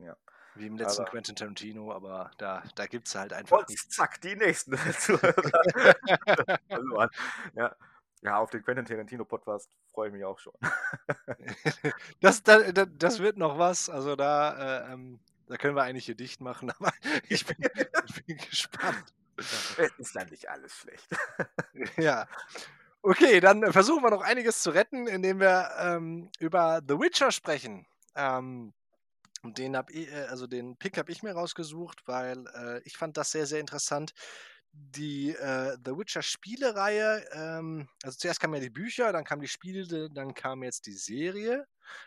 ja. 0.00 0.16
Wie 0.54 0.66
im 0.66 0.76
letzten 0.76 1.02
Aber 1.02 1.10
Quentin 1.10 1.34
Tarantino, 1.36 1.92
aber 1.92 2.30
da, 2.36 2.62
da 2.74 2.86
gibt 2.86 3.08
es 3.08 3.14
halt 3.14 3.32
einfach 3.32 3.58
und 3.58 3.70
zack, 3.90 4.20
die 4.20 4.36
nächsten 4.36 4.76
verloren. 6.68 7.10
Ja. 7.54 7.74
ja, 8.22 8.38
auf 8.38 8.50
den 8.50 8.62
Quentin 8.62 8.84
Tarantino 8.84 9.24
Podcast 9.24 9.70
freue 9.92 10.08
ich 10.08 10.14
mich 10.14 10.24
auch 10.24 10.38
schon. 10.38 10.54
Das, 12.20 12.42
da, 12.42 12.72
da, 12.72 12.86
das 12.86 13.18
wird 13.20 13.36
noch 13.36 13.58
was. 13.58 13.88
Also 13.90 14.16
da, 14.16 14.84
äh, 14.88 14.92
ähm, 14.92 15.20
da 15.46 15.56
können 15.56 15.76
wir 15.76 15.82
eigentlich 15.82 16.06
hier 16.06 16.14
dicht 16.16 16.40
machen, 16.40 16.70
aber 16.70 16.92
ich 17.28 17.44
bin, 17.46 17.56
ich 18.06 18.24
bin 18.24 18.36
gespannt. 18.38 19.14
Es 19.76 19.92
ist 19.98 20.14
ja 20.14 20.24
nicht 20.24 20.48
alles 20.48 20.74
schlecht. 20.74 21.08
Ja. 21.96 22.26
Okay, 23.02 23.40
dann 23.40 23.72
versuchen 23.72 24.02
wir 24.04 24.10
noch 24.10 24.22
einiges 24.22 24.62
zu 24.62 24.70
retten, 24.70 25.08
indem 25.08 25.40
wir 25.40 25.70
ähm, 25.78 26.30
über 26.38 26.80
The 26.86 26.94
Witcher 26.98 27.32
sprechen. 27.32 27.86
Ähm, 28.14 28.74
den 29.44 29.76
hab 29.76 29.90
ich, 29.90 30.08
äh, 30.12 30.26
also 30.30 30.46
den 30.46 30.76
Pick 30.78 30.98
habe 30.98 31.12
ich 31.12 31.22
mir 31.22 31.32
rausgesucht, 31.32 32.02
weil 32.06 32.46
äh, 32.54 32.80
ich 32.84 32.96
fand 32.96 33.16
das 33.16 33.32
sehr, 33.32 33.46
sehr 33.46 33.60
interessant. 33.60 34.12
die 34.72 35.30
äh, 35.30 35.76
The 35.84 35.92
Witcher 35.98 36.22
Spielereihe, 36.22 37.24
ähm, 37.32 37.88
also 38.04 38.18
zuerst 38.18 38.40
kamen 38.40 38.54
ja 38.54 38.60
die 38.60 38.70
Bücher, 38.70 39.12
dann 39.12 39.24
kamen 39.24 39.42
die 39.42 39.48
Spiele, 39.48 40.10
dann 40.10 40.34
kam 40.34 40.62
jetzt 40.62 40.86
die 40.86 40.94
Serie. 40.94 41.66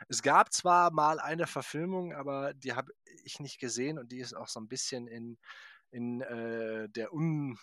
Es 0.09 0.21
gab 0.23 0.53
zwar 0.53 0.91
mal 0.91 1.19
eine 1.19 1.47
Verfilmung, 1.47 2.13
aber 2.15 2.53
die 2.55 2.73
habe 2.73 2.91
ich 3.23 3.39
nicht 3.39 3.59
gesehen 3.59 3.99
und 3.99 4.11
die 4.11 4.19
ist 4.19 4.33
auch 4.35 4.47
so 4.47 4.59
ein 4.59 4.67
bisschen 4.67 5.07
in, 5.07 5.37
in 5.95 6.21
äh, 6.21 6.89
der 6.89 7.13
Un, 7.13 7.57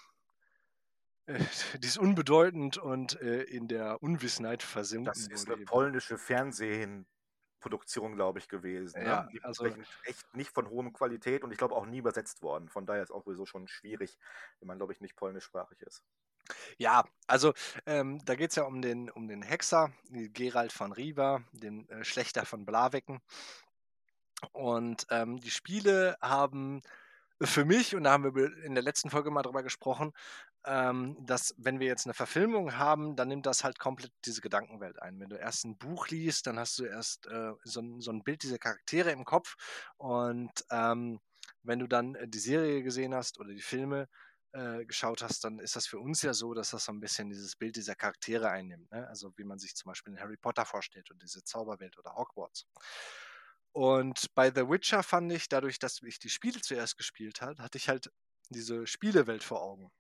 äh, 1.27 1.39
die 1.79 1.87
ist 1.87 1.99
unbedeutend 1.99 2.79
und 2.79 3.21
äh, 3.21 3.43
in 3.43 3.69
der 3.69 4.03
Unwissenheit 4.03 4.63
versinken. 4.63 5.05
Das 5.05 5.27
ist 5.29 5.51
eine 5.51 5.63
polnische 5.65 6.17
Fernsehproduktion, 6.17 8.15
glaube 8.15 8.39
ich, 8.39 8.49
gewesen. 8.49 9.03
Ne? 9.03 9.09
Ja, 9.09 9.29
die 9.31 9.45
also 9.45 9.67
echt 10.05 10.35
nicht 10.35 10.51
von 10.51 10.69
hohem 10.71 10.95
Qualität 10.95 11.45
und 11.45 11.53
ich 11.53 11.59
glaube 11.59 11.75
auch 11.75 11.85
nie 11.85 11.99
übersetzt 11.99 12.43
worden. 12.43 12.71
Von 12.71 12.87
daher 12.87 13.03
ist 13.03 13.11
es 13.11 13.15
auch 13.15 13.23
sowieso 13.23 13.45
schon 13.45 13.69
schwierig, 13.69 14.19
wenn 14.61 14.69
man, 14.69 14.79
glaube 14.79 14.95
ich, 14.95 15.03
nicht 15.03 15.15
polnischsprachig 15.15 15.83
ist. 15.83 16.03
Ja, 16.79 17.05
also 17.27 17.53
ähm, 17.87 18.25
da 18.25 18.35
geht 18.35 18.51
es 18.51 18.57
ja 18.57 18.65
um 18.65 18.83
den, 18.83 19.11
um 19.11 19.29
den 19.29 19.43
Hexer, 19.43 19.93
Gerald 20.11 20.73
von 20.73 20.93
Riva, 20.93 21.45
den 21.53 21.89
äh, 21.91 22.03
Schlechter 22.03 22.47
von 22.47 22.65
Blawecken. 22.65 23.21
Und 24.51 25.07
ähm, 25.11 25.39
die 25.39 25.53
Spiele 25.53 26.17
haben 26.21 26.83
für 27.41 27.65
mich, 27.65 27.95
und 27.95 28.05
da 28.05 28.13
haben 28.13 28.35
wir 28.35 28.57
in 28.65 28.75
der 28.75 28.83
letzten 28.83 29.11
Folge 29.11 29.31
mal 29.31 29.43
drüber 29.43 29.63
gesprochen, 29.63 30.13
ähm, 30.65 31.17
dass 31.27 31.55
wenn 31.59 31.81
wir 31.81 31.87
jetzt 31.87 32.07
eine 32.07 32.15
Verfilmung 32.15 32.77
haben, 32.77 33.17
dann 33.17 33.29
nimmt 33.29 33.47
das 33.47 33.65
halt 33.65 33.79
komplett 33.79 34.13
diese 34.25 34.41
Gedankenwelt 34.41 35.01
ein. 35.03 35.19
Wenn 35.21 35.29
du 35.29 35.37
erst 35.37 35.65
ein 35.65 35.77
Buch 35.77 36.09
liest, 36.09 36.47
dann 36.47 36.59
hast 36.59 36.79
du 36.79 36.85
erst 36.85 37.27
äh, 37.27 37.53
so, 37.65 37.83
so, 38.01 38.11
ein 38.13 38.23
Bild 38.23 38.43
dieser 38.43 38.59
Charaktere 38.59 39.11
im 39.11 39.25
Kopf 39.25 39.57
und 39.97 40.53
ähm, 40.71 41.21
wenn 41.63 41.79
du 41.79 41.87
dann 41.87 42.15
äh, 42.15 42.29
die 42.29 42.39
Serie 42.39 42.83
gesehen 42.83 43.15
hast 43.15 43.39
oder 43.39 43.53
die 43.53 43.63
Filme 43.63 44.09
äh, 44.53 44.85
geschaut 44.85 45.23
hast, 45.23 45.45
dann 45.45 45.59
ist 45.59 45.77
das 45.77 45.87
für 45.87 45.99
uns 45.99 46.23
ja 46.23 46.35
so, 46.35 46.55
dass 46.55 46.71
das 46.71 46.85
so 46.85 46.93
ein 46.93 47.01
bisschen 47.01 47.31
dieses 47.31 47.57
Bild 47.57 47.77
dieser 47.77 47.95
Charaktere 47.95 48.51
einnimmt. 48.51 48.91
Ne? 48.93 49.07
Also 49.09 49.33
wie 49.37 49.45
man 49.45 49.59
sich 49.59 49.75
zum 49.75 49.91
Beispiel 49.91 50.13
in 50.13 50.21
Harry 50.21 50.37
Potter 50.37 50.65
vorstellt 50.65 51.11
und 51.11 51.23
diese 51.23 51.43
Zauberwelt 51.43 51.99
oder 51.99 52.15
Hogwarts. 52.15 52.67
Und 53.73 54.35
bei 54.35 54.51
The 54.51 54.69
Witcher 54.69 55.03
fand 55.03 55.33
ich, 55.33 55.49
dadurch, 55.49 55.79
dass 55.79 56.03
ich 56.03 56.19
die 56.19 56.29
Spiele 56.29 56.61
zuerst 56.61 56.99
gespielt 56.99 57.41
habe, 57.41 57.63
hatte 57.63 57.79
ich 57.79 57.89
halt 57.89 58.13
diese 58.51 58.87
Spielewelt 58.87 59.43
vor 59.43 59.63
Augen. 59.63 59.91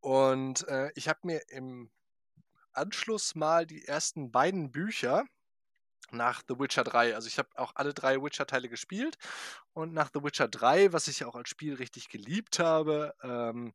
Und 0.00 0.66
äh, 0.68 0.90
ich 0.94 1.08
habe 1.08 1.20
mir 1.22 1.42
im 1.50 1.90
Anschluss 2.72 3.34
mal 3.34 3.66
die 3.66 3.86
ersten 3.86 4.32
beiden 4.32 4.72
Bücher 4.72 5.24
nach 6.10 6.42
The 6.48 6.58
Witcher 6.58 6.84
3. 6.84 7.14
Also 7.14 7.28
ich 7.28 7.38
habe 7.38 7.48
auch 7.56 7.72
alle 7.74 7.94
drei 7.94 8.22
Witcher-Teile 8.22 8.68
gespielt 8.68 9.16
und 9.72 9.92
nach 9.92 10.10
The 10.12 10.22
Witcher 10.22 10.48
3, 10.48 10.92
was 10.92 11.08
ich 11.08 11.24
auch 11.24 11.34
als 11.34 11.48
Spiel 11.48 11.74
richtig 11.74 12.08
geliebt 12.08 12.58
habe, 12.58 13.14
ähm, 13.22 13.74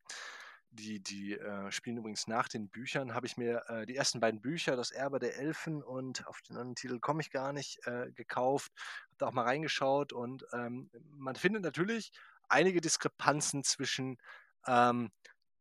die, 0.77 1.01
die 1.01 1.33
äh, 1.33 1.71
spielen 1.71 1.97
übrigens 1.97 2.27
nach 2.27 2.47
den 2.47 2.69
Büchern, 2.69 3.13
habe 3.13 3.27
ich 3.27 3.37
mir 3.37 3.63
äh, 3.67 3.85
die 3.85 3.95
ersten 3.95 4.19
beiden 4.19 4.41
Bücher, 4.41 4.75
Das 4.75 4.91
Erbe 4.91 5.19
der 5.19 5.37
Elfen 5.37 5.83
und 5.83 6.25
auf 6.27 6.41
den 6.41 6.55
anderen 6.55 6.75
Titel 6.75 6.99
komme 6.99 7.21
ich 7.21 7.31
gar 7.31 7.51
nicht, 7.51 7.85
äh, 7.85 8.11
gekauft, 8.13 8.71
habe 9.07 9.15
da 9.17 9.27
auch 9.27 9.33
mal 9.33 9.43
reingeschaut 9.43 10.13
und 10.13 10.45
ähm, 10.53 10.89
man 11.11 11.35
findet 11.35 11.63
natürlich 11.63 12.11
einige 12.47 12.81
Diskrepanzen 12.81 13.63
zwischen 13.63 14.17
ähm, 14.65 15.11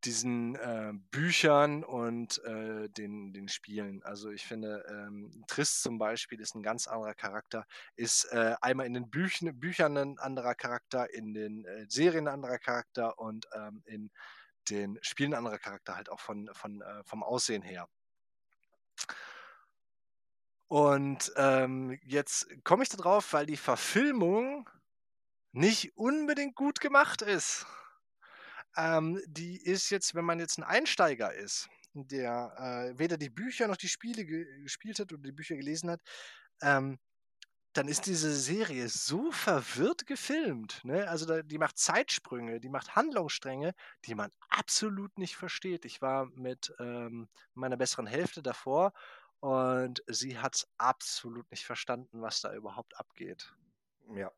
diesen 0.04 0.54
äh, 0.56 0.92
Büchern 1.10 1.82
und 1.82 2.42
äh, 2.44 2.88
den, 2.90 3.32
den 3.32 3.48
Spielen. 3.48 4.02
Also 4.04 4.30
ich 4.30 4.46
finde, 4.46 4.84
ähm, 4.88 5.42
Triss 5.48 5.80
zum 5.80 5.98
Beispiel 5.98 6.40
ist 6.40 6.54
ein 6.54 6.62
ganz 6.62 6.86
anderer 6.86 7.14
Charakter, 7.14 7.66
ist 7.96 8.24
äh, 8.26 8.54
einmal 8.60 8.86
in 8.86 8.94
den 8.94 9.10
Büchen, 9.10 9.58
Büchern 9.58 9.96
ein 9.96 10.18
anderer 10.18 10.54
Charakter, 10.54 11.12
in 11.12 11.34
den 11.34 11.66
Serien 11.88 12.28
ein 12.28 12.34
anderer 12.34 12.58
Charakter 12.58 13.18
und 13.18 13.48
ähm, 13.54 13.82
in 13.86 14.10
den 14.70 14.98
Spielen 15.02 15.34
anderer 15.34 15.58
Charakter, 15.58 15.96
halt 15.96 16.08
auch 16.08 16.20
von, 16.20 16.50
von, 16.52 16.80
äh, 16.82 17.04
vom 17.04 17.22
Aussehen 17.22 17.62
her. 17.62 17.88
Und 20.68 21.32
ähm, 21.36 21.98
jetzt 22.04 22.48
komme 22.64 22.82
ich 22.82 22.88
darauf, 22.88 23.32
weil 23.32 23.46
die 23.46 23.56
Verfilmung 23.56 24.68
nicht 25.52 25.96
unbedingt 25.96 26.56
gut 26.56 26.80
gemacht 26.80 27.22
ist. 27.22 27.66
Ähm, 28.76 29.20
die 29.26 29.56
ist 29.56 29.90
jetzt, 29.90 30.14
wenn 30.14 30.24
man 30.24 30.40
jetzt 30.40 30.58
ein 30.58 30.64
Einsteiger 30.64 31.32
ist, 31.32 31.68
der 31.94 32.92
äh, 32.92 32.98
weder 32.98 33.16
die 33.16 33.30
Bücher 33.30 33.68
noch 33.68 33.76
die 33.76 33.88
Spiele 33.88 34.24
ge 34.24 34.62
gespielt 34.62 34.98
hat 34.98 35.12
oder 35.12 35.22
die 35.22 35.32
Bücher 35.32 35.56
gelesen 35.56 35.90
hat, 35.90 36.02
ähm, 36.60 36.98
dann 37.76 37.88
ist 37.88 38.06
diese 38.06 38.34
Serie 38.34 38.88
so 38.88 39.30
verwirrt 39.30 40.06
gefilmt. 40.06 40.84
Ne? 40.84 41.08
Also 41.08 41.42
die 41.42 41.58
macht 41.58 41.78
Zeitsprünge, 41.78 42.60
die 42.60 42.68
macht 42.68 42.96
Handlungsstränge, 42.96 43.74
die 44.04 44.14
man 44.14 44.30
absolut 44.48 45.18
nicht 45.18 45.36
versteht. 45.36 45.84
Ich 45.84 46.00
war 46.00 46.26
mit 46.34 46.74
ähm, 46.78 47.28
meiner 47.54 47.76
besseren 47.76 48.06
Hälfte 48.06 48.42
davor 48.42 48.92
und 49.40 50.02
sie 50.06 50.38
hat 50.38 50.56
es 50.56 50.68
absolut 50.78 51.50
nicht 51.50 51.66
verstanden, 51.66 52.22
was 52.22 52.40
da 52.40 52.54
überhaupt 52.54 52.98
abgeht. 52.98 53.52
Ja, 54.14 54.32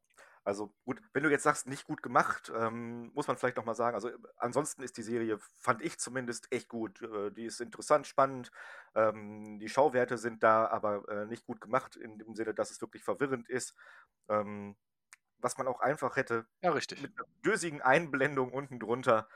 also 0.49 0.73
gut, 0.87 1.03
wenn 1.13 1.23
du 1.23 1.29
jetzt 1.29 1.43
sagst, 1.43 1.67
nicht 1.67 1.85
gut 1.85 2.03
gemacht, 2.03 2.51
ähm, 2.57 3.13
muss 3.13 3.29
man 3.29 3.37
vielleicht 3.37 3.59
nochmal 3.59 3.75
sagen. 3.75 3.95
Also 3.95 4.11
ansonsten 4.39 4.83
ist 4.83 4.97
die 4.97 5.03
Serie, 5.03 5.39
fand 5.59 5.83
ich 5.83 5.99
zumindest, 5.99 6.51
echt 6.51 6.71
gut. 6.71 7.03
Äh, 7.03 7.31
die 7.33 7.45
ist 7.45 7.61
interessant, 7.61 8.07
spannend. 8.07 8.51
Ähm, 8.95 9.59
die 9.61 9.69
Schauwerte 9.69 10.17
sind 10.17 10.43
da, 10.43 10.67
aber 10.67 11.07
äh, 11.11 11.27
nicht 11.27 11.45
gut 11.45 11.61
gemacht, 11.61 11.97
in 11.97 12.17
dem 12.17 12.35
Sinne, 12.35 12.55
dass 12.55 12.71
es 12.71 12.81
wirklich 12.81 13.05
verwirrend 13.05 13.47
ist. 13.51 13.75
Ähm, 14.31 14.75
was 15.37 15.59
man 15.59 15.69
auch 15.69 15.81
einfach 15.81 16.17
hätte 16.17 16.47
ja, 16.63 16.71
richtig. 16.71 17.03
mit 17.03 17.13
einer 17.19 17.29
dösigen 17.45 17.83
Einblendung 17.83 18.51
unten 18.51 18.81
drunter 18.81 19.29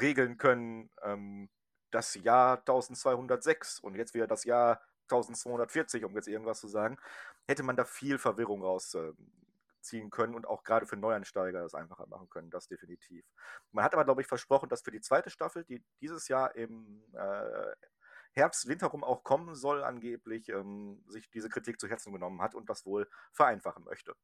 regeln 0.00 0.36
können. 0.36 0.90
Ähm, 1.00 1.48
das 1.92 2.16
Jahr 2.16 2.58
1206 2.58 3.78
und 3.78 3.94
jetzt 3.94 4.14
wieder 4.14 4.26
das 4.26 4.42
Jahr 4.42 4.82
1240, 5.02 6.04
um 6.04 6.16
jetzt 6.16 6.26
irgendwas 6.26 6.58
zu 6.58 6.66
sagen, 6.66 6.98
hätte 7.46 7.62
man 7.62 7.76
da 7.76 7.84
viel 7.84 8.18
Verwirrung 8.18 8.62
raus 8.62 8.94
äh, 8.94 9.12
ziehen 9.86 10.10
können 10.10 10.34
und 10.34 10.46
auch 10.46 10.64
gerade 10.64 10.86
für 10.86 10.96
Neuansteiger 10.96 11.62
das 11.62 11.74
einfacher 11.74 12.06
machen 12.06 12.28
können, 12.28 12.50
das 12.50 12.68
definitiv. 12.68 13.24
Man 13.72 13.84
hat 13.84 13.94
aber, 13.94 14.04
glaube 14.04 14.20
ich, 14.20 14.26
versprochen, 14.26 14.68
dass 14.68 14.82
für 14.82 14.90
die 14.90 15.00
zweite 15.00 15.30
Staffel, 15.30 15.64
die 15.64 15.82
dieses 16.00 16.28
Jahr 16.28 16.54
im 16.56 17.02
äh, 17.14 17.74
Herbst, 18.36 18.68
Winter 18.68 18.88
rum 18.88 19.02
auch 19.02 19.24
kommen 19.24 19.54
soll, 19.54 19.82
angeblich 19.82 20.50
ähm, 20.50 21.02
sich 21.08 21.30
diese 21.30 21.48
Kritik 21.48 21.80
zu 21.80 21.88
Herzen 21.88 22.12
genommen 22.12 22.42
hat 22.42 22.54
und 22.54 22.68
das 22.68 22.84
wohl 22.84 23.08
vereinfachen 23.32 23.84
möchte. 23.84 24.14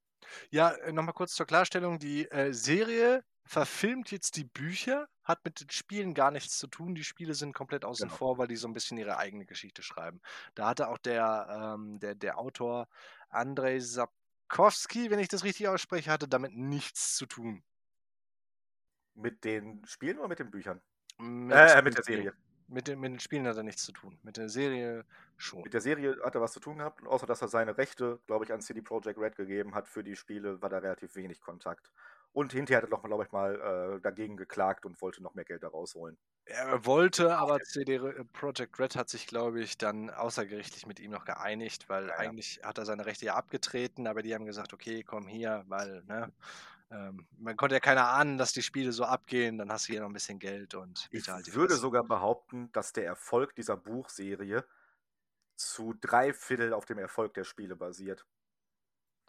Ja, 0.50 0.70
äh, 0.70 0.92
nochmal 0.92 1.14
kurz 1.14 1.32
zur 1.34 1.46
Klarstellung. 1.46 1.98
Die 1.98 2.30
äh, 2.30 2.52
Serie 2.52 3.24
verfilmt 3.44 4.10
jetzt 4.10 4.36
die 4.36 4.44
Bücher, 4.44 5.08
hat 5.24 5.44
mit 5.44 5.60
den 5.60 5.70
Spielen 5.70 6.14
gar 6.14 6.30
nichts 6.30 6.58
zu 6.58 6.66
tun. 6.66 6.94
Die 6.94 7.04
Spiele 7.04 7.34
sind 7.34 7.54
komplett 7.54 7.84
außen 7.84 8.08
genau. 8.08 8.16
vor, 8.16 8.38
weil 8.38 8.48
die 8.48 8.56
so 8.56 8.68
ein 8.68 8.74
bisschen 8.74 8.98
ihre 8.98 9.16
eigene 9.16 9.46
Geschichte 9.46 9.82
schreiben. 9.82 10.20
Da 10.54 10.68
hatte 10.68 10.88
auch 10.88 10.98
der, 10.98 11.74
ähm, 11.76 11.98
der, 11.98 12.14
der 12.14 12.38
Autor 12.38 12.88
Andrei 13.30 13.80
Sap 13.80 14.12
Tarkowski, 14.52 15.10
wenn 15.10 15.18
ich 15.18 15.28
das 15.28 15.44
richtig 15.44 15.68
ausspreche, 15.68 16.10
hatte 16.10 16.28
damit 16.28 16.54
nichts 16.54 17.16
zu 17.16 17.26
tun. 17.26 17.62
Mit 19.14 19.44
den 19.44 19.84
Spielen 19.86 20.18
oder 20.18 20.28
mit 20.28 20.38
den 20.38 20.50
Büchern? 20.50 20.80
Mit, 21.18 21.56
äh, 21.56 21.82
mit 21.82 21.96
der 21.96 22.04
Serie. 22.04 22.34
Mit 22.68 22.88
den, 22.88 23.00
mit 23.00 23.12
den 23.12 23.20
Spielen 23.20 23.46
hat 23.46 23.56
er 23.56 23.62
nichts 23.62 23.82
zu 23.82 23.92
tun. 23.92 24.18
Mit 24.22 24.36
der 24.36 24.48
Serie 24.48 25.04
schon. 25.36 25.62
Mit 25.62 25.74
der 25.74 25.80
Serie 25.80 26.16
hat 26.24 26.34
er 26.34 26.40
was 26.40 26.52
zu 26.52 26.60
tun 26.60 26.78
gehabt, 26.78 27.06
außer 27.06 27.26
dass 27.26 27.42
er 27.42 27.48
seine 27.48 27.76
Rechte, 27.76 28.20
glaube 28.26 28.44
ich, 28.44 28.52
an 28.52 28.60
CD 28.60 28.82
Projekt 28.82 29.18
Red 29.18 29.36
gegeben 29.36 29.74
hat 29.74 29.88
für 29.88 30.04
die 30.04 30.16
Spiele, 30.16 30.60
war 30.60 30.68
da 30.68 30.78
relativ 30.78 31.14
wenig 31.16 31.40
Kontakt. 31.40 31.90
Und 32.32 32.52
hinterher 32.52 32.78
hat 32.78 32.84
er 32.84 32.90
doch, 32.90 33.02
glaube 33.02 33.24
ich, 33.24 33.32
mal 33.32 33.96
äh, 33.96 34.00
dagegen 34.00 34.36
geklagt 34.36 34.86
und 34.86 35.00
wollte 35.02 35.22
noch 35.22 35.34
mehr 35.34 35.44
Geld 35.44 35.62
da 35.62 35.68
rausholen. 35.68 36.16
Er 36.46 36.86
wollte, 36.86 37.36
aber 37.36 37.60
CD 37.60 37.98
Projekt 38.32 38.78
Red 38.78 38.96
hat 38.96 39.10
sich, 39.10 39.26
glaube 39.26 39.60
ich, 39.60 39.76
dann 39.76 40.08
außergerichtlich 40.08 40.86
mit 40.86 40.98
ihm 40.98 41.10
noch 41.10 41.24
geeinigt, 41.24 41.88
weil 41.88 42.08
ja, 42.08 42.14
eigentlich 42.14 42.56
ja. 42.56 42.68
hat 42.68 42.78
er 42.78 42.86
seine 42.86 43.04
Rechte 43.04 43.26
ja 43.26 43.34
abgetreten, 43.34 44.06
aber 44.06 44.22
die 44.22 44.34
haben 44.34 44.46
gesagt, 44.46 44.72
okay, 44.72 45.02
komm 45.02 45.28
hier, 45.28 45.64
weil, 45.68 46.02
ne, 46.04 46.32
ähm, 46.90 47.26
man 47.38 47.56
konnte 47.56 47.74
ja 47.74 47.80
keiner 47.80 48.08
ahnen, 48.08 48.38
dass 48.38 48.52
die 48.52 48.62
Spiele 48.62 48.92
so 48.92 49.04
abgehen, 49.04 49.58
dann 49.58 49.70
hast 49.70 49.88
du 49.88 49.92
hier 49.92 50.00
noch 50.00 50.08
ein 50.08 50.14
bisschen 50.14 50.38
Geld 50.38 50.74
und 50.74 51.08
ich 51.10 51.28
halt 51.28 51.54
würde 51.54 51.76
sogar 51.76 52.04
behaupten, 52.04 52.70
dass 52.72 52.92
der 52.92 53.06
Erfolg 53.06 53.54
dieser 53.54 53.76
Buchserie 53.76 54.64
zu 55.56 55.94
drei 56.00 56.32
Viertel 56.32 56.72
auf 56.72 56.86
dem 56.86 56.98
Erfolg 56.98 57.34
der 57.34 57.44
Spiele 57.44 57.76
basiert. 57.76 58.26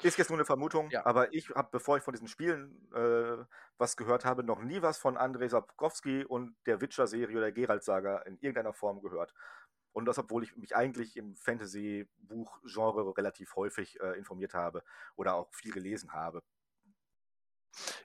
Ist 0.02 0.18
jetzt 0.18 0.30
nur 0.30 0.38
eine 0.38 0.46
Vermutung, 0.46 0.90
ja. 0.90 1.06
aber 1.06 1.34
ich 1.34 1.50
habe, 1.52 1.70
bevor 1.72 1.98
ich 1.98 2.04
von 2.04 2.14
diesen 2.14 2.28
Spielen 2.28 2.92
äh, 2.94 3.46
was 3.78 3.96
gehört 3.96 4.26
habe, 4.26 4.44
noch 4.44 4.62
nie 4.62 4.82
was 4.82 4.98
von 4.98 5.18
Andrzej 5.18 5.50
Sapkowski 5.50 6.26
und 6.26 6.56
der 6.66 6.82
Witcher-Serie 6.82 7.38
oder 7.38 7.52
Geralt-Saga 7.52 8.18
in 8.20 8.38
irgendeiner 8.40 8.74
Form 8.74 9.02
gehört. 9.02 9.34
Und 9.94 10.06
das, 10.06 10.18
obwohl 10.18 10.44
ich 10.44 10.58
mich 10.58 10.76
eigentlich 10.76 11.16
im 11.16 11.36
Fantasy-Buch-Genre 11.36 13.16
relativ 13.16 13.56
häufig 13.56 14.00
äh, 14.02 14.18
informiert 14.18 14.56
habe 14.56 14.84
oder 15.16 15.36
auch 15.36 15.54
viel 15.54 15.72
gelesen 15.72 16.14
habe. 16.14 16.42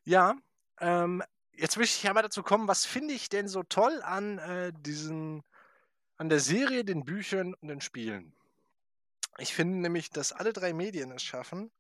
Ja, 0.04 0.36
ähm, 0.80 1.22
jetzt 1.52 1.78
möchte 1.78 1.98
ich 1.98 2.10
aber 2.10 2.22
dazu 2.22 2.42
kommen, 2.42 2.68
was 2.68 2.84
finde 2.84 3.14
ich 3.14 3.28
denn 3.28 3.48
so 3.48 3.62
toll 3.62 4.02
an 4.02 4.38
äh, 4.38 4.72
diesen, 4.76 5.42
an 6.16 6.28
der 6.28 6.40
Serie, 6.40 6.84
den 6.84 7.04
Büchern 7.04 7.54
und 7.54 7.68
den 7.68 7.80
Spielen? 7.80 8.34
Ich 9.38 9.54
finde 9.54 9.78
nämlich, 9.78 10.10
dass 10.10 10.32
alle 10.32 10.52
drei 10.52 10.72
Medien 10.72 11.10
es 11.12 11.22
schaffen, 11.22 11.70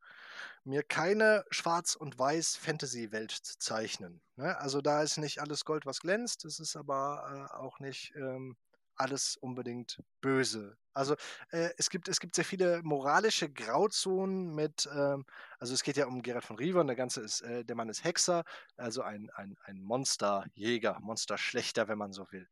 mir 0.68 0.82
keine 0.82 1.44
Schwarz- 1.50 1.96
und 1.96 2.18
Weiß-Fantasy-Welt 2.18 3.30
zu 3.30 3.58
zeichnen. 3.58 4.20
Ne? 4.36 4.56
Also 4.58 4.80
da 4.80 5.02
ist 5.02 5.16
nicht 5.16 5.40
alles 5.40 5.64
Gold, 5.64 5.86
was 5.86 6.00
glänzt, 6.00 6.44
es 6.44 6.60
ist 6.60 6.76
aber 6.76 7.50
äh, 7.50 7.56
auch 7.56 7.80
nicht 7.80 8.12
ähm, 8.16 8.56
alles 8.94 9.36
unbedingt 9.36 10.02
böse. 10.20 10.76
Also 10.92 11.14
äh, 11.50 11.70
es, 11.78 11.88
gibt, 11.88 12.08
es 12.08 12.20
gibt 12.20 12.34
sehr 12.34 12.44
viele 12.44 12.82
moralische 12.82 13.50
Grauzonen 13.50 14.54
mit, 14.54 14.88
ähm, 14.92 15.24
also 15.58 15.72
es 15.72 15.82
geht 15.82 15.96
ja 15.96 16.06
um 16.06 16.22
Gerald 16.22 16.44
von 16.44 16.56
Riva 16.56 16.80
und 16.80 16.88
der 16.88 16.96
ganze 16.96 17.22
ist, 17.22 17.40
äh, 17.42 17.64
der 17.64 17.76
Mann 17.76 17.88
ist 17.88 18.04
Hexer, 18.04 18.44
also 18.76 19.02
ein, 19.02 19.30
ein, 19.34 19.56
ein 19.62 19.80
Monsterjäger, 19.80 20.98
Monsterschlechter, 21.00 21.88
wenn 21.88 21.98
man 21.98 22.12
so 22.12 22.26
will. 22.30 22.48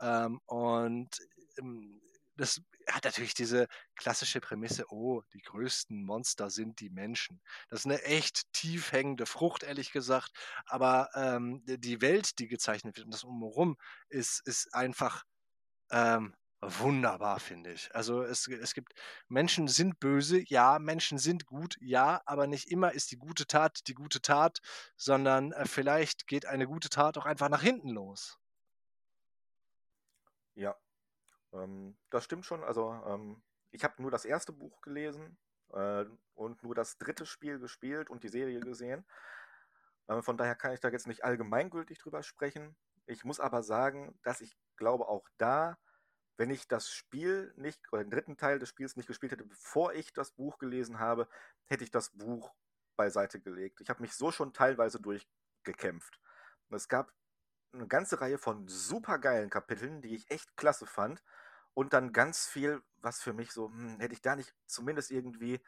Ähm, 0.00 0.40
und 0.46 1.10
ähm, 1.58 2.00
das 2.38 2.60
hat 2.86 3.04
natürlich 3.04 3.34
diese 3.34 3.66
klassische 3.96 4.40
Prämisse, 4.40 4.86
oh, 4.90 5.22
die 5.34 5.42
größten 5.42 6.04
Monster 6.04 6.50
sind 6.50 6.80
die 6.80 6.90
Menschen. 6.90 7.40
Das 7.68 7.80
ist 7.80 7.86
eine 7.86 8.02
echt 8.02 8.52
tief 8.52 8.92
hängende 8.92 9.26
Frucht, 9.26 9.62
ehrlich 9.62 9.92
gesagt. 9.92 10.30
Aber 10.66 11.10
ähm, 11.14 11.62
die 11.66 12.00
Welt, 12.00 12.38
die 12.38 12.48
gezeichnet 12.48 12.96
wird 12.96 13.06
und 13.06 13.12
das 13.12 13.24
Umherum, 13.24 13.76
ist, 14.08 14.40
ist 14.46 14.72
einfach 14.72 15.24
ähm, 15.90 16.34
wunderbar, 16.60 17.40
finde 17.40 17.72
ich. 17.72 17.94
Also 17.94 18.22
es, 18.22 18.48
es 18.48 18.74
gibt, 18.74 18.94
Menschen 19.28 19.68
sind 19.68 20.00
böse, 20.00 20.42
ja, 20.46 20.78
Menschen 20.78 21.18
sind 21.18 21.46
gut, 21.46 21.76
ja, 21.80 22.22
aber 22.24 22.46
nicht 22.46 22.70
immer 22.70 22.92
ist 22.92 23.10
die 23.10 23.18
gute 23.18 23.46
Tat 23.46 23.86
die 23.86 23.94
gute 23.94 24.20
Tat, 24.20 24.60
sondern 24.96 25.52
äh, 25.52 25.66
vielleicht 25.66 26.26
geht 26.26 26.46
eine 26.46 26.66
gute 26.66 26.88
Tat 26.88 27.18
auch 27.18 27.26
einfach 27.26 27.48
nach 27.48 27.62
hinten 27.62 27.90
los. 27.90 28.38
Ja, 30.54 30.74
ähm, 31.52 31.96
das 32.10 32.24
stimmt 32.24 32.44
schon. 32.44 32.64
Also 32.64 32.92
ähm, 33.06 33.42
ich 33.70 33.84
habe 33.84 34.00
nur 34.02 34.10
das 34.10 34.24
erste 34.24 34.52
Buch 34.52 34.80
gelesen 34.80 35.38
äh, 35.72 36.04
und 36.34 36.62
nur 36.62 36.74
das 36.74 36.98
dritte 36.98 37.26
Spiel 37.26 37.58
gespielt 37.58 38.10
und 38.10 38.22
die 38.24 38.28
Serie 38.28 38.60
gesehen. 38.60 39.04
Äh, 40.08 40.22
von 40.22 40.36
daher 40.36 40.54
kann 40.54 40.72
ich 40.72 40.80
da 40.80 40.88
jetzt 40.88 41.06
nicht 41.06 41.24
allgemeingültig 41.24 41.98
drüber 41.98 42.22
sprechen. 42.22 42.76
Ich 43.06 43.24
muss 43.24 43.40
aber 43.40 43.62
sagen, 43.62 44.18
dass 44.22 44.40
ich 44.40 44.56
glaube 44.76 45.08
auch 45.08 45.28
da, 45.38 45.78
wenn 46.36 46.50
ich 46.50 46.68
das 46.68 46.90
Spiel 46.90 47.52
nicht, 47.56 47.80
oder 47.92 48.04
den 48.04 48.10
dritten 48.10 48.36
Teil 48.36 48.58
des 48.58 48.68
Spiels 48.68 48.96
nicht 48.96 49.06
gespielt 49.06 49.32
hätte, 49.32 49.44
bevor 49.44 49.92
ich 49.94 50.12
das 50.12 50.32
Buch 50.32 50.58
gelesen 50.58 50.98
habe, 50.98 51.28
hätte 51.66 51.84
ich 51.84 51.90
das 51.90 52.10
Buch 52.10 52.54
beiseite 52.96 53.40
gelegt. 53.40 53.80
Ich 53.80 53.90
habe 53.90 54.02
mich 54.02 54.14
so 54.14 54.30
schon 54.30 54.52
teilweise 54.52 55.00
durchgekämpft. 55.00 56.20
Es 56.70 56.88
gab 56.88 57.12
eine 57.72 57.86
ganze 57.86 58.20
Reihe 58.20 58.38
von 58.38 58.66
supergeilen 58.68 59.50
Kapiteln, 59.50 60.02
die 60.02 60.14
ich 60.14 60.30
echt 60.30 60.56
klasse 60.56 60.86
fand. 60.86 61.22
Und 61.74 61.92
dann 61.92 62.12
ganz 62.12 62.46
viel, 62.46 62.82
was 62.98 63.20
für 63.22 63.32
mich 63.32 63.52
so, 63.52 63.68
hm, 63.68 64.00
hätte 64.00 64.14
ich 64.14 64.22
da 64.22 64.36
nicht 64.36 64.54
zumindest 64.66 65.10
irgendwie 65.10 65.54
äh, 65.54 65.60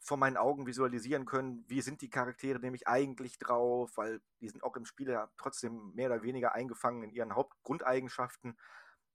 vor 0.00 0.16
meinen 0.18 0.36
Augen 0.36 0.66
visualisieren 0.66 1.24
können, 1.26 1.64
wie 1.68 1.82
sind 1.82 2.02
die 2.02 2.10
Charaktere 2.10 2.58
nämlich 2.60 2.88
eigentlich 2.88 3.38
drauf, 3.38 3.96
weil 3.96 4.20
die 4.40 4.48
sind 4.48 4.64
auch 4.64 4.76
im 4.76 4.86
Spiel 4.86 5.08
ja 5.10 5.30
trotzdem 5.38 5.92
mehr 5.94 6.10
oder 6.10 6.22
weniger 6.22 6.52
eingefangen 6.54 7.04
in 7.04 7.10
ihren 7.12 7.34
Hauptgrundeigenschaften. 7.34 8.58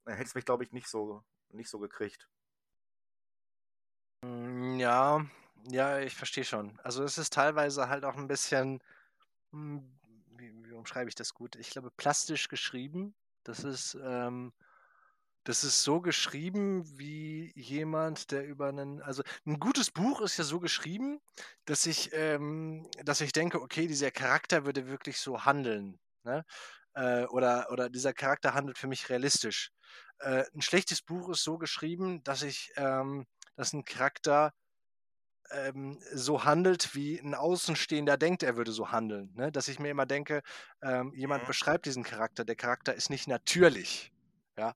Dann 0.05 0.15
hätte 0.15 0.27
es 0.29 0.35
mich, 0.35 0.45
glaube 0.45 0.63
ich, 0.63 0.71
nicht 0.71 0.87
so, 0.87 1.23
nicht 1.49 1.69
so 1.69 1.79
gekriegt. 1.79 2.29
Hm, 4.23 4.79
ja, 4.79 5.25
ja, 5.69 5.99
ich 5.99 6.15
verstehe 6.15 6.43
schon. 6.43 6.79
Also 6.83 7.03
es 7.03 7.17
ist 7.17 7.33
teilweise 7.33 7.89
halt 7.89 8.05
auch 8.05 8.15
ein 8.15 8.27
bisschen, 8.27 8.81
hm, 9.51 9.98
umschreibe 10.79 11.09
ich 11.09 11.15
das 11.15 11.33
gut? 11.33 11.55
Ich 11.55 11.69
glaube, 11.69 11.91
plastisch 11.91 12.47
geschrieben. 12.47 13.15
Das 13.43 13.63
ist, 13.63 13.97
ähm, 14.03 14.53
das 15.43 15.63
ist 15.63 15.83
so 15.83 16.01
geschrieben 16.01 16.83
wie 16.97 17.51
jemand, 17.55 18.31
der 18.31 18.45
über 18.45 18.69
einen, 18.69 19.01
also 19.01 19.23
ein 19.45 19.59
gutes 19.59 19.91
Buch 19.91 20.21
ist 20.21 20.37
ja 20.37 20.43
so 20.43 20.59
geschrieben, 20.59 21.19
dass 21.65 21.85
ich, 21.85 22.11
ähm, 22.13 22.89
dass 23.03 23.21
ich 23.21 23.31
denke, 23.31 23.61
okay, 23.61 23.87
dieser 23.87 24.11
Charakter 24.11 24.65
würde 24.65 24.87
wirklich 24.87 25.17
so 25.19 25.45
handeln. 25.45 25.99
Ne? 26.23 26.45
Äh, 26.93 27.25
oder, 27.25 27.71
oder 27.71 27.89
dieser 27.89 28.13
Charakter 28.13 28.53
handelt 28.53 28.77
für 28.77 28.87
mich 28.87 29.09
realistisch. 29.09 29.71
Äh, 30.19 30.43
ein 30.53 30.61
schlechtes 30.61 31.01
Buch 31.01 31.29
ist 31.29 31.43
so 31.43 31.57
geschrieben, 31.57 32.23
dass 32.23 32.41
ich, 32.41 32.71
ähm, 32.75 33.25
dass 33.55 33.73
ein 33.73 33.85
Charakter 33.85 34.53
ähm, 35.51 35.99
so 36.13 36.43
handelt, 36.43 36.95
wie 36.95 37.19
ein 37.19 37.35
Außenstehender 37.35 38.17
denkt, 38.17 38.43
er 38.43 38.55
würde 38.55 38.71
so 38.71 38.91
handeln. 38.91 39.31
Ne? 39.35 39.51
Dass 39.51 39.67
ich 39.67 39.79
mir 39.79 39.89
immer 39.89 40.05
denke, 40.05 40.41
ähm, 40.81 41.13
jemand 41.13 41.43
mhm. 41.43 41.47
beschreibt 41.47 41.85
diesen 41.85 42.03
Charakter, 42.03 42.45
der 42.45 42.55
Charakter 42.55 42.93
ist 42.93 43.09
nicht 43.09 43.27
natürlich. 43.27 44.11
Ja. 44.57 44.75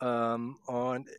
Ähm, 0.00 0.56
und 0.66 1.08
äh, 1.08 1.18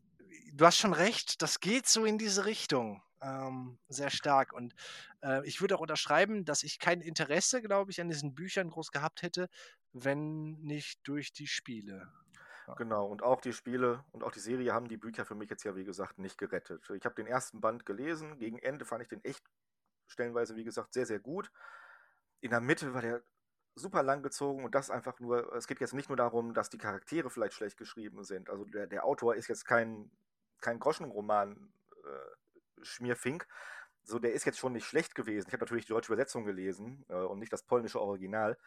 du 0.53 0.65
hast 0.65 0.77
schon 0.77 0.93
recht, 0.93 1.41
das 1.41 1.59
geht 1.59 1.87
so 1.87 2.05
in 2.05 2.17
diese 2.17 2.45
Richtung. 2.45 3.01
Ähm, 3.21 3.79
sehr 3.87 4.09
stark. 4.09 4.53
Und 4.53 4.75
äh, 5.23 5.45
ich 5.47 5.61
würde 5.61 5.75
auch 5.75 5.81
unterschreiben, 5.81 6.45
dass 6.45 6.63
ich 6.63 6.79
kein 6.79 7.01
Interesse, 7.01 7.61
glaube 7.61 7.91
ich, 7.91 8.01
an 8.01 8.09
diesen 8.09 8.35
Büchern 8.35 8.69
groß 8.69 8.91
gehabt 8.91 9.21
hätte, 9.21 9.49
wenn 9.93 10.59
nicht 10.61 10.99
durch 11.03 11.31
die 11.33 11.47
Spiele. 11.47 12.11
Genau, 12.77 13.05
und 13.07 13.23
auch 13.23 13.41
die 13.41 13.53
Spiele 13.53 14.03
und 14.11 14.23
auch 14.23 14.31
die 14.31 14.39
Serie 14.39 14.73
haben 14.73 14.87
die 14.87 14.97
Bücher 14.97 15.25
für 15.25 15.35
mich 15.35 15.49
jetzt 15.49 15.63
ja, 15.63 15.75
wie 15.75 15.85
gesagt, 15.85 16.17
nicht 16.17 16.37
gerettet. 16.37 16.89
Ich 16.95 17.05
habe 17.05 17.15
den 17.15 17.27
ersten 17.27 17.61
Band 17.61 17.85
gelesen, 17.85 18.37
gegen 18.37 18.57
Ende 18.57 18.85
fand 18.85 19.03
ich 19.03 19.07
den 19.07 19.23
echt 19.23 19.43
stellenweise, 20.07 20.55
wie 20.55 20.63
gesagt, 20.63 20.93
sehr, 20.93 21.05
sehr 21.05 21.19
gut. 21.19 21.51
In 22.41 22.51
der 22.51 22.61
Mitte 22.61 22.93
war 22.93 23.01
der 23.01 23.23
super 23.75 24.03
lang 24.03 24.23
gezogen 24.23 24.63
und 24.63 24.73
das 24.73 24.89
einfach 24.89 25.19
nur, 25.19 25.53
es 25.53 25.67
geht 25.67 25.81
jetzt 25.81 25.93
nicht 25.93 26.09
nur 26.09 26.17
darum, 26.17 26.53
dass 26.53 26.69
die 26.69 26.77
Charaktere 26.77 27.29
vielleicht 27.29 27.53
schlecht 27.53 27.77
geschrieben 27.77 28.23
sind. 28.23 28.49
Also 28.49 28.65
der, 28.65 28.87
der 28.87 29.05
Autor 29.05 29.35
ist 29.35 29.47
jetzt 29.47 29.65
kein, 29.65 30.09
kein 30.61 30.79
Groschenroman 30.79 31.73
äh, 32.05 32.83
Schmierfink. 32.83 33.47
So, 34.03 34.19
der 34.19 34.33
ist 34.33 34.45
jetzt 34.45 34.59
schon 34.59 34.73
nicht 34.73 34.85
schlecht 34.85 35.15
gewesen. 35.15 35.47
Ich 35.47 35.53
habe 35.53 35.65
natürlich 35.65 35.85
die 35.85 35.93
deutsche 35.93 36.13
Übersetzung 36.13 36.45
gelesen 36.45 37.05
äh, 37.09 37.15
und 37.15 37.39
nicht 37.39 37.51
das 37.51 37.63
polnische 37.63 37.99
Original. 37.99 38.57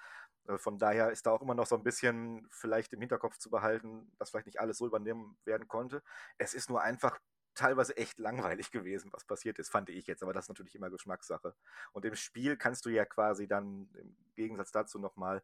Äh, 0.48 0.58
von 0.58 0.78
daher 0.78 1.10
ist 1.10 1.26
da 1.26 1.30
auch 1.32 1.42
immer 1.42 1.54
noch 1.54 1.66
so 1.66 1.76
ein 1.76 1.84
bisschen 1.84 2.46
vielleicht 2.50 2.92
im 2.92 3.00
Hinterkopf 3.00 3.38
zu 3.38 3.50
behalten, 3.50 4.10
dass 4.18 4.30
vielleicht 4.30 4.46
nicht 4.46 4.60
alles 4.60 4.78
so 4.78 4.86
übernehmen 4.86 5.38
werden 5.44 5.68
konnte. 5.68 6.02
Es 6.38 6.54
ist 6.54 6.68
nur 6.68 6.82
einfach 6.82 7.20
teilweise 7.54 7.96
echt 7.96 8.18
langweilig 8.18 8.70
gewesen, 8.72 9.12
was 9.12 9.24
passiert 9.24 9.58
ist, 9.58 9.70
fand 9.70 9.90
ich 9.90 10.06
jetzt. 10.06 10.22
Aber 10.22 10.32
das 10.32 10.46
ist 10.46 10.48
natürlich 10.48 10.74
immer 10.74 10.90
Geschmackssache. 10.90 11.54
Und 11.92 12.04
im 12.04 12.16
Spiel 12.16 12.56
kannst 12.56 12.86
du 12.86 12.90
ja 12.90 13.04
quasi 13.04 13.46
dann 13.46 13.90
im 13.94 14.16
Gegensatz 14.34 14.72
dazu 14.72 14.98
nochmal, 14.98 15.42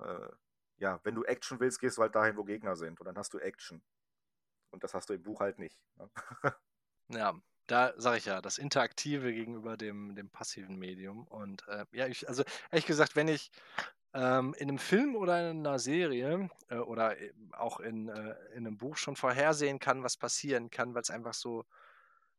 äh, 0.00 0.28
ja, 0.78 1.00
wenn 1.02 1.14
du 1.14 1.24
Action 1.24 1.60
willst, 1.60 1.80
gehst 1.80 1.98
du 1.98 2.02
halt 2.02 2.14
dahin, 2.14 2.36
wo 2.36 2.44
Gegner 2.44 2.76
sind. 2.76 3.00
Und 3.00 3.06
dann 3.06 3.18
hast 3.18 3.34
du 3.34 3.38
Action. 3.38 3.82
Und 4.70 4.84
das 4.84 4.94
hast 4.94 5.08
du 5.08 5.14
im 5.14 5.22
Buch 5.22 5.40
halt 5.40 5.58
nicht. 5.58 5.80
Ne? 5.96 6.08
ja, 7.08 7.34
da 7.66 7.92
sage 7.96 8.18
ich 8.18 8.26
ja, 8.26 8.40
das 8.40 8.58
Interaktive 8.58 9.32
gegenüber 9.32 9.76
dem, 9.76 10.14
dem 10.14 10.30
passiven 10.30 10.76
Medium. 10.76 11.26
Und 11.26 11.66
äh, 11.68 11.84
ja, 11.90 12.06
ich, 12.06 12.28
also 12.28 12.44
ehrlich 12.70 12.86
gesagt, 12.86 13.16
wenn 13.16 13.28
ich 13.28 13.50
ähm, 14.14 14.54
in 14.58 14.68
einem 14.68 14.78
Film 14.78 15.16
oder 15.16 15.50
in 15.50 15.66
einer 15.66 15.78
Serie 15.78 16.50
äh, 16.68 16.76
oder 16.76 17.16
auch 17.52 17.80
in, 17.80 18.08
äh, 18.08 18.34
in 18.54 18.66
einem 18.66 18.78
Buch 18.78 18.96
schon 18.96 19.16
vorhersehen 19.16 19.78
kann, 19.78 20.02
was 20.02 20.16
passieren 20.16 20.70
kann, 20.70 20.94
weil 20.94 21.02
es 21.02 21.10
einfach 21.10 21.34
so, 21.34 21.64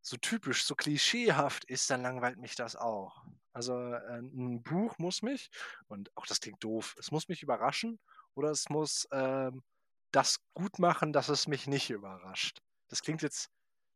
so 0.01 0.17
typisch, 0.17 0.65
so 0.65 0.76
klischeehaft 0.76 1.65
ist, 1.65 1.89
dann 1.89 2.01
langweilt 2.01 2.38
mich 2.38 2.55
das 2.55 2.76
auch. 2.76 3.24
Also 3.53 3.74
äh, 3.76 4.20
ein 4.20 4.63
Buch 4.63 4.97
muss 4.97 5.22
mich, 5.22 5.51
und 5.88 6.15
auch 6.17 6.26
das 6.26 6.39
klingt 6.39 6.63
doof, 6.63 6.95
es 6.99 7.11
muss 7.11 7.28
mich 7.28 7.43
überraschen 7.43 7.99
oder 8.34 8.51
es 8.51 8.70
muss 8.70 9.07
ähm, 9.11 9.63
das 10.11 10.39
gut 10.53 10.80
machen, 10.80 11.13
dass 11.13 11.30
es 11.30 11.47
mich 11.47 11.67
nicht 11.67 11.89
überrascht. 11.89 12.59
Das 12.88 13.01
klingt 13.01 13.22
jetzt, 13.22 13.49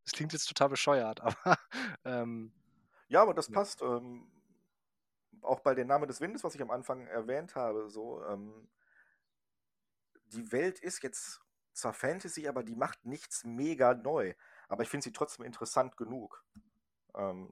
das 0.03 0.13
klingt 0.13 0.33
jetzt 0.33 0.47
total 0.47 0.69
bescheuert, 0.69 1.21
aber 1.21 1.57
ähm, 2.05 2.53
ja, 3.07 3.21
aber 3.21 3.33
das 3.33 3.49
passt. 3.49 3.81
Ähm, 3.81 4.27
auch 5.43 5.59
bei 5.61 5.75
den 5.75 5.87
Namen 5.87 6.07
des 6.07 6.21
Windes, 6.21 6.43
was 6.43 6.55
ich 6.55 6.61
am 6.61 6.71
Anfang 6.71 7.07
erwähnt 7.07 7.55
habe, 7.55 7.89
so, 7.89 8.23
ähm, 8.25 8.69
die 10.25 10.51
Welt 10.51 10.79
ist 10.79 11.03
jetzt 11.03 11.41
zwar 11.73 11.93
Fantasy, 11.93 12.47
aber 12.47 12.63
die 12.63 12.75
macht 12.75 13.05
nichts 13.05 13.43
mega 13.43 13.93
neu. 13.93 14.33
Aber 14.67 14.83
ich 14.83 14.89
finde 14.89 15.03
sie 15.03 15.11
trotzdem 15.11 15.45
interessant 15.45 15.97
genug. 15.97 16.43
Ähm, 17.15 17.51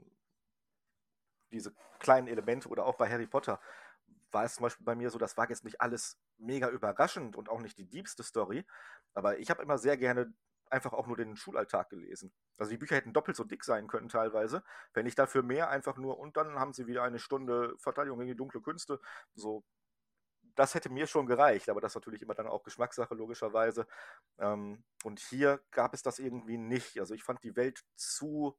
diese 1.51 1.73
kleinen 1.99 2.27
Elemente 2.27 2.69
oder 2.69 2.85
auch 2.85 2.95
bei 2.95 3.09
Harry 3.09 3.27
Potter 3.27 3.59
war 4.31 4.45
es 4.45 4.55
zum 4.55 4.63
Beispiel 4.63 4.85
bei 4.85 4.95
mir 4.95 5.09
so, 5.09 5.18
das 5.18 5.38
war 5.38 5.49
jetzt 5.49 5.65
nicht 5.65 5.81
alles 5.81 6.18
mega 6.38 6.69
überraschend 6.69 7.35
und 7.35 7.49
auch 7.49 7.59
nicht 7.59 7.77
die 7.77 7.89
diebste 7.89 8.23
Story, 8.23 8.65
aber 9.13 9.39
ich 9.39 9.49
habe 9.49 9.61
immer 9.61 9.77
sehr 9.77 9.97
gerne 9.97 10.34
einfach 10.72 10.93
auch 10.93 11.07
nur 11.07 11.18
den 11.18 11.35
Schulalltag 11.35 11.89
gelesen. 11.89 12.31
Also 12.57 12.72
die 12.72 12.77
Bücher 12.77 12.95
hätten 12.95 13.14
doppelt 13.14 13.38
so 13.38 13.43
dick 13.43 13.64
sein 13.64 13.88
können 13.88 14.10
teilweise, 14.10 14.64
wenn 14.93 15.06
ich 15.06 15.15
dafür 15.15 15.43
mehr 15.43 15.69
einfach 15.69 15.98
nur 15.98 16.19
und 16.19 16.38
dann 16.38 16.60
haben 16.60 16.73
sie 16.73 16.88
wieder 16.88 17.03
eine 17.03 17.19
Stunde 17.19 17.76
Verteidigung 17.77 18.19
gegen 18.19 18.31
die 18.31 18.38
dunkle 18.38 18.61
Künste. 18.61 18.99
So, 19.35 19.64
das 20.56 20.73
hätte 20.76 20.89
mir 20.89 21.07
schon 21.07 21.26
gereicht, 21.26 21.69
aber 21.69 21.81
das 21.81 21.91
ist 21.91 21.95
natürlich 21.95 22.22
immer 22.22 22.35
dann 22.35 22.48
auch 22.48 22.64
Geschmackssache 22.64 23.15
logischerweise. 23.15 23.88
Ähm, 24.39 24.84
und 25.03 25.19
hier 25.19 25.61
gab 25.72 25.93
es 25.93 26.03
das 26.03 26.19
irgendwie 26.19 26.57
nicht. 26.57 26.99
Also 26.99 27.14
ich 27.14 27.23
fand 27.23 27.43
die 27.43 27.56
Welt 27.56 27.84
zu 27.95 28.57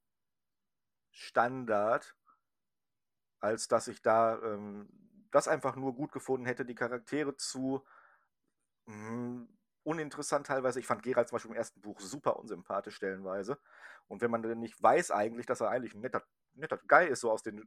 Standard, 1.10 2.16
als 3.40 3.68
dass 3.68 3.88
ich 3.88 4.02
da 4.02 4.40
ähm, 4.42 4.88
das 5.30 5.48
einfach 5.48 5.76
nur 5.76 5.94
gut 5.94 6.12
gefunden 6.12 6.46
hätte, 6.46 6.64
die 6.64 6.74
Charaktere 6.74 7.36
zu 7.36 7.84
mh, 8.86 9.08
hm, 9.08 9.58
uninteressant 9.84 10.46
teilweise. 10.46 10.80
Ich 10.80 10.86
fand 10.86 11.02
Geralt 11.02 11.28
zum 11.28 11.36
Beispiel 11.36 11.50
im 11.52 11.56
ersten 11.56 11.80
Buch 11.80 12.00
super 12.00 12.36
unsympathisch 12.38 12.96
stellenweise. 12.96 13.58
Und 14.08 14.20
wenn 14.20 14.30
man 14.30 14.42
dann 14.42 14.58
nicht 14.58 14.82
weiß 14.82 15.10
eigentlich, 15.10 15.46
dass 15.46 15.60
er 15.60 15.70
eigentlich 15.70 15.94
ein 15.94 16.00
netter, 16.00 16.22
netter 16.54 16.78
Guy 16.88 17.06
ist, 17.08 17.20
so 17.20 17.30
aus 17.30 17.42
den, 17.42 17.58
äh, 17.58 17.62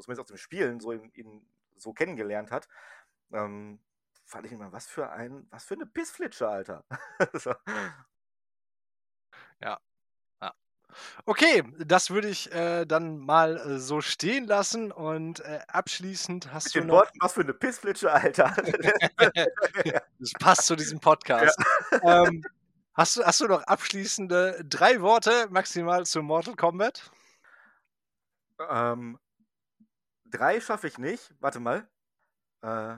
zumindest 0.00 0.20
aus 0.20 0.26
dem 0.26 0.36
Spielen, 0.36 0.80
so 0.80 0.92
ihn, 0.92 1.10
ihn 1.14 1.48
so 1.76 1.92
kennengelernt 1.92 2.50
hat, 2.50 2.68
ähm, 3.32 3.80
fand 4.24 4.46
ich 4.46 4.52
immer, 4.52 4.72
was 4.72 4.86
für 4.86 5.10
ein, 5.10 5.46
was 5.50 5.64
für 5.64 5.74
eine 5.74 5.86
Pissflitsche, 5.86 6.48
Alter. 6.48 6.84
so. 7.34 7.54
Ja. 9.60 9.78
Ja. 10.96 11.22
Okay, 11.26 11.64
das 11.78 12.10
würde 12.10 12.28
ich 12.28 12.52
äh, 12.52 12.84
dann 12.86 13.18
mal 13.18 13.56
äh, 13.56 13.78
so 13.78 14.00
stehen 14.00 14.46
lassen 14.46 14.92
und 14.92 15.40
äh, 15.40 15.60
abschließend 15.68 16.52
hast 16.52 16.66
Mit 16.66 16.74
du 16.74 16.80
den 16.80 16.86
noch. 16.88 16.94
Worten, 16.94 17.18
was 17.20 17.32
für 17.32 17.40
eine 17.40 17.54
Pissflitsche, 17.54 18.12
Alter. 18.12 18.54
das 20.18 20.32
passt 20.38 20.66
zu 20.66 20.76
diesem 20.76 21.00
Podcast. 21.00 21.58
Ähm, 22.02 22.44
hast, 22.94 23.16
du, 23.16 23.24
hast 23.24 23.40
du 23.40 23.46
noch 23.46 23.62
abschließende 23.62 24.64
drei 24.64 25.00
Worte 25.00 25.46
maximal 25.50 26.06
zu 26.06 26.22
Mortal 26.22 26.56
Kombat? 26.56 27.10
ähm, 28.68 29.18
drei 30.24 30.60
schaffe 30.60 30.86
ich 30.88 30.98
nicht. 30.98 31.34
Warte 31.40 31.60
mal. 31.60 31.88
Äh, 32.62 32.96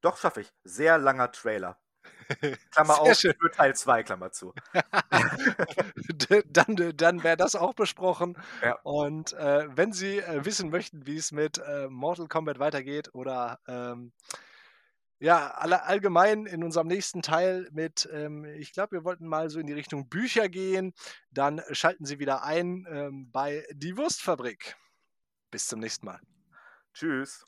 doch, 0.00 0.16
schaffe 0.18 0.42
ich. 0.42 0.52
Sehr 0.64 0.98
langer 0.98 1.32
Trailer. 1.32 1.78
Klammer 2.70 2.94
Sehr 2.94 3.02
auf, 3.02 3.14
schön. 3.14 3.34
für 3.40 3.50
Teil 3.50 3.74
2, 3.74 4.02
Klammer 4.02 4.32
zu. 4.32 4.54
Dann 6.48 6.96
dann 6.96 7.22
wäre 7.22 7.36
das 7.36 7.54
auch 7.54 7.74
besprochen. 7.74 8.36
Ja. 8.62 8.78
Und 8.82 9.32
äh, 9.34 9.66
wenn 9.76 9.92
Sie 9.92 10.18
äh, 10.18 10.44
wissen 10.44 10.70
möchten, 10.70 11.06
wie 11.06 11.16
es 11.16 11.32
mit 11.32 11.58
äh, 11.58 11.88
Mortal 11.88 12.28
Kombat 12.28 12.58
weitergeht 12.58 13.14
oder 13.14 13.60
ähm, 13.68 14.12
ja, 15.18 15.50
alle, 15.52 15.84
allgemein 15.84 16.46
in 16.46 16.62
unserem 16.62 16.88
nächsten 16.88 17.22
Teil 17.22 17.68
mit, 17.72 18.08
ähm, 18.12 18.44
ich 18.44 18.72
glaube, 18.72 18.92
wir 18.96 19.04
wollten 19.04 19.26
mal 19.26 19.48
so 19.48 19.58
in 19.58 19.66
die 19.66 19.72
Richtung 19.72 20.08
Bücher 20.08 20.48
gehen, 20.48 20.92
dann 21.30 21.62
schalten 21.70 22.04
Sie 22.04 22.18
wieder 22.18 22.42
ein 22.42 22.86
ähm, 22.90 23.30
bei 23.30 23.66
Die 23.72 23.96
Wurstfabrik. 23.96 24.76
Bis 25.50 25.66
zum 25.66 25.80
nächsten 25.80 26.06
Mal. 26.06 26.20
Tschüss. 26.92 27.46